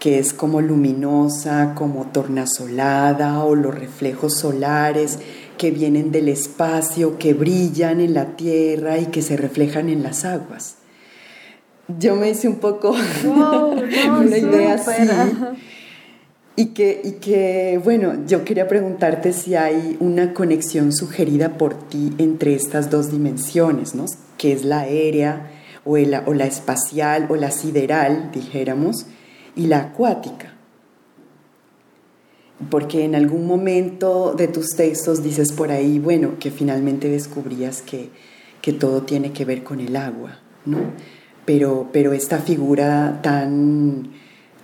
que 0.02 0.18
es 0.18 0.34
como 0.34 0.62
luminosa, 0.62 1.76
como 1.76 2.08
tornasolada 2.08 3.44
o 3.44 3.54
los 3.54 3.76
reflejos 3.76 4.34
solares 4.36 5.20
que 5.60 5.70
vienen 5.70 6.12
del 6.12 6.28
espacio, 6.28 7.20
que 7.20 7.36
brillan 7.36 8.02
en 8.02 8.16
la 8.16 8.36
tierra 8.36 8.98
y 8.98 9.06
que 9.06 9.22
se 9.22 9.38
reflejan 9.38 9.90
en 9.90 10.02
las 10.02 10.26
aguas. 10.26 10.78
Yo 12.00 12.16
me 12.16 12.32
hice 12.32 12.48
un 12.48 12.56
poco 12.56 12.96
una 13.24 14.38
idea 14.38 14.74
así. 14.74 15.08
Y 16.56 16.68
que, 16.68 17.00
y 17.04 17.12
que, 17.14 17.80
bueno, 17.84 18.26
yo 18.26 18.44
quería 18.44 18.68
preguntarte 18.68 19.34
si 19.34 19.54
hay 19.54 19.98
una 20.00 20.34
conexión 20.34 20.94
sugerida 20.94 21.60
por 21.60 21.76
ti 21.76 22.12
entre 22.18 22.56
estas 22.56 22.90
dos 22.90 23.12
dimensiones, 23.12 23.94
¿no? 23.94 24.06
Que 24.42 24.54
es 24.54 24.66
la 24.66 24.80
aérea 24.80 25.52
o, 25.86 25.92
o 25.92 26.34
la 26.34 26.46
espacial 26.48 27.28
o 27.30 27.36
la 27.36 27.52
sideral, 27.52 28.32
dijéramos, 28.34 29.06
y 29.56 29.68
la 29.68 29.82
acuática. 29.82 30.56
Porque 32.72 33.06
en 33.06 33.14
algún 33.14 33.46
momento 33.46 34.34
de 34.36 34.48
tus 34.48 34.70
textos 34.70 35.22
dices 35.22 35.52
por 35.52 35.72
ahí, 35.72 36.00
bueno, 36.00 36.40
que 36.40 36.50
finalmente 36.50 37.08
descubrías 37.08 37.84
que, 37.84 38.10
que 38.64 38.74
todo 38.74 39.04
tiene 39.04 39.32
que 39.32 39.46
ver 39.46 39.64
con 39.64 39.80
el 39.80 39.96
agua, 39.96 40.40
¿no? 40.66 40.80
Pero, 41.46 41.90
pero 41.94 42.12
esta 42.12 42.40
figura 42.40 43.20
tan, 43.22 44.10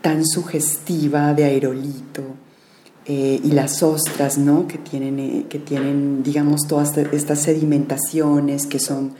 tan 0.01 0.25
sugestiva 0.25 1.35
de 1.35 1.43
aerolito 1.43 2.23
eh, 3.05 3.39
y 3.43 3.51
las 3.51 3.83
ostras, 3.83 4.39
¿no? 4.39 4.67
Que 4.67 4.79
tienen, 4.79 5.19
eh, 5.19 5.45
que 5.47 5.59
tienen, 5.59 6.23
digamos, 6.23 6.61
todas 6.67 6.97
estas 6.97 7.41
sedimentaciones 7.43 8.65
que 8.65 8.79
son 8.79 9.13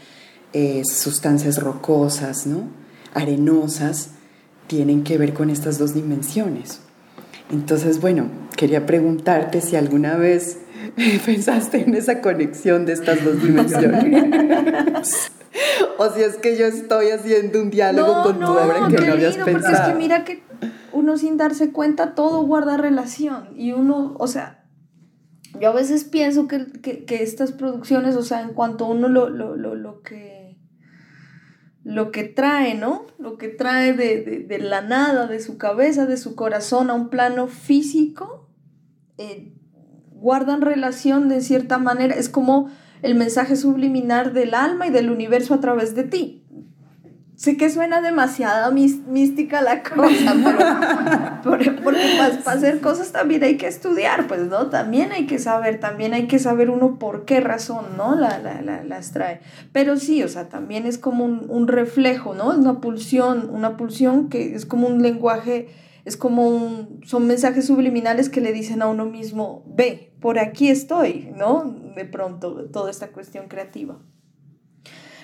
eh, 0.54 0.84
sustancias 0.86 1.62
rocosas, 1.62 2.48
¿no? 2.48 2.70
arenosas, 3.14 4.12
tienen 4.68 5.04
que 5.04 5.18
ver 5.18 5.34
con 5.34 5.50
estas 5.50 5.78
dos 5.78 5.94
dimensiones. 5.94 6.82
Entonces, 7.52 8.02
bueno, 8.02 8.30
quería 8.56 8.86
preguntarte 8.86 9.62
si 9.62 9.76
alguna 9.76 10.18
vez 10.18 10.60
pensaste 11.26 11.82
en 11.82 11.96
esa 11.96 12.22
conexión 12.22 12.86
de 12.86 12.94
estas 12.94 13.24
dos 13.24 13.42
dimensiones. 13.42 15.32
o 15.98 16.10
si 16.12 16.22
es 16.22 16.36
que 16.38 16.58
yo 16.58 16.66
estoy 16.66 17.10
haciendo 17.10 17.62
un 17.62 17.70
diálogo 17.70 18.24
con 18.24 18.40
tu 18.40 18.52
obra 18.52 18.88
que 18.90 19.06
no 19.06 19.14
habías 19.14 19.38
pensado. 19.38 19.62
Porque 19.62 19.74
es 19.74 19.82
que 19.82 19.96
mira 19.96 20.24
que 20.24 20.44
uno 20.92 21.18
sin 21.18 21.38
darse 21.38 21.72
cuenta 21.72 22.16
todo 22.16 22.42
guarda 22.44 22.78
relación 22.78 23.50
y 23.56 23.72
uno, 23.72 24.16
o 24.20 24.28
sea, 24.28 24.66
yo 25.60 25.70
a 25.70 25.74
veces 25.74 26.04
pienso 26.04 26.48
que, 26.48 27.06
estas 27.10 27.52
producciones, 27.52 28.16
o 28.16 28.24
sea, 28.24 28.42
en 28.42 28.54
cuanto 28.54 28.86
uno 28.86 29.08
lo, 29.08 29.30
lo, 29.30 30.02
que 30.02 30.37
lo 31.88 32.12
que 32.12 32.26
trae, 32.26 32.76
¿no? 32.76 33.06
Lo 33.18 33.38
que 33.38 33.48
trae 33.48 33.94
de, 33.94 34.60
la 34.60 34.82
nada, 34.82 35.26
de 35.26 35.40
su 35.40 35.58
cabeza, 35.58 36.06
de 36.06 36.18
su 36.18 36.36
corazón 36.36 36.90
a 36.90 36.94
un 36.94 37.08
plano 37.08 37.48
físico, 37.48 38.50
eh, 39.18 39.54
guardan 40.12 40.60
relación 40.60 41.30
de 41.30 41.40
cierta 41.40 41.78
manera. 41.78 42.14
Es 42.14 42.28
como 42.28 42.70
el 43.04 43.16
mensaje 43.16 43.56
subliminar 43.56 44.34
del 44.34 44.54
alma 44.54 44.88
y 44.88 44.90
del 44.90 45.10
universo 45.10 45.54
a 45.54 45.62
través 45.62 45.96
de 45.96 46.04
ti. 46.04 46.46
Sé 47.38 47.56
que 47.56 47.70
suena 47.70 48.02
demasiado 48.02 48.74
mística 48.74 49.62
la 49.62 49.84
cosa, 49.84 51.42
pero 51.44 51.76
porque 51.84 52.02
para, 52.18 52.52
hacer 52.52 52.82
cosas 52.82 53.12
también 53.12 53.44
hay 53.44 53.58
que 53.58 53.68
estudiar, 53.68 54.26
pues, 54.26 54.48
¿no? 54.48 54.72
También 54.72 55.12
hay 55.12 55.28
que 55.28 55.38
saber, 55.38 55.80
también 55.80 56.16
hay 56.16 56.26
que 56.26 56.40
saber 56.40 56.72
uno 56.72 56.98
por 56.98 57.26
qué 57.26 57.40
razón, 57.40 57.96
¿no? 57.96 58.16
La, 58.16 58.40
las 58.84 59.12
trae. 59.12 59.42
Pero 59.72 59.98
sí, 59.98 60.24
o 60.24 60.28
sea, 60.28 60.50
también 60.50 60.88
es 60.88 60.98
como 60.98 61.26
un, 61.26 61.46
un 61.48 61.68
reflejo, 61.68 62.34
¿no? 62.34 62.52
Es 62.54 62.58
una 62.58 62.82
pulsión, 62.82 63.52
una 63.52 63.78
pulsión 63.78 64.30
que 64.30 64.56
es 64.56 64.66
como 64.66 64.88
un 64.88 65.04
lenguaje, 65.04 65.70
es 66.06 66.18
como 66.18 66.50
un, 66.50 67.02
son 67.06 67.28
mensajes 67.28 67.68
subliminales 67.68 68.30
que 68.30 68.42
le 68.42 68.52
dicen 68.52 68.82
a 68.82 68.88
uno 68.88 69.06
mismo, 69.06 69.64
ve, 69.68 70.12
por 70.22 70.40
aquí 70.40 70.70
estoy, 70.70 71.32
¿no? 71.36 71.72
De 71.96 72.06
pronto, 72.06 72.68
toda 72.72 72.90
esta 72.90 73.10
cuestión 73.10 73.48
creativa 73.48 74.00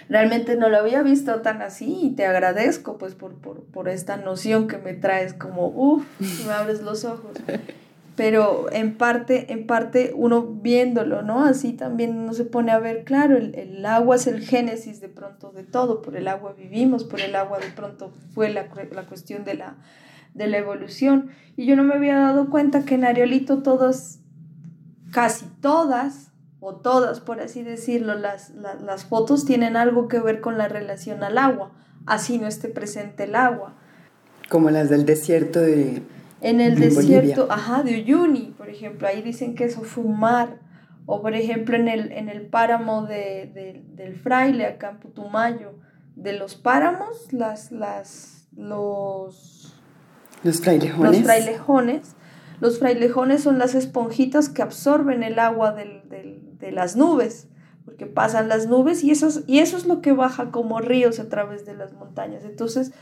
realmente 0.10 0.56
no 0.56 0.70
lo 0.70 0.78
había 0.78 1.02
visto 1.02 1.42
tan 1.42 1.62
así 1.62 2.00
y 2.02 2.10
te 2.12 2.26
agradezco 2.26 2.98
pues 2.98 3.16
por, 3.16 3.36
por, 3.36 3.90
esta 3.90 4.18
noción 4.18 4.68
que 4.68 4.78
me 4.78 4.94
traes 4.94 5.34
como, 5.34 5.68
uff, 5.68 6.06
me 6.46 6.54
abres 6.54 6.82
los 6.82 7.06
ojos. 7.06 7.32
Pero 8.16 8.72
en 8.72 8.96
parte, 8.96 9.52
en 9.52 9.66
parte 9.66 10.14
uno 10.16 10.44
viéndolo, 10.44 11.24
¿no? 11.24 11.44
Así 11.46 11.74
también 11.74 12.16
uno 12.16 12.34
se 12.34 12.46
pone 12.46 12.72
a 12.72 12.78
ver, 12.78 13.06
claro, 13.06 13.38
el, 13.38 13.56
el 13.56 13.84
agua 13.86 14.18
es 14.18 14.28
el 14.28 14.42
génesis 14.42 15.02
de 15.02 15.10
pronto 15.10 15.52
de 15.52 15.64
todo, 15.64 16.04
por 16.04 16.16
el 16.16 16.28
agua 16.28 16.54
vivimos, 16.56 17.04
por 17.06 17.22
el 17.22 17.36
agua 17.36 17.58
de 17.58 17.72
pronto 17.72 18.14
fue 18.34 18.50
la, 18.50 18.68
la 18.92 19.06
cuestión 19.08 19.44
de 19.46 19.56
la, 19.56 19.78
de 20.36 20.48
la 20.48 20.58
evolución. 20.58 21.32
Y 21.56 21.66
yo 21.66 21.76
no 21.76 21.84
me 21.84 21.96
había 21.96 22.20
dado 22.20 22.52
cuenta 22.52 22.86
que 22.86 22.96
en 22.96 23.06
Ariolito 23.06 23.64
todas, 23.64 24.20
casi 25.12 25.48
todas, 25.62 26.33
o 26.64 26.76
todas, 26.76 27.20
por 27.20 27.42
así 27.42 27.62
decirlo, 27.62 28.16
las, 28.16 28.52
las, 28.52 29.04
fotos 29.04 29.46
tienen 29.46 29.76
algo 29.76 30.08
que 30.08 30.20
ver 30.20 30.40
con 30.40 30.58
la 30.58 30.70
relación 30.70 31.22
al 31.22 31.38
agua, 31.38 31.72
así 32.06 32.38
no 32.38 32.48
esté 32.48 32.70
presente 32.70 33.26
el 33.26 33.36
agua. 33.36 33.74
Como 34.50 34.70
las 34.70 34.90
del 34.90 35.06
desierto 35.06 35.60
de... 35.60 36.02
En 36.40 36.62
el 36.62 36.80
desierto, 36.80 37.48
ajá, 37.50 37.84
de 37.84 38.02
Uyuni, 38.02 38.54
por 38.58 38.70
ejemplo, 38.70 39.08
ahí 39.08 39.22
dicen 39.22 39.56
que 39.56 39.66
eso 39.66 39.82
fue 39.82 40.04
un 40.04 40.20
mar. 40.20 40.60
O 41.06 41.22
por 41.22 41.36
ejemplo 41.36 41.76
en 41.76 41.90
el, 41.90 42.14
en 42.14 42.30
el 42.30 42.48
páramo 42.48 43.06
de, 43.06 43.82
del 43.94 44.16
fraile, 44.16 44.66
acá 44.66 44.92
en 44.92 45.00
Putumayo, 45.00 45.74
de 46.16 46.34
los 46.34 46.56
páramos, 46.56 47.34
las, 47.34 47.72
las, 47.74 48.48
los... 48.56 49.76
Los 50.44 50.62
frailejones. 50.62 51.12
Los 51.12 51.24
frailejones. 51.24 52.16
Los 52.60 52.80
frailejones 52.80 53.44
son 53.44 53.60
las 53.60 53.76
esponjitas 53.76 54.50
que 54.50 54.62
absorben 54.62 55.24
el 55.24 55.40
agua 55.40 55.74
del, 55.74 56.04
de 56.10 56.72
las 56.72 56.96
nubes, 56.96 57.48
porque 57.86 58.06
pasan 58.06 58.48
las 58.48 58.68
nubes 58.68 59.04
y 59.04 59.12
eso, 59.12 59.28
es, 59.28 59.44
y 59.48 59.60
eso 59.60 59.76
es 59.78 59.86
lo 59.86 60.02
que 60.02 60.14
baja 60.14 60.52
como 60.52 60.80
ríos 60.80 61.20
a 61.20 61.30
través 61.30 61.66
de 61.66 61.76
las 61.76 61.94
montañas. 61.94 62.46
Entonces, 62.46 62.94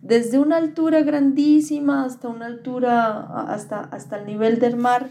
desde 0.00 0.38
una 0.38 0.56
altura 0.56 1.02
grandísima 1.02 2.04
hasta 2.04 2.28
una 2.28 2.46
altura, 2.46 3.20
hasta, 3.52 3.80
hasta 3.80 4.16
el 4.18 4.26
nivel 4.26 4.58
del 4.58 4.76
mar, 4.76 5.08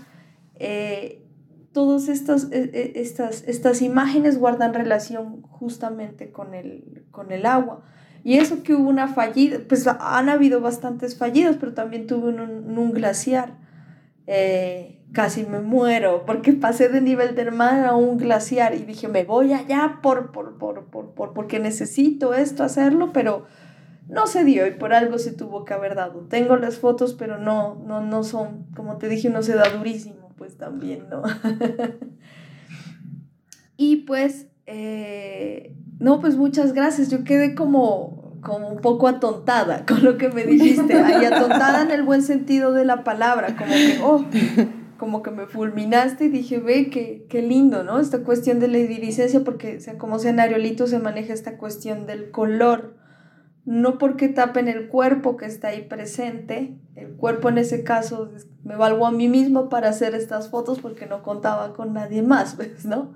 eh, 0.56 1.24
todas 1.72 2.10
estas, 2.10 2.46
eh, 2.52 2.72
eh, 2.74 2.94
estas, 2.96 3.44
estas 3.48 3.82
imágenes 3.82 4.38
guardan 4.38 4.74
relación 4.74 5.44
justamente 5.44 6.32
con 6.32 6.54
el, 6.54 7.06
con 7.12 7.32
el 7.32 7.46
agua. 7.46 7.84
Y 8.24 8.38
eso 8.38 8.64
que 8.64 8.76
hubo 8.76 8.90
una 8.90 9.08
fallida, 9.08 9.60
pues 9.68 9.88
han 9.88 10.30
habido 10.30 10.62
bastantes 10.62 11.18
fallidos, 11.18 11.56
pero 11.60 11.74
también 11.74 12.06
tuve 12.06 12.30
un, 12.30 12.78
un 12.78 12.92
glaciar. 12.92 13.61
Eh, 14.28 15.02
casi 15.14 15.46
me 15.46 15.60
muero 15.60 16.26
porque 16.26 16.54
pasé 16.54 16.90
de 16.90 17.02
nivel 17.02 17.36
del 17.36 17.52
mar 17.52 17.86
a 17.86 17.96
un 17.96 18.18
glaciar 18.18 18.76
y 18.76 18.80
dije, 18.80 19.08
me 19.08 19.24
voy 19.24 19.54
allá 19.54 20.00
por, 20.02 20.32
por, 20.32 20.58
por, 20.58 20.86
por, 20.86 21.34
porque 21.34 21.60
necesito 21.60 22.34
esto, 22.34 22.64
hacerlo, 22.64 23.12
pero 23.14 23.46
no 24.08 24.28
se 24.28 24.44
dio 24.44 24.68
y 24.68 24.72
por 24.72 24.94
algo 24.94 25.18
se 25.18 25.32
tuvo 25.32 25.66
que 25.66 25.74
haber 25.74 25.96
dado. 25.96 26.22
Tengo 26.30 26.56
las 26.58 26.78
fotos, 26.78 27.14
pero 27.14 27.38
no, 27.38 27.76
no, 27.86 28.02
no 28.02 28.24
son, 28.24 28.66
como 28.76 28.98
te 28.98 29.10
dije, 29.10 29.30
no 29.30 29.42
se 29.42 29.56
da 29.56 29.70
durísimo, 29.70 30.34
pues 30.38 30.58
también, 30.58 31.08
¿no? 31.10 31.24
y 33.78 33.98
pues, 33.98 34.48
eh, 34.66 35.76
no, 36.00 36.20
pues 36.20 36.36
muchas 36.36 36.74
gracias, 36.74 37.10
yo 37.10 37.24
quedé 37.24 37.56
como 37.56 38.21
como 38.42 38.68
un 38.68 38.80
poco 38.80 39.08
atontada 39.08 39.86
con 39.88 40.04
lo 40.04 40.18
que 40.18 40.30
me 40.30 40.44
dijiste, 40.44 40.94
ahí 40.94 41.26
atontada 41.26 41.84
en 41.84 41.92
el 41.92 42.04
buen 42.04 42.24
sentido 42.24 42.74
de 42.74 42.86
la 42.86 43.04
palabra, 43.04 43.56
como 43.56 43.72
que, 43.72 44.00
oh, 44.04 44.26
como 44.98 45.24
que 45.24 45.32
me 45.32 45.48
fulminaste 45.48 46.26
y 46.26 46.30
dije, 46.30 46.60
ve, 46.60 46.90
qué, 46.90 47.26
qué 47.30 47.42
lindo, 47.42 47.84
¿no? 47.84 48.00
Esta 48.00 48.24
cuestión 48.24 48.60
de 48.60 48.68
la 48.68 48.80
iridiscencia, 48.80 49.44
porque 49.44 49.80
como 49.98 50.20
sea, 50.20 50.32
en 50.32 50.40
Ariolito 50.40 50.88
se 50.88 51.00
maneja 51.00 51.34
esta 51.34 51.58
cuestión 51.58 52.06
del 52.06 52.32
color, 52.32 52.96
no 53.64 53.98
porque 53.98 54.28
tapen 54.28 54.68
el 54.68 54.88
cuerpo 54.88 55.38
que 55.38 55.46
está 55.46 55.70
ahí 55.70 55.84
presente, 55.84 56.78
el 56.96 57.16
cuerpo 57.16 57.50
en 57.50 57.60
ese 57.60 57.84
caso 57.84 58.32
me 58.64 58.76
valgo 58.76 59.06
a 59.06 59.12
mí 59.12 59.28
mismo 59.28 59.70
para 59.70 59.90
hacer 59.90 60.16
estas 60.16 60.50
fotos 60.50 60.80
porque 60.80 61.06
no 61.06 61.22
contaba 61.24 61.74
con 61.74 61.94
nadie 61.94 62.24
más, 62.24 62.58
¿ves? 62.60 62.86
¿no? 62.86 63.14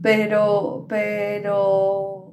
Pero, 0.00 0.86
pero 0.88 2.23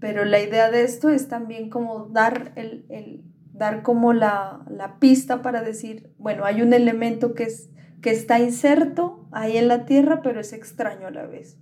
pero 0.00 0.24
la 0.24 0.40
idea 0.40 0.70
de 0.70 0.82
esto 0.82 1.08
es 1.08 1.28
también 1.28 1.70
como 1.70 2.06
dar, 2.06 2.52
el, 2.56 2.84
el 2.88 3.22
dar 3.52 3.82
como 3.82 4.12
la, 4.12 4.64
la, 4.70 4.98
pista 4.98 5.42
para 5.42 5.62
decir, 5.62 6.10
bueno, 6.18 6.44
hay 6.44 6.62
un 6.62 6.72
elemento 6.72 7.34
que, 7.34 7.44
es, 7.44 7.70
que 8.00 8.10
está 8.10 8.38
inserto 8.38 9.26
ahí 9.32 9.56
en 9.56 9.68
la 9.68 9.86
Tierra, 9.86 10.22
pero 10.22 10.40
es 10.40 10.52
extraño 10.52 11.08
a 11.08 11.10
la 11.10 11.26
vez. 11.26 11.58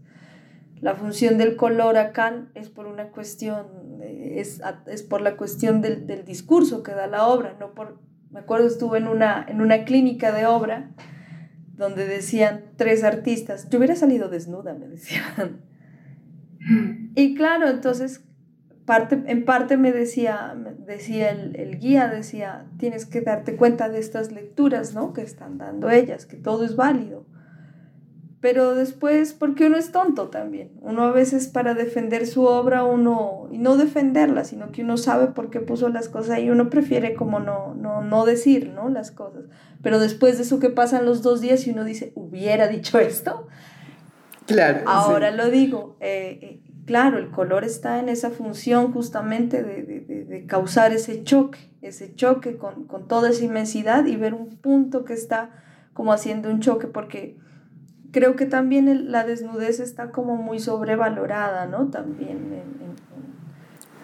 La 0.80 0.94
función 0.94 1.38
del 1.38 1.56
color 1.56 1.96
acá 1.96 2.46
es 2.54 2.68
por 2.68 2.86
una 2.86 3.08
cuestión, 3.08 3.66
es, 4.02 4.60
es 4.86 5.02
por 5.02 5.22
la 5.22 5.36
cuestión 5.36 5.80
del, 5.80 6.06
del, 6.06 6.26
discurso 6.26 6.82
que 6.82 6.92
da 6.92 7.06
la 7.06 7.26
obra, 7.26 7.56
no 7.58 7.72
por, 7.72 7.98
me 8.30 8.40
acuerdo 8.40 8.66
estuve 8.66 8.98
en 8.98 9.08
una, 9.08 9.46
en 9.48 9.62
una 9.62 9.86
clínica 9.86 10.32
de 10.32 10.44
obra 10.44 10.90
donde 11.76 12.06
decían 12.06 12.64
tres 12.76 13.04
artistas, 13.04 13.68
yo 13.70 13.78
hubiera 13.78 13.96
salido 13.96 14.28
desnuda, 14.28 14.74
me 14.74 14.88
decían. 14.88 15.62
Y 17.14 17.36
claro, 17.36 17.68
entonces 17.68 18.25
parte, 18.86 19.22
en 19.26 19.44
parte 19.44 19.76
me 19.76 19.92
decía, 19.92 20.56
decía 20.86 21.30
el, 21.30 21.78
guía, 21.78 22.08
decía, 22.08 22.66
tienes 22.78 23.04
que 23.04 23.20
darte 23.20 23.56
cuenta 23.56 23.88
de 23.88 23.98
estas 23.98 24.32
lecturas, 24.32 24.94
¿no? 24.94 25.12
Que 25.12 25.22
están 25.22 25.58
dando 25.58 25.90
ellas, 25.90 26.24
que 26.24 26.36
todo 26.36 26.64
es 26.64 26.76
válido. 26.76 27.26
Pero 28.40 28.74
después, 28.74 29.32
porque 29.32 29.66
uno 29.66 29.76
es 29.76 29.90
tonto 29.90 30.28
también. 30.28 30.70
Uno 30.80 31.02
a 31.02 31.10
veces 31.10 31.48
para 31.48 31.74
defender 31.74 32.26
su 32.26 32.44
obra, 32.44 32.84
uno, 32.84 33.48
y 33.50 33.58
no 33.58 33.76
defenderla, 33.76 34.44
sino 34.44 34.70
que 34.70 34.82
uno 34.82 34.96
sabe 34.98 35.28
por 35.28 35.50
qué 35.50 35.60
puso 35.60 35.88
las 35.88 36.08
cosas 36.08 36.38
y 36.38 36.50
uno 36.50 36.70
prefiere 36.70 37.14
como 37.14 37.40
no, 37.40 37.74
no, 37.74 38.02
no 38.02 38.24
decir, 38.24 38.70
¿no? 38.70 38.88
Las 38.88 39.10
cosas. 39.10 39.46
Pero 39.82 39.98
después 39.98 40.36
de 40.36 40.44
eso 40.44 40.60
que 40.60 40.70
pasan 40.70 41.06
los 41.06 41.22
dos 41.22 41.40
días 41.40 41.66
y 41.66 41.70
uno 41.70 41.82
dice, 41.82 42.12
hubiera 42.14 42.68
dicho 42.68 43.00
esto. 43.00 43.48
Claro. 44.46 44.82
Ahora 44.86 45.32
lo 45.32 45.50
digo. 45.50 45.96
Eh, 45.98 46.38
eh, 46.42 46.65
claro, 46.86 47.18
el 47.18 47.30
color 47.30 47.64
está 47.64 47.98
en 47.98 48.08
esa 48.08 48.30
función 48.30 48.92
justamente 48.92 49.62
de, 49.62 50.46
causar 50.46 50.92
ese 50.92 51.24
choque, 51.24 51.58
ese 51.82 52.14
choque 52.14 52.56
con, 52.56 52.86
toda 53.08 53.30
esa 53.30 53.44
inmensidad 53.44 54.06
y 54.06 54.16
ver 54.16 54.32
un 54.32 54.56
punto 54.56 55.04
que 55.04 55.12
está 55.12 55.50
como 55.92 56.12
haciendo 56.12 56.48
un 56.48 56.60
choque, 56.60 56.86
porque 56.86 57.36
creo 58.12 58.36
que 58.36 58.46
también 58.46 59.10
la 59.10 59.24
desnudez 59.24 59.80
está 59.80 60.10
como 60.10 60.36
muy 60.36 60.60
sobrevalorada, 60.60 61.66
¿no? 61.66 61.88
También. 61.88 62.62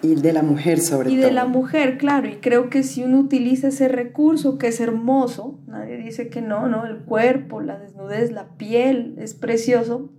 y 0.02 0.16
de 0.16 0.32
la 0.32 0.42
mujer 0.42 0.80
sobre 0.80 1.08
todo. 1.08 1.16
Y 1.16 1.20
de 1.20 1.30
la 1.30 1.44
mujer, 1.44 1.98
claro, 1.98 2.28
y 2.28 2.36
creo 2.36 2.68
que 2.68 2.82
si 2.82 3.04
uno 3.04 3.20
utiliza 3.20 3.68
ese 3.68 3.88
recurso 3.88 4.58
que 4.58 4.68
es 4.68 4.80
hermoso, 4.80 5.60
nadie 5.66 5.96
dice 5.98 6.28
que 6.28 6.42
no, 6.42 6.66
¿no? 6.66 6.84
El 6.86 6.98
cuerpo, 7.04 7.60
la 7.60 7.78
desnudez, 7.78 8.32
la 8.32 8.48
piel, 8.56 9.14
es 9.18 9.34
precioso, 9.34 10.10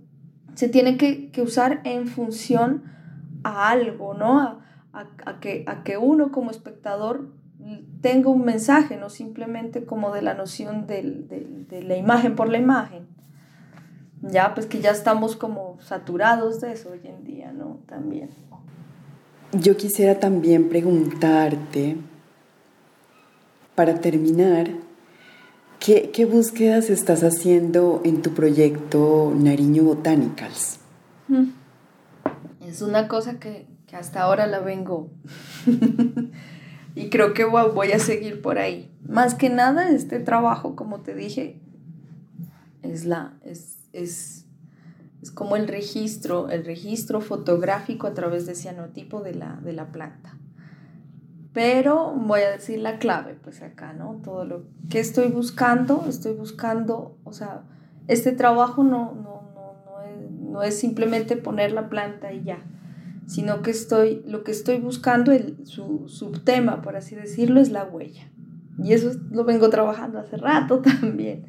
se 0.54 0.68
tiene 0.68 0.96
que, 0.96 1.30
usar 1.42 1.80
en 1.84 2.06
función 2.06 2.84
a 3.42 3.70
algo, 3.70 4.14
¿no? 4.14 4.62
A, 4.92 5.40
que, 5.40 5.64
a 5.66 5.82
que 5.82 5.98
uno 5.98 6.30
como 6.30 6.50
espectador 6.52 7.28
tenga 8.00 8.28
un 8.28 8.44
mensaje, 8.44 8.96
no 8.96 9.10
simplemente 9.10 9.84
como 9.84 10.12
de 10.12 10.22
la 10.22 10.34
noción 10.34 10.86
de 10.86 11.82
la 11.82 11.96
imagen 11.96 12.36
por 12.36 12.48
la 12.48 12.58
imagen. 12.58 13.06
Ya, 14.22 14.54
pues 14.54 14.66
que 14.66 14.80
ya 14.80 14.90
estamos 14.90 15.36
como 15.36 15.78
saturados 15.80 16.60
de 16.60 16.72
eso 16.72 16.90
hoy 16.90 17.00
en 17.04 17.24
día, 17.24 17.52
¿no? 17.52 17.80
También. 17.86 18.30
yo 19.52 19.76
quisiera 19.76 20.18
también 20.18 20.68
preguntarte, 20.68 21.96
para 23.74 24.00
terminar, 24.00 24.68
¿qué, 25.84 26.10
¿qué, 26.10 26.24
búsquedas 26.24 26.90
estás 26.90 27.22
haciendo 27.22 28.00
en 28.04 28.22
tu 28.22 28.32
proyecto 28.34 29.32
Nariño 29.36 29.84
Botanicals? 29.84 30.78
Mm. 31.28 31.50
Es 32.66 32.82
una 32.82 33.08
cosa 33.08 33.38
que, 33.38 33.66
que 33.86 33.96
hasta 33.96 34.22
ahora 34.22 34.46
la 34.46 34.60
vengo 34.60 35.10
y 36.94 37.10
creo 37.10 37.34
que 37.34 37.44
voy 37.44 37.92
a 37.92 37.98
seguir 37.98 38.40
por 38.40 38.58
ahí. 38.58 38.90
Más 39.06 39.34
que 39.34 39.50
nada, 39.50 39.90
este 39.90 40.20
trabajo, 40.20 40.74
como 40.74 41.00
te 41.02 41.14
dije, 41.14 41.60
es, 42.82 43.04
la, 43.04 43.34
es, 43.44 43.76
es 43.92 44.44
es 45.24 45.30
como 45.30 45.56
el 45.56 45.68
registro, 45.68 46.50
el 46.50 46.66
registro 46.66 47.22
fotográfico 47.22 48.06
a 48.06 48.12
través 48.12 48.44
de 48.44 48.54
cianotipo 48.54 49.22
de 49.22 49.34
la, 49.34 49.58
de 49.64 49.72
la 49.72 49.90
planta. 49.90 50.36
Pero 51.54 52.12
voy 52.12 52.40
a 52.40 52.50
decir 52.50 52.80
la 52.80 52.98
clave, 52.98 53.36
pues 53.42 53.62
acá, 53.62 53.92
¿no? 53.92 54.20
Todo 54.24 54.44
lo 54.44 54.64
que 54.90 54.98
estoy 54.98 55.28
buscando, 55.28 56.04
estoy 56.08 56.34
buscando, 56.34 57.16
o 57.24 57.32
sea, 57.32 57.62
este 58.08 58.32
trabajo 58.32 58.82
no, 58.82 59.14
no, 59.14 59.52
no, 59.54 59.76
no, 59.86 60.02
es, 60.02 60.30
no 60.32 60.62
es 60.62 60.78
simplemente 60.78 61.36
poner 61.36 61.70
la 61.72 61.88
planta 61.88 62.32
y 62.32 62.42
ya, 62.42 62.58
sino 63.26 63.62
que 63.62 63.70
estoy, 63.70 64.22
lo 64.26 64.42
que 64.42 64.50
estoy 64.50 64.78
buscando, 64.80 65.30
el, 65.30 65.64
su 65.64 66.08
subtema, 66.08 66.82
por 66.82 66.96
así 66.96 67.14
decirlo, 67.14 67.60
es 67.60 67.70
la 67.70 67.84
huella. 67.84 68.28
Y 68.76 68.92
eso 68.92 69.12
lo 69.30 69.44
vengo 69.44 69.70
trabajando 69.70 70.18
hace 70.18 70.36
rato 70.36 70.80
también. 71.00 71.46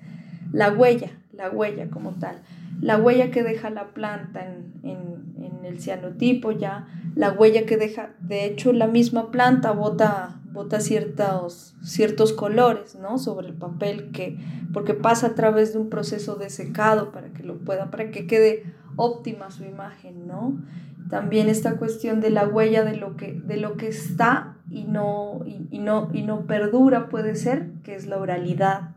La 0.51 0.71
huella, 0.71 1.09
la 1.33 1.49
huella 1.49 1.89
como 1.89 2.11
tal 2.11 2.43
la 2.85 2.99
huella 2.99 3.31
que 3.31 3.41
deja 3.41 3.71
la 3.71 3.87
planta 3.95 4.45
en, 4.45 5.25
el 5.63 5.81
cianotipo 5.81 6.51
ya, 6.51 6.87
la 7.15 7.31
huella 7.31 7.65
que 7.65 7.75
deja, 7.75 8.11
de 8.19 8.45
hecho 8.45 8.71
la 8.71 8.85
misma 8.85 9.31
planta 9.31 9.71
bota, 9.71 10.39
bota 10.51 10.79
ciertos, 10.79 11.75
ciertos 11.81 12.33
colores, 12.33 12.93
¿no? 12.93 13.17
Sobre 13.17 13.47
el 13.47 13.55
papel 13.55 14.11
que, 14.11 14.37
porque 14.71 14.93
pasa 14.93 15.27
a 15.27 15.33
través 15.33 15.73
de 15.73 15.79
un 15.79 15.89
proceso 15.89 16.35
de 16.35 16.51
secado 16.51 17.11
para 17.11 17.29
que 17.29 17.41
lo 17.41 17.57
pueda, 17.57 17.89
para 17.89 18.11
que 18.11 18.27
quede 18.27 18.71
óptima 18.95 19.49
su 19.49 19.63
imagen, 19.63 20.27
¿no? 20.27 20.61
También 21.09 21.49
esta 21.49 21.77
cuestión 21.77 22.21
de 22.21 22.29
la 22.29 22.47
huella 22.47 22.85
de 22.85 22.97
lo 22.97 23.17
que, 23.17 23.33
de 23.33 23.57
lo 23.57 23.75
que 23.75 23.87
está 23.87 24.57
y 24.69 24.83
no, 24.83 25.39
y 25.71 25.79
no, 25.79 26.11
y 26.13 26.21
no 26.21 26.45
perdura 26.45 27.09
puede 27.09 27.33
ser, 27.33 27.71
que 27.83 27.95
es 27.95 28.05
la 28.05 28.17
oralidad. 28.17 28.91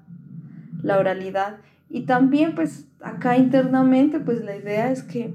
La 0.82 0.98
oralidad 0.98 1.56
y 1.90 2.02
también 2.02 2.54
pues 2.54 2.86
acá 3.00 3.36
internamente 3.36 4.20
pues 4.20 4.44
la 4.44 4.56
idea 4.56 4.90
es 4.90 5.02
que 5.02 5.34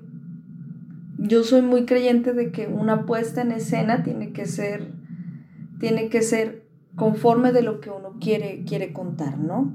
yo 1.17 1.43
soy 1.43 1.61
muy 1.61 1.85
creyente 1.85 2.33
de 2.33 2.51
que 2.51 2.67
una 2.67 3.05
puesta 3.05 3.41
en 3.41 3.51
escena 3.51 4.03
tiene 4.03 4.33
que 4.33 4.45
ser, 4.45 4.91
tiene 5.79 6.09
que 6.09 6.21
ser 6.21 6.63
conforme 6.95 7.51
de 7.51 7.63
lo 7.63 7.79
que 7.79 7.89
uno 7.89 8.17
quiere, 8.19 8.63
quiere 8.65 8.93
contar, 8.93 9.37
¿no? 9.39 9.73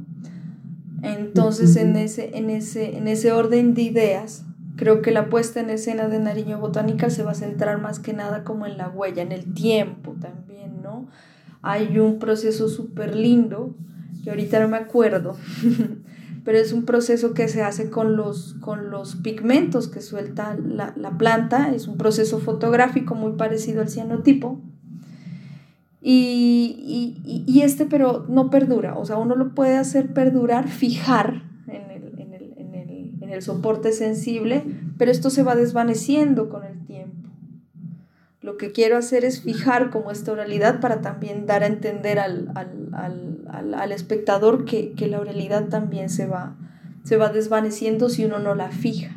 Entonces 1.02 1.76
en 1.76 1.96
ese, 1.96 2.36
en, 2.36 2.50
ese, 2.50 2.96
en 2.96 3.08
ese 3.08 3.32
orden 3.32 3.74
de 3.74 3.82
ideas, 3.82 4.44
creo 4.76 5.00
que 5.00 5.10
la 5.10 5.28
puesta 5.28 5.60
en 5.60 5.70
escena 5.70 6.08
de 6.08 6.18
Nariño 6.18 6.58
Botánica 6.58 7.08
se 7.10 7.22
va 7.22 7.32
a 7.32 7.34
centrar 7.34 7.80
más 7.80 7.98
que 7.98 8.12
nada 8.12 8.44
como 8.44 8.66
en 8.66 8.76
la 8.76 8.88
huella, 8.88 9.22
en 9.22 9.32
el 9.32 9.54
tiempo 9.54 10.16
también, 10.20 10.82
¿no? 10.82 11.08
Hay 11.62 11.98
un 11.98 12.18
proceso 12.18 12.68
súper 12.68 13.14
lindo, 13.14 13.74
que 14.22 14.30
ahorita 14.30 14.60
no 14.60 14.68
me 14.68 14.76
acuerdo, 14.76 15.36
pero 16.45 16.59
es 16.59 16.72
un 16.72 16.84
proceso 16.84 17.34
que 17.34 17.49
se 17.49 17.62
hace 17.62 17.91
con 17.91 18.16
los, 18.16 18.55
con 18.61 18.91
los 18.91 19.16
pigmentos 19.16 19.89
que 19.89 20.01
suelta 20.01 20.57
la, 20.57 20.95
planta, 21.18 21.72
es 21.74 21.89
un 21.89 21.97
proceso 21.97 22.39
fotográfico 22.39 23.14
muy 23.14 23.32
parecido 23.32 23.82
al 23.82 23.89
cianotipo. 23.89 24.61
Y, 26.01 27.45
y, 27.47 27.61
este, 27.61 27.84
pero 27.84 28.24
no 28.28 28.51
perdura, 28.51 28.97
o 28.97 29.05
sea, 29.05 29.16
uno 29.16 29.34
lo 29.34 29.55
puede 29.55 29.76
hacer 29.76 30.14
perdurar, 30.14 30.68
fijar 30.68 31.43
en 31.66 31.91
el, 31.91 32.18
en 32.20 32.32
el, 32.32 32.55
en 32.57 32.74
el, 32.74 33.14
en 33.20 33.30
el 33.30 33.43
soporte 33.43 33.93
sensible, 33.93 34.64
pero 34.97 35.11
esto 35.11 35.28
se 35.28 35.43
va 35.43 35.55
desvaneciendo 35.55 36.49
con 36.49 36.64
el 36.64 36.86
tiempo. 36.86 37.28
Lo 38.41 38.57
que 38.57 38.72
quiero 38.72 38.97
hacer 38.97 39.24
es 39.24 39.43
fijar 39.43 39.91
como 39.91 40.11
esta 40.11 40.32
oralidad 40.32 40.80
para 40.80 41.01
también 41.01 41.45
dar 41.45 41.64
a 41.64 41.66
entender 41.66 42.18
al, 42.18 42.51
al, 42.55 42.89
al, 42.95 43.38
al 43.51 43.92
espectador 43.92 44.64
que, 44.64 44.92
que, 44.92 45.07
la 45.07 45.20
oralidad 45.20 45.68
también 45.68 46.11
se 46.11 46.26
va, 46.26 46.57
se 47.05 47.16
va 47.16 47.30
desvaneciendo 47.30 48.09
si 48.09 48.24
uno 48.24 48.38
no 48.38 48.55
la 48.55 48.70
fija. 48.70 49.14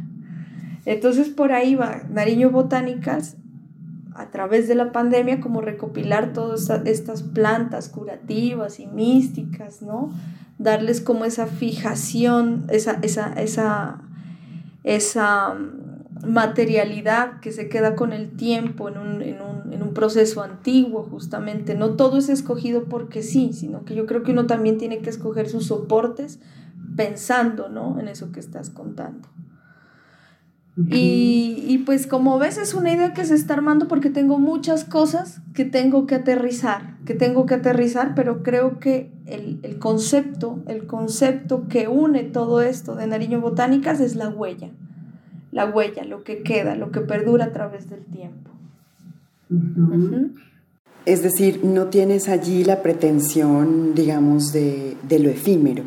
Entonces 0.85 1.29
por 1.29 1.51
ahí 1.51 1.75
va 1.75 2.03
Nariño 2.09 2.49
Botánicas 2.49 3.37
a 4.13 4.29
través 4.29 4.67
de 4.67 4.75
la 4.75 4.91
pandemia 4.91 5.39
como 5.39 5.61
recopilar 5.61 6.33
todas 6.33 6.69
estas 6.85 7.23
plantas 7.23 7.89
curativas 7.89 8.79
y 8.79 8.87
místicas, 8.87 9.81
¿no? 9.81 10.11
Darles 10.57 11.01
como 11.01 11.25
esa 11.25 11.47
fijación, 11.47 12.65
esa, 12.69 12.99
esa, 13.01 13.33
esa, 13.33 14.01
esa 14.83 15.57
materialidad 16.25 17.39
que 17.39 17.51
se 17.51 17.69
queda 17.69 17.95
con 17.95 18.13
el 18.13 18.35
tiempo 18.35 18.89
en 18.89 18.97
un, 18.97 19.21
en, 19.21 19.41
un, 19.41 19.73
en 19.73 19.81
un, 19.81 19.93
proceso 19.93 20.41
antiguo 20.41 21.03
justamente. 21.03 21.75
No 21.75 21.91
todo 21.91 22.17
es 22.17 22.29
escogido 22.29 22.85
porque 22.85 23.23
sí, 23.23 23.53
sino 23.53 23.85
que 23.85 23.95
yo 23.95 24.05
creo 24.05 24.23
que 24.23 24.31
uno 24.31 24.47
también 24.47 24.77
tiene 24.77 24.99
que 24.99 25.09
escoger 25.09 25.49
sus 25.49 25.67
soportes 25.67 26.39
pensando 26.95 27.69
¿no? 27.69 27.99
en 27.99 28.07
eso 28.07 28.31
que 28.31 28.39
estás 28.39 28.69
contando. 28.69 29.27
y, 30.77 31.63
y, 31.67 31.79
pues 31.79 32.07
como 32.07 32.39
ves 32.39 32.57
es 32.57 32.73
una 32.73 32.93
idea 32.93 33.13
que 33.13 33.25
se 33.25 33.35
está 33.35 33.53
armando 33.55 33.89
porque 33.89 34.09
tengo 34.09 34.39
muchas 34.39 34.85
cosas 34.85 35.41
que 35.53 35.65
tengo 35.65 36.07
que 36.07 36.15
aterrizar, 36.15 36.97
que 37.05 37.13
tengo 37.13 37.45
que 37.45 37.55
aterrizar, 37.55 38.15
pero 38.15 38.41
creo 38.41 38.79
que 38.79 39.11
el, 39.25 39.59
el 39.63 39.79
concepto, 39.79 40.63
el 40.67 40.87
concepto 40.87 41.67
que 41.67 41.89
une 41.89 42.23
todo 42.23 42.61
esto 42.61 42.95
de 42.95 43.05
Nariño 43.05 43.41
Botánicas 43.41 43.99
es 43.99 44.15
la 44.15 44.29
huella 44.29 44.71
la 45.51 45.65
huella, 45.65 46.03
lo 46.05 46.23
que 46.23 46.43
queda, 46.43 46.75
lo 46.75 46.91
que 46.91 47.01
perdura 47.01 47.45
a 47.45 47.51
través 47.51 47.89
del 47.89 48.05
tiempo. 48.05 48.51
Es 51.05 51.23
decir, 51.23 51.63
no 51.63 51.87
tienes 51.87 52.29
allí 52.29 52.63
la 52.63 52.81
pretensión, 52.81 53.93
digamos, 53.95 54.53
de, 54.53 54.95
lo 55.09 55.29
efímero, 55.29 55.83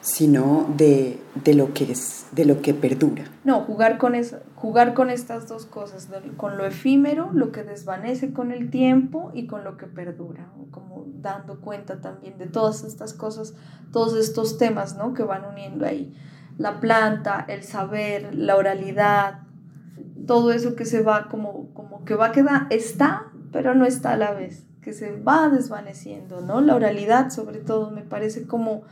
sino 0.00 0.72
de, 0.76 1.18
lo 1.54 1.74
que 1.74 1.92
es, 1.92 2.26
de 2.32 2.46
lo 2.46 2.62
que 2.62 2.72
perdura. 2.72 3.24
No, 3.44 3.62
jugar 3.62 3.98
con, 3.98 4.14
jugar 4.54 4.94
con 4.94 5.10
estas 5.10 5.48
dos 5.48 5.66
cosas, 5.66 6.08
con 6.36 6.56
lo 6.56 6.64
efímero, 6.64 7.30
lo 7.34 7.52
que 7.52 7.62
desvanece 7.62 8.32
con 8.32 8.52
el 8.52 8.70
tiempo 8.70 9.32
y 9.34 9.46
con 9.46 9.64
lo 9.64 9.76
que 9.76 9.86
perdura, 9.86 10.48
como 10.70 11.04
dando 11.16 11.60
cuenta 11.60 12.00
también 12.00 12.38
de 12.38 12.46
todas 12.46 12.84
estas 12.84 13.12
cosas, 13.12 13.54
todos 13.92 14.16
estos 14.16 14.56
temas 14.56 14.96
¿no? 14.96 15.12
que 15.12 15.24
van 15.24 15.44
uniendo 15.44 15.84
ahí 15.84 16.14
la 16.58 16.80
planta, 16.80 17.44
el 17.48 17.62
saber, 17.62 18.34
la 18.34 18.56
oralidad, 18.56 19.40
todo 20.26 20.52
eso 20.52 20.74
que 20.74 20.84
se 20.84 21.02
va 21.02 21.28
como, 21.28 21.68
como 21.74 22.04
que 22.04 22.14
va 22.14 22.26
a 22.26 22.32
quedar, 22.32 22.66
está, 22.70 23.26
pero 23.52 23.74
no 23.74 23.84
está 23.84 24.12
a 24.12 24.16
la 24.16 24.32
vez, 24.32 24.64
que 24.80 24.92
se 24.92 25.20
va 25.20 25.48
desvaneciendo, 25.48 26.40
¿no? 26.40 26.60
La 26.60 26.74
oralidad 26.74 27.30
sobre 27.30 27.58
todo 27.58 27.90
me 27.90 28.02
parece 28.02 28.46
como 28.46 28.82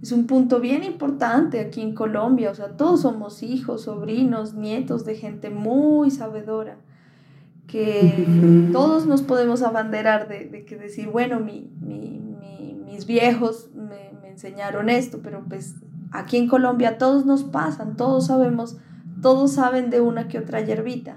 es 0.00 0.12
un 0.12 0.26
punto 0.26 0.60
bien 0.60 0.84
importante 0.84 1.58
aquí 1.58 1.80
en 1.80 1.94
Colombia, 1.94 2.52
o 2.52 2.54
sea, 2.54 2.68
todos 2.76 3.02
somos 3.02 3.42
hijos, 3.42 3.82
sobrinos, 3.82 4.54
nietos 4.54 5.04
de 5.04 5.16
gente 5.16 5.50
muy 5.50 6.12
sabedora, 6.12 6.76
que 7.66 8.26
todos 8.72 9.06
nos 9.06 9.22
podemos 9.22 9.62
abanderar 9.62 10.28
de, 10.28 10.64
que 10.64 10.76
decir, 10.76 11.08
bueno, 11.08 11.40
mi, 11.40 11.68
mis 12.86 13.06
viejos 13.06 13.70
me, 13.74 14.12
me 14.22 14.30
enseñaron 14.30 14.88
esto, 14.88 15.18
pero 15.20 15.44
pues 15.48 15.74
Aquí 16.10 16.36
en 16.36 16.48
Colombia 16.48 16.98
todos 16.98 17.26
nos 17.26 17.44
pasan, 17.44 17.96
todos 17.96 18.26
sabemos, 18.26 18.76
todos 19.20 19.52
saben 19.52 19.90
de 19.90 20.00
una 20.00 20.28
que 20.28 20.38
otra 20.38 20.60
hierbita. 20.60 21.16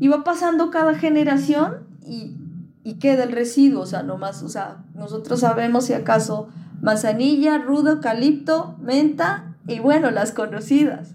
Y 0.00 0.08
va 0.08 0.24
pasando 0.24 0.70
cada 0.70 0.94
generación 0.94 1.86
y, 2.04 2.36
y 2.82 2.94
queda 2.94 3.24
el 3.24 3.32
residuo, 3.32 3.82
o 3.82 3.86
sea, 3.86 4.02
nomás, 4.02 4.42
o 4.42 4.48
sea, 4.48 4.84
nosotros 4.94 5.40
sabemos 5.40 5.84
si 5.84 5.92
acaso 5.92 6.48
manzanilla, 6.80 7.58
rudo, 7.58 7.92
eucalipto, 7.92 8.76
menta 8.80 9.56
y 9.66 9.78
bueno, 9.78 10.10
las 10.10 10.32
conocidas. 10.32 11.14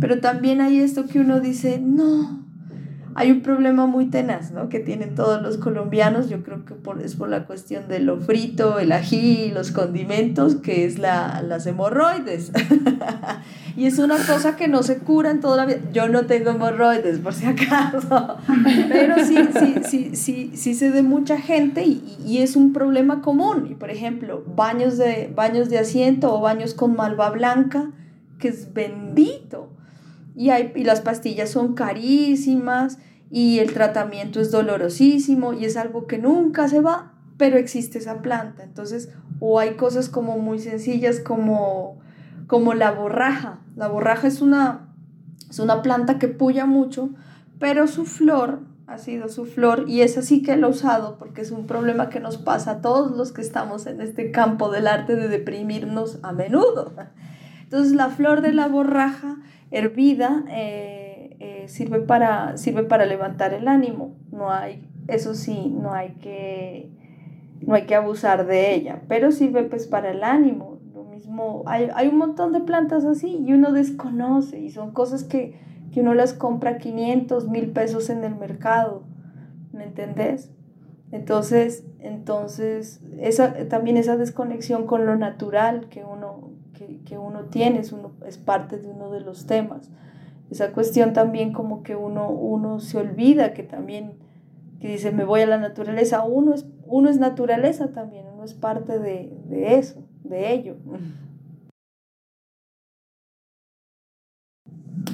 Pero 0.00 0.20
también 0.20 0.60
hay 0.60 0.80
esto 0.80 1.06
que 1.06 1.20
uno 1.20 1.40
dice, 1.40 1.78
no, 1.80 2.45
hay 3.18 3.30
un 3.30 3.40
problema 3.40 3.86
muy 3.86 4.10
tenaz, 4.10 4.50
¿no? 4.50 4.68
Que 4.68 4.78
tienen 4.78 5.14
todos 5.14 5.40
los 5.40 5.56
colombianos, 5.56 6.28
yo 6.28 6.42
creo 6.42 6.66
que 6.66 6.74
por, 6.74 7.00
es 7.00 7.16
por 7.16 7.30
la 7.30 7.46
cuestión 7.46 7.88
de 7.88 7.98
lo 7.98 8.20
frito, 8.20 8.78
el 8.78 8.92
ají, 8.92 9.50
los 9.52 9.72
condimentos, 9.72 10.56
que 10.56 10.84
es 10.84 10.98
la, 10.98 11.40
las 11.40 11.66
hemorroides. 11.66 12.52
y 13.76 13.86
es 13.86 13.98
una 13.98 14.18
cosa 14.18 14.56
que 14.56 14.68
no 14.68 14.82
se 14.82 14.98
cura 14.98 15.30
en 15.30 15.40
toda 15.40 15.56
la 15.56 15.64
vida. 15.64 15.78
Yo 15.94 16.08
no 16.10 16.26
tengo 16.26 16.50
hemorroides, 16.50 17.18
por 17.20 17.32
si 17.32 17.46
acaso, 17.46 18.36
pero 18.90 19.24
sí, 19.24 19.38
sí, 19.58 19.74
sí, 19.88 20.10
sí, 20.14 20.50
sí 20.54 20.74
sé 20.74 20.90
de 20.90 21.02
mucha 21.02 21.38
gente 21.38 21.84
y, 21.86 22.18
y, 22.22 22.42
es 22.42 22.54
un 22.54 22.74
problema 22.74 23.22
común. 23.22 23.68
Y 23.70 23.76
por 23.76 23.88
ejemplo, 23.88 24.44
baños 24.54 24.98
de, 24.98 25.32
baños 25.34 25.70
de 25.70 25.78
asiento 25.78 26.34
o 26.34 26.42
baños 26.42 26.74
con 26.74 26.94
malva 26.94 27.30
blanca, 27.30 27.92
que 28.38 28.48
es 28.48 28.74
bendito 28.74 29.70
y, 30.36 30.50
hay, 30.50 30.72
y 30.76 30.84
las 30.84 31.00
pastillas 31.00 31.50
son 31.50 31.74
carísimas 31.74 32.98
y 33.30 33.58
el 33.58 33.72
tratamiento 33.72 34.40
es 34.40 34.50
dolorosísimo 34.50 35.52
y 35.52 35.64
es 35.64 35.76
algo 35.76 36.06
que 36.06 36.18
nunca 36.18 36.68
se 36.68 36.80
va, 36.80 37.12
pero 37.36 37.58
existe 37.58 37.98
esa 37.98 38.22
planta. 38.22 38.62
Entonces, 38.62 39.10
o 39.40 39.58
hay 39.58 39.74
cosas 39.74 40.08
como 40.08 40.38
muy 40.38 40.58
sencillas 40.58 41.20
como, 41.20 41.98
como 42.46 42.74
la 42.74 42.92
borraja. 42.92 43.60
La 43.74 43.88
borraja 43.88 44.28
es 44.28 44.40
una, 44.40 44.94
es 45.50 45.58
una 45.58 45.82
planta 45.82 46.18
que 46.18 46.28
puya 46.28 46.66
mucho, 46.66 47.10
pero 47.58 47.86
su 47.86 48.04
flor 48.04 48.60
ha 48.86 48.98
sido 48.98 49.28
su 49.28 49.46
flor 49.46 49.84
y 49.88 50.02
es 50.02 50.16
así 50.16 50.42
que 50.42 50.56
lo 50.56 50.68
he 50.68 50.70
usado 50.70 51.18
porque 51.18 51.40
es 51.40 51.50
un 51.50 51.66
problema 51.66 52.08
que 52.08 52.20
nos 52.20 52.36
pasa 52.38 52.70
a 52.70 52.80
todos 52.80 53.16
los 53.16 53.32
que 53.32 53.42
estamos 53.42 53.86
en 53.86 54.00
este 54.00 54.30
campo 54.30 54.70
del 54.70 54.86
arte 54.86 55.16
de 55.16 55.28
deprimirnos 55.28 56.20
a 56.22 56.32
menudo. 56.32 56.92
Entonces 57.64 57.94
la 57.94 58.10
flor 58.10 58.42
de 58.42 58.52
la 58.52 58.68
borraja 58.68 59.38
hervida 59.72 60.44
eh, 60.48 61.05
eh, 61.40 61.64
sirve, 61.68 62.00
para, 62.00 62.56
sirve 62.56 62.84
para 62.84 63.06
levantar 63.06 63.54
el 63.54 63.68
ánimo. 63.68 64.16
No 64.30 64.50
hay, 64.50 64.88
eso 65.08 65.34
sí, 65.34 65.74
no 65.74 65.92
hay 65.92 66.10
que, 66.14 66.90
no 67.60 67.74
hay 67.74 67.86
que 67.86 67.94
abusar 67.94 68.46
de 68.46 68.74
ella, 68.74 69.02
pero 69.08 69.32
sirve 69.32 69.64
pues 69.64 69.86
para 69.86 70.10
el 70.10 70.24
ánimo. 70.24 70.78
Lo 70.94 71.04
mismo, 71.04 71.62
hay, 71.66 71.88
hay 71.94 72.08
un 72.08 72.18
montón 72.18 72.52
de 72.52 72.60
plantas 72.60 73.04
así 73.04 73.44
y 73.46 73.52
uno 73.52 73.72
desconoce 73.72 74.58
y 74.60 74.70
son 74.70 74.92
cosas 74.92 75.24
que 75.24 75.66
que 75.96 76.02
uno 76.02 76.12
las 76.12 76.34
compra 76.34 76.76
500, 76.76 77.48
mil 77.48 77.70
pesos 77.70 78.10
en 78.10 78.22
el 78.22 78.36
mercado, 78.36 79.04
¿me 79.72 79.84
entendés? 79.84 80.50
Entonces, 81.10 81.86
entonces 82.00 83.00
esa, 83.18 83.54
también 83.68 83.96
esa 83.96 84.18
desconexión 84.18 84.86
con 84.86 85.06
lo 85.06 85.16
natural 85.16 85.88
que 85.88 86.04
uno, 86.04 86.50
que, 86.74 87.16
uno 87.16 87.44
tiene 87.44 87.78
es, 87.78 87.92
uno, 87.92 88.12
es 88.26 88.36
parte 88.36 88.76
de 88.76 88.88
uno 88.88 89.10
de 89.10 89.20
los 89.20 89.46
temas. 89.46 89.90
Esa 90.50 90.72
cuestión 90.72 91.12
también 91.12 91.52
como 91.52 91.82
que 91.82 91.96
uno, 91.96 92.30
uno 92.30 92.80
se 92.80 92.98
olvida 92.98 93.52
que 93.52 93.62
también, 93.62 94.14
que 94.80 94.88
dice, 94.88 95.10
me 95.12 95.24
voy 95.24 95.40
a 95.40 95.46
la 95.46 95.58
naturaleza, 95.58 96.22
uno 96.24 96.54
es, 96.54 96.66
uno 96.86 97.08
es 97.08 97.18
naturaleza 97.18 97.92
también, 97.92 98.26
uno 98.32 98.44
es 98.44 98.54
parte 98.54 98.98
de, 98.98 99.32
de 99.48 99.76
eso, 99.76 100.04
de 100.22 100.52
ello. 100.52 100.76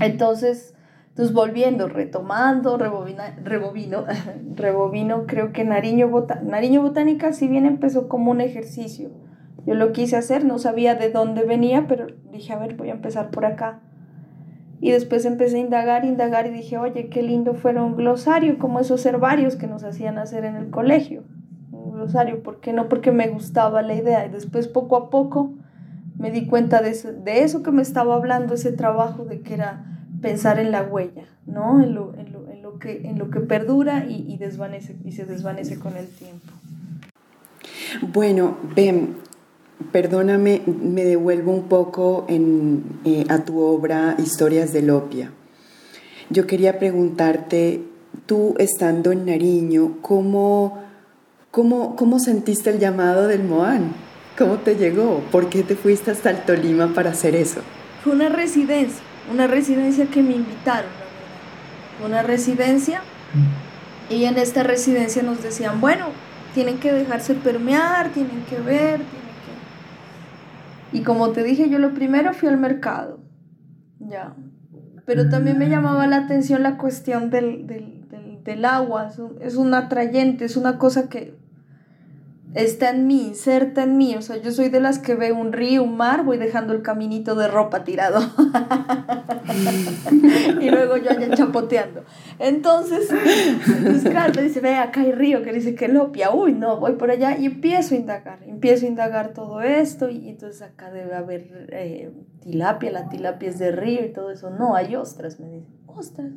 Entonces, 0.00 0.74
entonces 1.08 1.34
volviendo, 1.34 1.88
retomando, 1.88 2.78
rebobina, 2.78 3.36
rebobino, 3.42 4.04
rebobino, 4.54 5.26
creo 5.26 5.52
que 5.52 5.64
Nariño, 5.64 6.10
Nariño 6.42 6.82
Botánica 6.82 7.32
si 7.32 7.48
bien 7.48 7.66
empezó 7.66 8.08
como 8.08 8.30
un 8.30 8.40
ejercicio, 8.40 9.10
yo 9.66 9.74
lo 9.74 9.92
quise 9.92 10.16
hacer, 10.16 10.44
no 10.44 10.58
sabía 10.58 10.94
de 10.94 11.10
dónde 11.10 11.44
venía, 11.44 11.86
pero 11.86 12.06
dije, 12.32 12.52
a 12.52 12.58
ver, 12.58 12.76
voy 12.76 12.88
a 12.88 12.94
empezar 12.94 13.30
por 13.30 13.44
acá. 13.44 13.80
Y 14.82 14.90
después 14.90 15.24
empecé 15.26 15.58
a 15.58 15.60
indagar, 15.60 16.04
indagar 16.04 16.48
y 16.48 16.50
dije, 16.50 16.76
oye, 16.76 17.08
qué 17.08 17.22
lindo 17.22 17.54
fuera 17.54 17.84
un 17.84 17.94
glosario, 17.94 18.58
como 18.58 18.80
esos 18.80 19.06
herbarios 19.06 19.54
que 19.54 19.68
nos 19.68 19.84
hacían 19.84 20.18
hacer 20.18 20.44
en 20.44 20.56
el 20.56 20.70
colegio. 20.70 21.22
Un 21.70 21.92
glosario, 21.92 22.42
¿por 22.42 22.58
qué 22.58 22.72
no? 22.72 22.88
Porque 22.88 23.12
me 23.12 23.28
gustaba 23.28 23.82
la 23.82 23.94
idea. 23.94 24.26
Y 24.26 24.30
después 24.30 24.66
poco 24.66 24.96
a 24.96 25.08
poco 25.08 25.54
me 26.18 26.32
di 26.32 26.48
cuenta 26.48 26.82
de 26.82 26.90
eso, 26.90 27.12
de 27.12 27.44
eso 27.44 27.62
que 27.62 27.70
me 27.70 27.80
estaba 27.80 28.16
hablando, 28.16 28.54
ese 28.54 28.72
trabajo 28.72 29.24
de 29.24 29.40
que 29.42 29.54
era 29.54 29.84
pensar 30.20 30.58
en 30.58 30.72
la 30.72 30.82
huella, 30.82 31.26
¿no? 31.46 31.80
En 31.80 31.94
lo, 31.94 32.14
en 32.14 32.32
lo, 32.32 32.50
en 32.50 32.62
lo 32.62 32.80
que, 32.80 33.08
en 33.08 33.20
lo 33.20 33.30
que 33.30 33.38
perdura 33.38 34.06
y, 34.06 34.24
y, 34.28 34.36
desvanece, 34.36 34.96
y 35.04 35.12
se 35.12 35.26
desvanece 35.26 35.78
con 35.78 35.96
el 35.96 36.08
tiempo. 36.08 36.48
Bueno, 38.12 38.56
Ben, 38.74 39.14
perdóname, 39.90 40.62
me 40.66 41.04
devuelvo 41.04 41.52
un 41.52 41.64
poco 41.64 42.26
eh, 42.28 43.24
a 43.28 43.38
tu 43.44 43.60
obra 43.60 44.16
Historias 44.18 44.72
de 44.72 44.82
Lopia. 44.82 45.32
Yo 46.30 46.46
quería 46.46 46.78
preguntarte, 46.78 47.82
tú 48.26 48.54
estando 48.58 49.12
en 49.12 49.26
Nariño, 49.26 49.98
¿cómo, 50.02 50.82
cómo, 51.50 51.96
cómo 51.96 52.18
sentiste 52.18 52.70
el 52.70 52.78
llamado 52.78 53.26
del 53.26 53.44
Moán? 53.44 53.92
¿Cómo 54.38 54.58
te 54.58 54.76
llegó? 54.76 55.20
¿Por 55.30 55.48
qué 55.48 55.62
te 55.62 55.76
fuiste 55.76 56.10
hasta 56.10 56.30
el 56.30 56.44
Tolima 56.44 56.94
para 56.94 57.10
hacer 57.10 57.34
eso? 57.34 57.60
Fue 58.02 58.12
una 58.12 58.28
residencia 58.28 59.02
una 59.30 59.46
residencia 59.46 60.06
que 60.06 60.22
me 60.22 60.34
invitaron, 60.34 60.90
una 62.04 62.22
residencia, 62.22 63.02
y 64.10 64.24
en 64.24 64.36
esta 64.36 64.62
residencia 64.62 65.22
nos 65.22 65.42
decían, 65.42 65.80
bueno, 65.80 66.06
tienen 66.54 66.78
que 66.78 66.92
dejarse 66.92 67.34
permear, 67.34 68.10
tienen 68.10 68.44
que 68.48 68.58
ver. 68.58 69.00
Y 70.92 71.02
como 71.02 71.30
te 71.30 71.42
dije, 71.42 71.70
yo 71.70 71.78
lo 71.78 71.94
primero 71.94 72.32
fui 72.34 72.48
al 72.48 72.58
mercado, 72.58 73.20
ya. 73.98 74.34
Pero 75.06 75.28
también 75.28 75.58
me 75.58 75.68
llamaba 75.68 76.06
la 76.06 76.18
atención 76.18 76.62
la 76.62 76.76
cuestión 76.76 77.30
del, 77.30 77.66
del, 77.66 78.08
del, 78.08 78.44
del 78.44 78.64
agua, 78.64 79.08
es 79.08 79.18
un, 79.18 79.36
es 79.40 79.56
un 79.56 79.74
atrayente, 79.74 80.44
es 80.44 80.56
una 80.56 80.78
cosa 80.78 81.08
que 81.08 81.41
está 82.54 82.90
en 82.90 83.06
mí, 83.06 83.28
inserta 83.28 83.84
en 83.84 83.96
mí. 83.96 84.14
O 84.16 84.22
sea, 84.22 84.36
yo 84.36 84.50
soy 84.50 84.68
de 84.68 84.80
las 84.80 84.98
que 84.98 85.14
ve 85.14 85.32
un 85.32 85.52
río, 85.52 85.82
un 85.82 85.96
mar, 85.96 86.24
voy 86.24 86.38
dejando 86.38 86.72
el 86.72 86.82
caminito 86.82 87.34
de 87.34 87.48
ropa 87.48 87.84
tirado. 87.84 88.20
y 90.60 90.70
luego 90.70 90.96
yo 90.96 91.10
allá 91.10 91.34
chapoteando. 91.34 92.04
Entonces, 92.38 93.08
pues 93.82 94.02
claro, 94.04 94.40
dice, 94.40 94.60
ve, 94.60 94.76
acá 94.76 95.00
hay 95.00 95.12
río, 95.12 95.42
que 95.42 95.52
dice 95.52 95.74
que 95.74 95.88
lopia, 95.88 96.30
uy, 96.30 96.52
no, 96.52 96.78
voy 96.78 96.92
por 96.92 97.10
allá 97.10 97.36
y 97.38 97.46
empiezo 97.46 97.94
a 97.94 97.98
indagar, 97.98 98.40
empiezo 98.46 98.86
a 98.86 98.88
indagar 98.88 99.32
todo 99.32 99.62
esto 99.62 100.08
y 100.08 100.28
entonces 100.28 100.62
acá 100.62 100.90
debe 100.90 101.14
haber 101.14 101.68
eh, 101.72 102.10
tilapia, 102.40 102.90
la 102.90 103.08
tilapia 103.08 103.48
es 103.48 103.58
de 103.58 103.72
río 103.72 104.04
y 104.04 104.12
todo 104.12 104.30
eso. 104.30 104.50
No, 104.50 104.74
hay 104.74 104.96
ostras, 104.96 105.40
me 105.40 105.48
dicen, 105.48 105.74
ostras. 105.86 106.32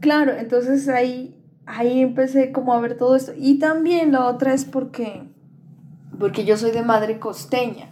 Claro, 0.00 0.32
entonces 0.32 0.86
ahí 0.88 1.34
ahí 1.66 2.00
empecé 2.00 2.52
como 2.52 2.74
a 2.74 2.80
ver 2.80 2.96
todo 2.96 3.16
esto. 3.16 3.32
Y 3.36 3.58
también 3.58 4.12
la 4.12 4.26
otra 4.26 4.54
es 4.54 4.64
porque, 4.64 5.22
porque 6.18 6.44
yo 6.44 6.56
soy 6.56 6.70
de 6.70 6.82
madre 6.82 7.18
costeña. 7.18 7.88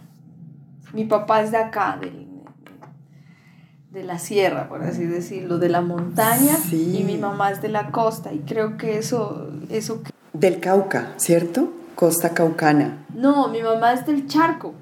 Mi 0.93 1.05
papá 1.05 1.41
es 1.41 1.51
de 1.51 1.57
acá, 1.57 1.97
de, 1.99 2.27
de 3.91 4.03
la 4.03 4.19
sierra, 4.19 4.69
por 4.69 4.83
así 4.83 5.05
decirlo, 5.05 5.57
de 5.57 5.69
la 5.69 5.81
montaña. 5.81 6.55
Y 6.71 7.03
mi 7.05 7.17
mamá 7.17 7.51
es 7.51 7.61
de 7.61 7.69
la 7.69 7.91
costa. 7.91 8.31
Y 8.33 8.39
creo 8.39 8.77
que 8.77 8.97
eso... 8.97 9.49
eso 9.69 10.03
Del 10.33 10.59
Cauca, 10.59 11.13
¿cierto? 11.17 11.73
Costa 11.95 12.29
caucana. 12.29 13.05
No, 13.13 13.47
mi 13.49 13.61
mamá 13.61 13.93
es 13.93 14.05
del 14.05 14.27
charco. 14.27 14.73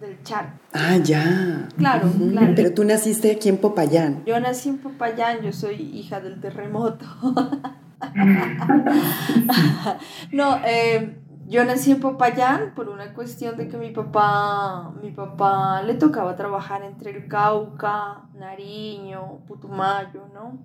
Del 0.00 0.20
charco. 0.22 0.58
Ah, 0.72 0.96
ya. 0.96 1.68
Claro, 1.76 2.08
claro. 2.30 2.52
Pero 2.56 2.72
tú 2.72 2.84
naciste 2.84 3.30
aquí 3.30 3.48
en 3.48 3.58
Popayán. 3.58 4.24
Yo 4.24 4.38
nací 4.40 4.68
en 4.68 4.78
Popayán, 4.78 5.42
yo 5.42 5.52
soy 5.52 5.74
hija 5.74 6.20
del 6.20 6.40
terremoto. 6.40 7.04
no, 10.32 10.56
eh, 10.64 11.18
yo 11.46 11.64
nací 11.64 11.92
en 11.92 12.00
Popayán 12.00 12.74
por 12.74 12.88
una 12.88 13.12
cuestión 13.14 13.56
de 13.56 13.68
que 13.68 13.76
mi 13.76 13.90
papá, 13.90 14.92
mi 15.02 15.10
papá 15.10 15.82
le 15.82 15.94
tocaba 15.94 16.36
trabajar 16.36 16.82
entre 16.82 17.10
el 17.10 17.28
Cauca, 17.28 18.28
Nariño, 18.34 19.40
Putumayo, 19.46 20.28
¿no? 20.32 20.58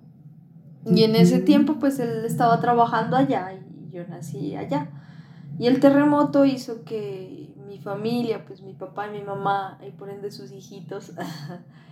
Y 0.86 1.04
en 1.04 1.16
ese 1.16 1.40
tiempo 1.40 1.78
pues 1.78 1.98
él 1.98 2.24
estaba 2.24 2.60
trabajando 2.60 3.16
allá 3.16 3.52
y 3.52 3.90
yo 3.90 4.06
nací 4.08 4.56
allá. 4.56 4.88
Y 5.58 5.66
el 5.66 5.80
terremoto 5.80 6.44
hizo 6.44 6.84
que 6.84 7.52
mi 7.66 7.78
familia, 7.78 8.44
pues 8.46 8.62
mi 8.62 8.74
papá 8.74 9.08
y 9.08 9.18
mi 9.18 9.22
mamá, 9.22 9.78
y 9.86 9.90
por 9.90 10.08
ende 10.08 10.30
sus 10.30 10.52
hijitos, 10.52 11.12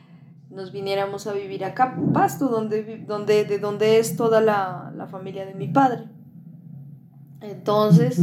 nos 0.51 0.73
viniéramos 0.73 1.27
a 1.27 1.33
vivir 1.33 1.65
acá, 1.65 1.97
Pasto, 2.13 2.49
donde, 2.49 3.05
donde, 3.07 3.45
de 3.45 3.59
donde 3.59 3.99
es 3.99 4.17
toda 4.17 4.41
la, 4.41 4.93
la 4.97 5.07
familia 5.07 5.45
de 5.45 5.55
mi 5.55 5.69
padre. 5.69 6.05
Entonces, 7.41 8.21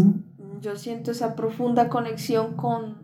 yo 0.62 0.76
siento 0.76 1.12
esa 1.12 1.36
profunda 1.36 1.90
conexión 1.90 2.56
con, 2.56 2.98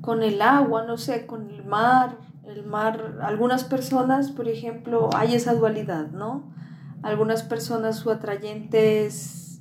con 0.00 0.22
el 0.22 0.40
agua, 0.42 0.84
no 0.84 0.96
sé, 0.96 1.26
con 1.26 1.50
el 1.50 1.64
mar. 1.64 2.18
El 2.44 2.64
mar, 2.66 3.18
algunas 3.22 3.64
personas, 3.64 4.32
por 4.32 4.48
ejemplo, 4.48 5.08
hay 5.14 5.34
esa 5.34 5.54
dualidad, 5.54 6.10
¿no? 6.10 6.52
Algunas 7.02 7.42
personas 7.44 7.96
su 7.96 8.10
atrayente 8.10 9.08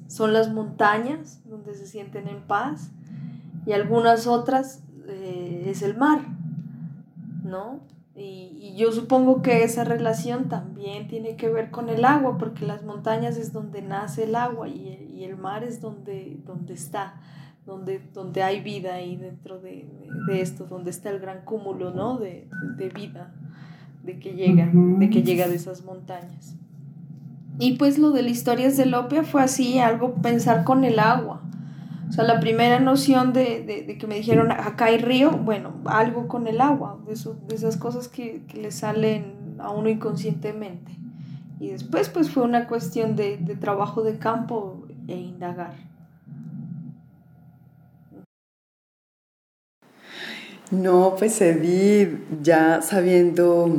son 0.08 0.34
las 0.34 0.52
montañas, 0.52 1.42
donde 1.46 1.76
se 1.76 1.86
sienten 1.86 2.28
en 2.28 2.42
paz, 2.42 2.92
y 3.66 3.74
algunas 3.74 4.26
otras 4.26 4.82
eh, 5.08 5.66
es 5.68 5.84
el 5.84 5.96
mar, 5.98 6.22
¿no? 7.44 7.80
Y, 8.20 8.76
yo 8.78 8.92
supongo 8.92 9.42
que 9.42 9.64
esa 9.64 9.84
relación 9.84 10.48
también 10.48 11.08
tiene 11.08 11.36
que 11.36 11.50
ver 11.50 11.70
con 11.70 11.90
el 11.90 12.06
agua, 12.06 12.38
porque 12.38 12.66
las 12.66 12.84
montañas 12.84 13.36
es 13.38 13.52
donde 13.52 13.82
nace 13.82 14.24
el 14.24 14.36
agua 14.36 14.68
y, 14.68 15.24
el 15.24 15.36
mar 15.36 15.66
es 15.66 15.82
donde, 15.82 16.40
donde 16.46 16.74
está, 16.74 17.20
donde, 17.66 18.02
donde 18.14 18.42
hay 18.42 18.62
vida 18.62 18.94
ahí 18.94 19.18
dentro 19.18 19.60
de, 19.60 19.86
esto, 20.32 20.66
donde 20.66 20.92
está 20.92 21.10
el 21.10 21.20
gran 21.20 21.42
cúmulo 21.44 21.92
¿no? 21.92 22.18
de, 22.18 22.48
vida 22.96 23.34
de 24.04 24.18
que, 24.18 24.34
llega, 24.34 24.70
de 24.74 25.10
que 25.10 25.24
llega 25.24 25.50
de 25.50 25.56
esas 25.56 25.84
montañas. 25.84 26.56
Y 27.60 27.74
pues 27.74 27.98
lo 27.98 28.12
de 28.12 28.22
las 28.22 28.32
historias 28.32 28.78
de 28.78 28.86
Lopia 28.86 29.24
fue 29.24 29.42
así, 29.42 29.80
algo 29.80 30.16
pensar 30.16 30.64
con 30.64 30.86
el 30.86 31.00
agua 31.00 31.42
o 32.10 32.12
sea, 32.12 32.24
la 32.24 32.40
primera 32.40 32.80
noción 32.80 33.34
de, 33.34 33.64
de, 33.64 33.84
de, 33.84 33.98
que 34.00 34.08
me 34.08 34.16
dijeron, 34.16 34.52
acá 34.52 34.86
hay 34.86 34.98
río, 34.98 35.32
bueno, 35.32 35.76
algo 35.86 36.28
con 36.28 36.48
el 36.48 36.60
agua, 36.60 37.00
de, 37.06 37.14
eso, 37.14 37.38
de 37.48 37.56
esas 37.56 37.78
cosas 37.78 38.08
que, 38.08 38.44
que, 38.48 38.60
le 38.60 38.72
salen 38.72 39.36
a 39.60 39.70
uno 39.70 39.90
inconscientemente. 39.90 40.92
Y 41.60 41.70
después 41.70 42.10
pues 42.10 42.32
fue 42.32 42.44
una 42.44 42.68
cuestión 42.68 43.16
de, 43.16 43.38
de 43.38 43.56
trabajo 43.56 44.02
de 44.02 44.18
campo 44.18 44.88
e 45.08 45.16
indagar. 45.16 45.76
No, 50.72 51.16
pues 51.18 51.40
Edith, 51.42 52.20
ya 52.42 52.82
sabiendo 52.82 53.72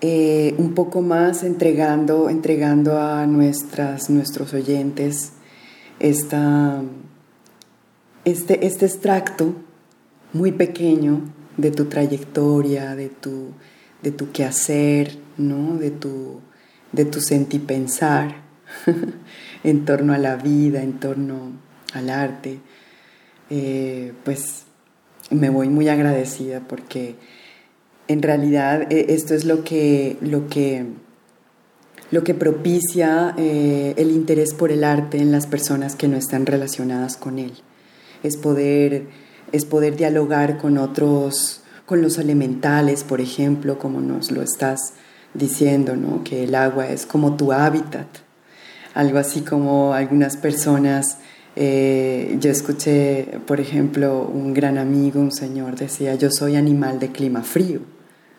eh, 0.00 0.54
un 0.58 0.74
poco 0.74 1.02
más, 1.02 1.42
entregando, 1.42 2.28
entregando 2.28 3.00
a 3.00 3.26
nuestras, 3.26 4.08
nuestros 4.10 4.54
oyentes 4.54 5.32
esta, 6.00 6.82
este, 8.30 8.66
este 8.66 8.86
extracto 8.86 9.54
muy 10.32 10.52
pequeño 10.52 11.22
de 11.56 11.70
tu 11.70 11.86
trayectoria, 11.86 12.94
de 12.94 13.08
tu, 13.08 13.52
de 14.02 14.10
tu 14.10 14.30
quehacer, 14.30 15.18
¿no? 15.36 15.76
de, 15.76 15.90
tu, 15.90 16.40
de 16.92 17.04
tu 17.04 17.20
sentipensar 17.20 18.42
en 19.64 19.84
torno 19.84 20.12
a 20.12 20.18
la 20.18 20.36
vida, 20.36 20.82
en 20.82 21.00
torno 21.00 21.52
al 21.94 22.10
arte, 22.10 22.60
eh, 23.50 24.12
pues 24.24 24.64
me 25.30 25.50
voy 25.50 25.68
muy 25.68 25.88
agradecida 25.88 26.60
porque 26.60 27.16
en 28.08 28.22
realidad 28.22 28.92
eh, 28.92 29.06
esto 29.10 29.34
es 29.34 29.44
lo 29.44 29.64
que, 29.64 30.16
lo 30.20 30.48
que, 30.48 30.84
lo 32.10 32.24
que 32.24 32.34
propicia 32.34 33.34
eh, 33.36 33.94
el 33.96 34.10
interés 34.10 34.54
por 34.54 34.70
el 34.70 34.84
arte 34.84 35.18
en 35.18 35.32
las 35.32 35.46
personas 35.46 35.96
que 35.96 36.08
no 36.08 36.16
están 36.16 36.46
relacionadas 36.46 37.16
con 37.16 37.38
él. 37.38 37.52
Es 38.22 38.36
poder, 38.36 39.06
es 39.52 39.64
poder 39.64 39.96
dialogar 39.96 40.58
con 40.58 40.78
otros, 40.78 41.62
con 41.86 42.02
los 42.02 42.18
elementales, 42.18 43.04
por 43.04 43.20
ejemplo, 43.20 43.78
como 43.78 44.00
nos 44.00 44.30
lo 44.30 44.42
estás 44.42 44.94
diciendo, 45.34 45.96
¿no? 45.96 46.24
que 46.24 46.44
el 46.44 46.54
agua 46.54 46.88
es 46.88 47.06
como 47.06 47.36
tu 47.36 47.52
hábitat. 47.52 48.06
Algo 48.94 49.18
así 49.18 49.42
como 49.42 49.94
algunas 49.94 50.36
personas 50.36 51.18
eh, 51.60 52.36
yo 52.38 52.52
escuché, 52.52 53.40
por 53.44 53.58
ejemplo, 53.58 54.30
un 54.32 54.54
gran 54.54 54.78
amigo, 54.78 55.20
un 55.20 55.32
señor, 55.32 55.74
decía, 55.74 56.14
yo 56.14 56.30
soy 56.30 56.54
animal 56.54 57.00
de 57.00 57.10
clima 57.10 57.42
frío. 57.42 57.80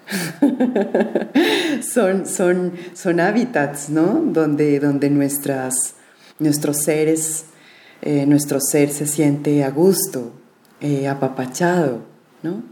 son, 1.82 2.26
son, 2.26 2.72
son 2.94 3.20
hábitats, 3.20 3.90
¿no? 3.90 4.24
Donde, 4.26 4.80
donde 4.80 5.10
nuestras, 5.10 5.96
nuestros 6.40 6.78
seres, 6.78 7.44
eh, 8.02 8.26
nuestro 8.26 8.60
ser 8.62 8.92
se 8.92 9.08
siente 9.08 9.64
a 9.64 9.72
gusto, 9.72 10.32
eh, 10.82 11.08
apapachado, 11.08 12.02
¿no? 12.44 12.64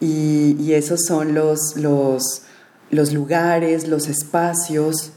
Y, 0.00 0.72
esos 0.72 1.04
son 1.04 1.34
los, 1.34 1.76
los, 1.76 3.12
lugares, 3.12 3.88
los 3.88 4.08
espacios, 4.08 5.12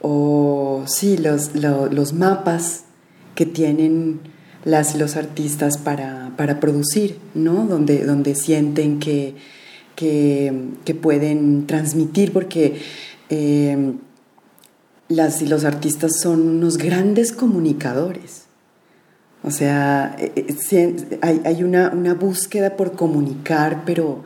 o 0.00 0.84
sí, 0.86 1.16
los, 1.16 1.54
los 1.54 2.12
mapas 2.12 2.84
que 3.34 3.46
tienen 3.46 4.20
las 4.64 4.94
los 4.96 5.16
artistas 5.16 5.78
para, 5.78 6.30
producir, 6.60 7.18
¿no? 7.34 7.66
Donde, 7.66 8.04
donde 8.04 8.34
sienten 8.34 8.98
que, 8.98 9.34
que, 9.96 10.94
pueden 11.00 11.66
transmitir, 11.66 12.32
porque 12.32 12.80
eh, 13.28 13.94
las 15.08 15.42
y 15.42 15.46
los 15.46 15.64
artistas 15.64 16.12
son 16.20 16.48
unos 16.48 16.76
grandes 16.78 17.32
comunicadores. 17.32 18.41
O 19.44 19.50
sea, 19.50 20.14
eh, 20.18 20.32
eh, 20.36 21.18
hay, 21.20 21.62
una, 21.64 21.90
búsqueda 22.14 22.76
por 22.76 22.92
comunicar, 22.92 23.82
pero, 23.84 24.22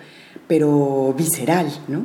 pero 0.46 1.14
visceral, 1.16 1.68
¿no? 1.88 2.02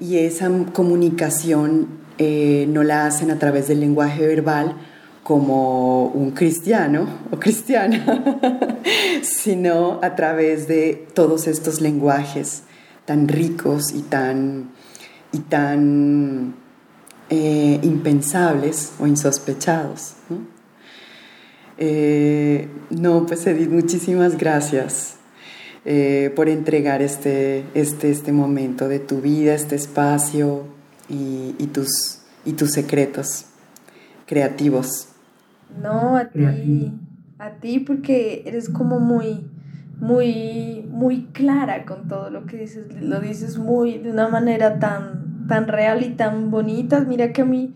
Y 0.00 0.18
esa 0.18 0.50
comunicación 0.72 2.00
no 2.18 2.82
la 2.82 3.06
hacen 3.06 3.30
a 3.30 3.38
través 3.38 3.68
del 3.68 3.80
lenguaje 3.80 4.26
verbal, 4.26 4.76
como 5.22 6.06
un 6.06 6.32
cristiano 6.32 7.06
o 7.30 7.38
cristiana, 7.38 8.04
sino 9.22 10.00
a 10.02 10.16
través 10.16 10.66
de 10.68 11.06
todos 11.14 11.46
estos 11.46 11.80
lenguajes 11.80 12.64
tan 13.04 13.28
ricos 13.28 13.92
y 13.92 14.02
tan, 14.02 14.70
y 15.32 15.38
tan 15.38 16.54
eh, 17.28 17.78
impensables 17.82 18.92
o 18.98 19.06
insospechados. 19.06 20.14
¿no? 20.28 20.38
Eh, 21.82 22.68
pues 23.26 23.46
Edith, 23.46 23.70
muchísimas 23.70 24.36
gracias 24.36 25.16
eh, 25.86 26.30
por 26.36 26.50
entregar 26.50 27.00
este, 27.00 27.64
este, 27.72 28.10
este 28.10 28.32
momento 28.32 28.86
de 28.86 28.98
tu 28.98 29.22
vida, 29.22 29.54
este 29.54 29.76
espacio 29.76 30.64
y, 31.08 31.54
y 31.58 31.66
tus, 31.68 32.20
y 32.44 32.52
tus 32.52 32.72
secretos 32.72 33.46
creativos. 34.26 35.08
No, 35.82 36.18
a 36.18 36.26
ti, 36.26 36.92
a 37.38 37.50
ti 37.52 37.78
porque 37.80 38.42
eres 38.44 38.68
como 38.68 39.00
muy, 39.00 39.46
muy, 39.98 40.86
muy 40.90 41.28
clara 41.32 41.86
con 41.86 42.08
todo 42.08 42.28
lo 42.28 42.44
que 42.44 42.58
dices, 42.58 42.84
lo 43.00 43.20
dices 43.20 43.56
muy 43.56 43.96
de 43.96 44.10
una 44.10 44.28
manera 44.28 44.78
tan, 44.78 45.46
tan 45.48 45.66
real 45.66 46.04
y 46.04 46.10
tan 46.10 46.50
bonita. 46.50 47.00
Mira 47.00 47.32
que 47.32 47.40
a 47.40 47.46
mí 47.46 47.74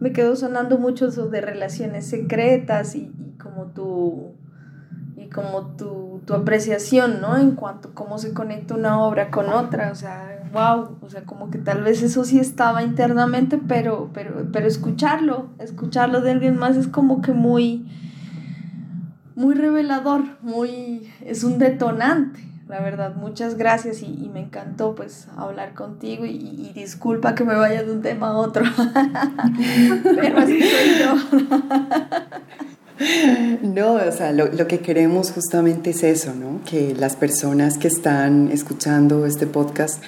me 0.00 0.12
quedó 0.12 0.36
sonando 0.36 0.78
mucho 0.78 1.08
eso 1.08 1.28
de 1.28 1.40
relaciones 1.40 2.06
secretas 2.06 2.94
y, 2.94 3.12
y 3.18 3.38
como 3.38 3.66
tu, 3.66 4.32
y 5.16 5.28
como 5.28 5.76
tu, 5.76 6.20
tu 6.26 6.34
apreciación, 6.34 7.20
¿no? 7.20 7.36
En 7.36 7.52
cuanto 7.52 7.88
a 7.88 7.94
cómo 7.94 8.18
se 8.18 8.34
conecta 8.34 8.74
una 8.74 9.00
obra 9.00 9.30
con 9.30 9.48
otra, 9.48 9.90
o 9.92 9.94
sea, 9.94 10.36
wow, 10.52 10.98
o 11.00 11.08
sea, 11.08 11.22
como 11.22 11.50
que 11.50 11.58
tal 11.58 11.82
vez 11.82 12.02
eso 12.02 12.24
sí 12.24 12.38
estaba 12.38 12.82
internamente, 12.82 13.58
pero, 13.58 14.10
pero, 14.12 14.46
pero 14.52 14.66
escucharlo, 14.66 15.48
escucharlo 15.58 16.20
de 16.20 16.32
alguien 16.32 16.56
más 16.56 16.76
es 16.76 16.88
como 16.88 17.22
que 17.22 17.32
muy, 17.32 17.86
muy 19.34 19.54
revelador, 19.54 20.22
muy, 20.42 21.10
es 21.24 21.44
un 21.44 21.58
detonante, 21.58 22.40
la 22.68 22.80
verdad. 22.80 23.14
Muchas 23.14 23.56
gracias 23.56 24.02
y, 24.02 24.30
me 24.32 24.40
encantó 24.40 24.94
pues 24.94 25.28
hablar 25.36 25.74
contigo 25.74 26.24
y, 26.26 26.72
disculpa 26.74 27.34
que 27.34 27.44
me 27.44 27.54
vaya 27.54 27.82
de 27.82 27.92
un 27.92 28.02
tema 28.02 28.28
a 28.30 28.36
otro, 28.36 28.64
pero 30.04 30.38
así 30.38 30.60
soy 30.60 30.98
yo. 31.00 31.14
No, 33.62 33.94
o 33.94 34.12
sea, 34.12 34.32
lo, 34.32 34.46
lo, 34.46 34.66
que 34.66 34.80
queremos 34.80 35.30
justamente 35.30 35.90
es 35.90 36.02
eso, 36.02 36.34
¿no? 36.34 36.60
Que 36.64 36.94
las 36.94 37.14
personas 37.14 37.76
que 37.76 37.88
están 37.88 38.50
escuchando 38.50 39.26
este 39.26 39.46
podcast 39.46 40.02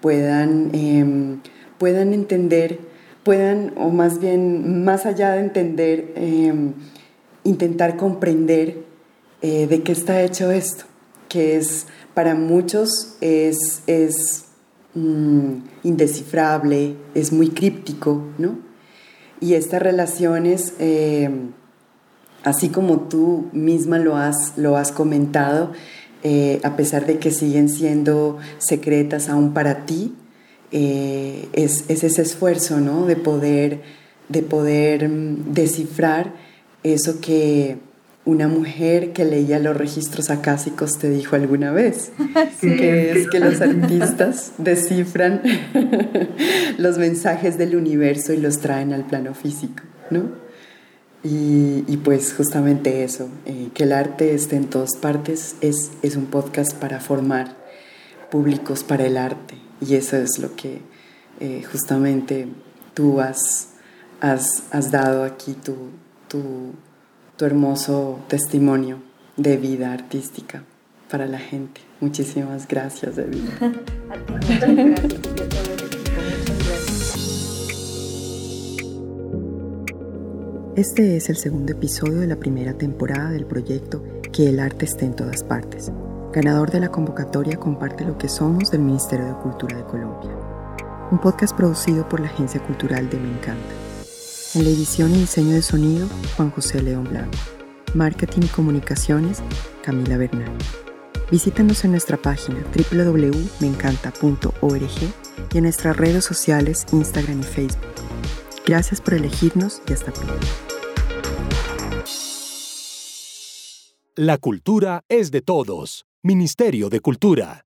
puedan, 0.00 0.70
em, 0.74 1.40
puedan 1.78 2.12
entender, 2.12 2.80
puedan, 3.22 3.72
o 3.76 3.90
más 3.90 4.18
bien, 4.18 4.84
más 4.84 5.06
allá 5.06 5.32
de 5.32 5.40
entender, 5.40 6.12
em, 6.16 6.72
intentar 7.44 7.96
comprender 7.96 8.84
eh, 9.40 9.66
de 9.66 9.82
qué 9.82 9.92
está 9.92 10.22
hecho 10.22 10.50
esto, 10.50 10.84
que 11.32 11.56
es, 11.56 11.86
para 12.12 12.34
muchos 12.34 13.16
es, 13.22 13.82
es 13.86 14.44
mm, 14.94 15.54
indescifrable, 15.82 16.96
es 17.14 17.32
muy 17.32 17.48
críptico, 17.48 18.22
¿no? 18.36 18.58
Y 19.40 19.54
estas 19.54 19.80
relaciones, 19.80 20.74
em, 20.78 21.52
así 22.44 22.68
como 22.68 23.00
tú 23.08 23.48
misma 23.52 23.98
lo 23.98 24.16
has, 24.16 24.58
lo 24.58 24.76
has 24.76 24.92
comentado, 24.92 25.72
eh, 26.22 26.60
a 26.64 26.76
pesar 26.76 27.06
de 27.06 27.18
que 27.18 27.30
siguen 27.30 27.70
siendo 27.70 28.36
secretas 28.58 29.30
aún 29.30 29.54
para 29.54 29.86
ti, 29.86 30.14
eh, 30.70 31.48
es, 31.54 31.86
ese 31.88 32.22
esfuerzo 32.22 32.80
¿no? 32.80 33.06
de, 33.06 33.16
poder, 33.16 33.80
de 34.28 34.42
poder 34.42 35.08
mm, 35.08 35.52
descifrar 35.54 36.34
eso 36.82 37.20
que 37.20 37.78
una 38.24 38.46
mujer 38.46 39.12
que 39.12 39.24
leía 39.24 39.58
los 39.58 39.76
registros 39.76 40.30
acásicos 40.30 40.98
te 40.98 41.10
dijo 41.10 41.34
alguna 41.34 41.72
vez, 41.72 42.12
que 42.60 43.12
es 43.12 43.28
que 43.28 43.40
los 43.40 43.60
artistas 43.60 44.52
descifran 44.58 45.42
los 46.78 46.98
mensajes 46.98 47.58
del 47.58 47.74
universo 47.74 48.32
y 48.32 48.36
los 48.36 48.58
traen 48.58 48.92
al 48.92 49.04
plano 49.04 49.34
físico, 49.34 49.82
¿no? 50.10 50.42
Y, 51.24 51.98
pues 51.98 52.34
justamente 52.34 53.04
eso, 53.04 53.28
eh, 53.46 53.68
que 53.74 53.84
el 53.84 53.92
arte 53.92 54.34
esté 54.34 54.56
en 54.56 54.66
todas 54.66 54.96
partes, 54.96 55.54
es, 55.60 55.92
es 56.02 56.16
un 56.16 56.26
podcast 56.26 56.74
para 56.74 56.98
formar 56.98 57.56
públicos 58.28 58.82
para 58.82 59.06
el 59.06 59.16
arte. 59.16 59.54
Y 59.80 59.94
eso 59.94 60.16
es 60.16 60.40
lo 60.40 60.56
que 60.56 60.80
eh, 61.38 61.62
justamente 61.70 62.48
tú 62.94 63.20
has, 63.20 63.68
has, 64.20 64.64
has, 64.72 64.90
dado 64.90 65.22
aquí, 65.22 65.52
tu, 65.52 65.90
tu, 66.26 66.72
tu 67.42 67.46
hermoso 67.46 68.20
testimonio 68.28 68.98
de 69.36 69.56
vida 69.56 69.92
artística 69.92 70.62
para 71.10 71.26
la 71.26 71.40
gente. 71.40 71.80
Muchísimas 71.98 72.68
gracias, 72.68 73.16
David. 73.16 73.40
A 73.60 74.14
ti, 74.14 74.32
muchas 74.32 74.60
gracias. 74.60 75.22
Este 80.76 81.16
es 81.16 81.28
el 81.30 81.36
segundo 81.36 81.72
episodio 81.72 82.20
de 82.20 82.28
la 82.28 82.36
primera 82.36 82.74
temporada 82.74 83.30
del 83.30 83.44
proyecto 83.44 84.04
Que 84.32 84.48
el 84.48 84.60
arte 84.60 84.84
esté 84.84 85.06
en 85.06 85.16
todas 85.16 85.42
partes. 85.42 85.90
Ganador 86.32 86.70
de 86.70 86.78
la 86.78 86.92
convocatoria 86.92 87.56
comparte 87.56 88.04
lo 88.04 88.18
que 88.18 88.28
somos 88.28 88.70
del 88.70 88.82
Ministerio 88.82 89.26
de 89.26 89.34
Cultura 89.42 89.78
de 89.78 89.84
Colombia. 89.84 90.30
un 91.10 91.18
podcast 91.18 91.56
producido 91.56 92.08
por 92.08 92.20
la 92.20 92.28
Agencia 92.28 92.62
Cultural 92.62 93.10
de 93.10 93.18
Me 93.18 93.30
Encanta. 93.32 93.81
En 94.54 94.64
la 94.64 94.70
edición 94.70 95.14
y 95.14 95.20
diseño 95.20 95.54
de 95.54 95.62
sonido, 95.62 96.06
Juan 96.36 96.50
José 96.50 96.82
León 96.82 97.04
Blanco. 97.04 97.38
Marketing 97.94 98.42
y 98.42 98.48
comunicaciones, 98.48 99.38
Camila 99.82 100.18
Bernal. 100.18 100.52
Visítanos 101.30 101.82
en 101.86 101.92
nuestra 101.92 102.18
página 102.18 102.62
www.meencanta.org 102.92 104.90
y 105.54 105.56
en 105.56 105.64
nuestras 105.64 105.96
redes 105.96 106.26
sociales 106.26 106.84
Instagram 106.92 107.40
y 107.40 107.44
Facebook. 107.44 107.80
Gracias 108.66 109.00
por 109.00 109.14
elegirnos 109.14 109.80
y 109.88 109.94
hasta 109.94 110.12
pronto. 110.12 110.46
La 114.16 114.36
cultura 114.36 115.06
es 115.08 115.30
de 115.30 115.40
todos. 115.40 116.04
Ministerio 116.22 116.90
de 116.90 117.00
Cultura. 117.00 117.64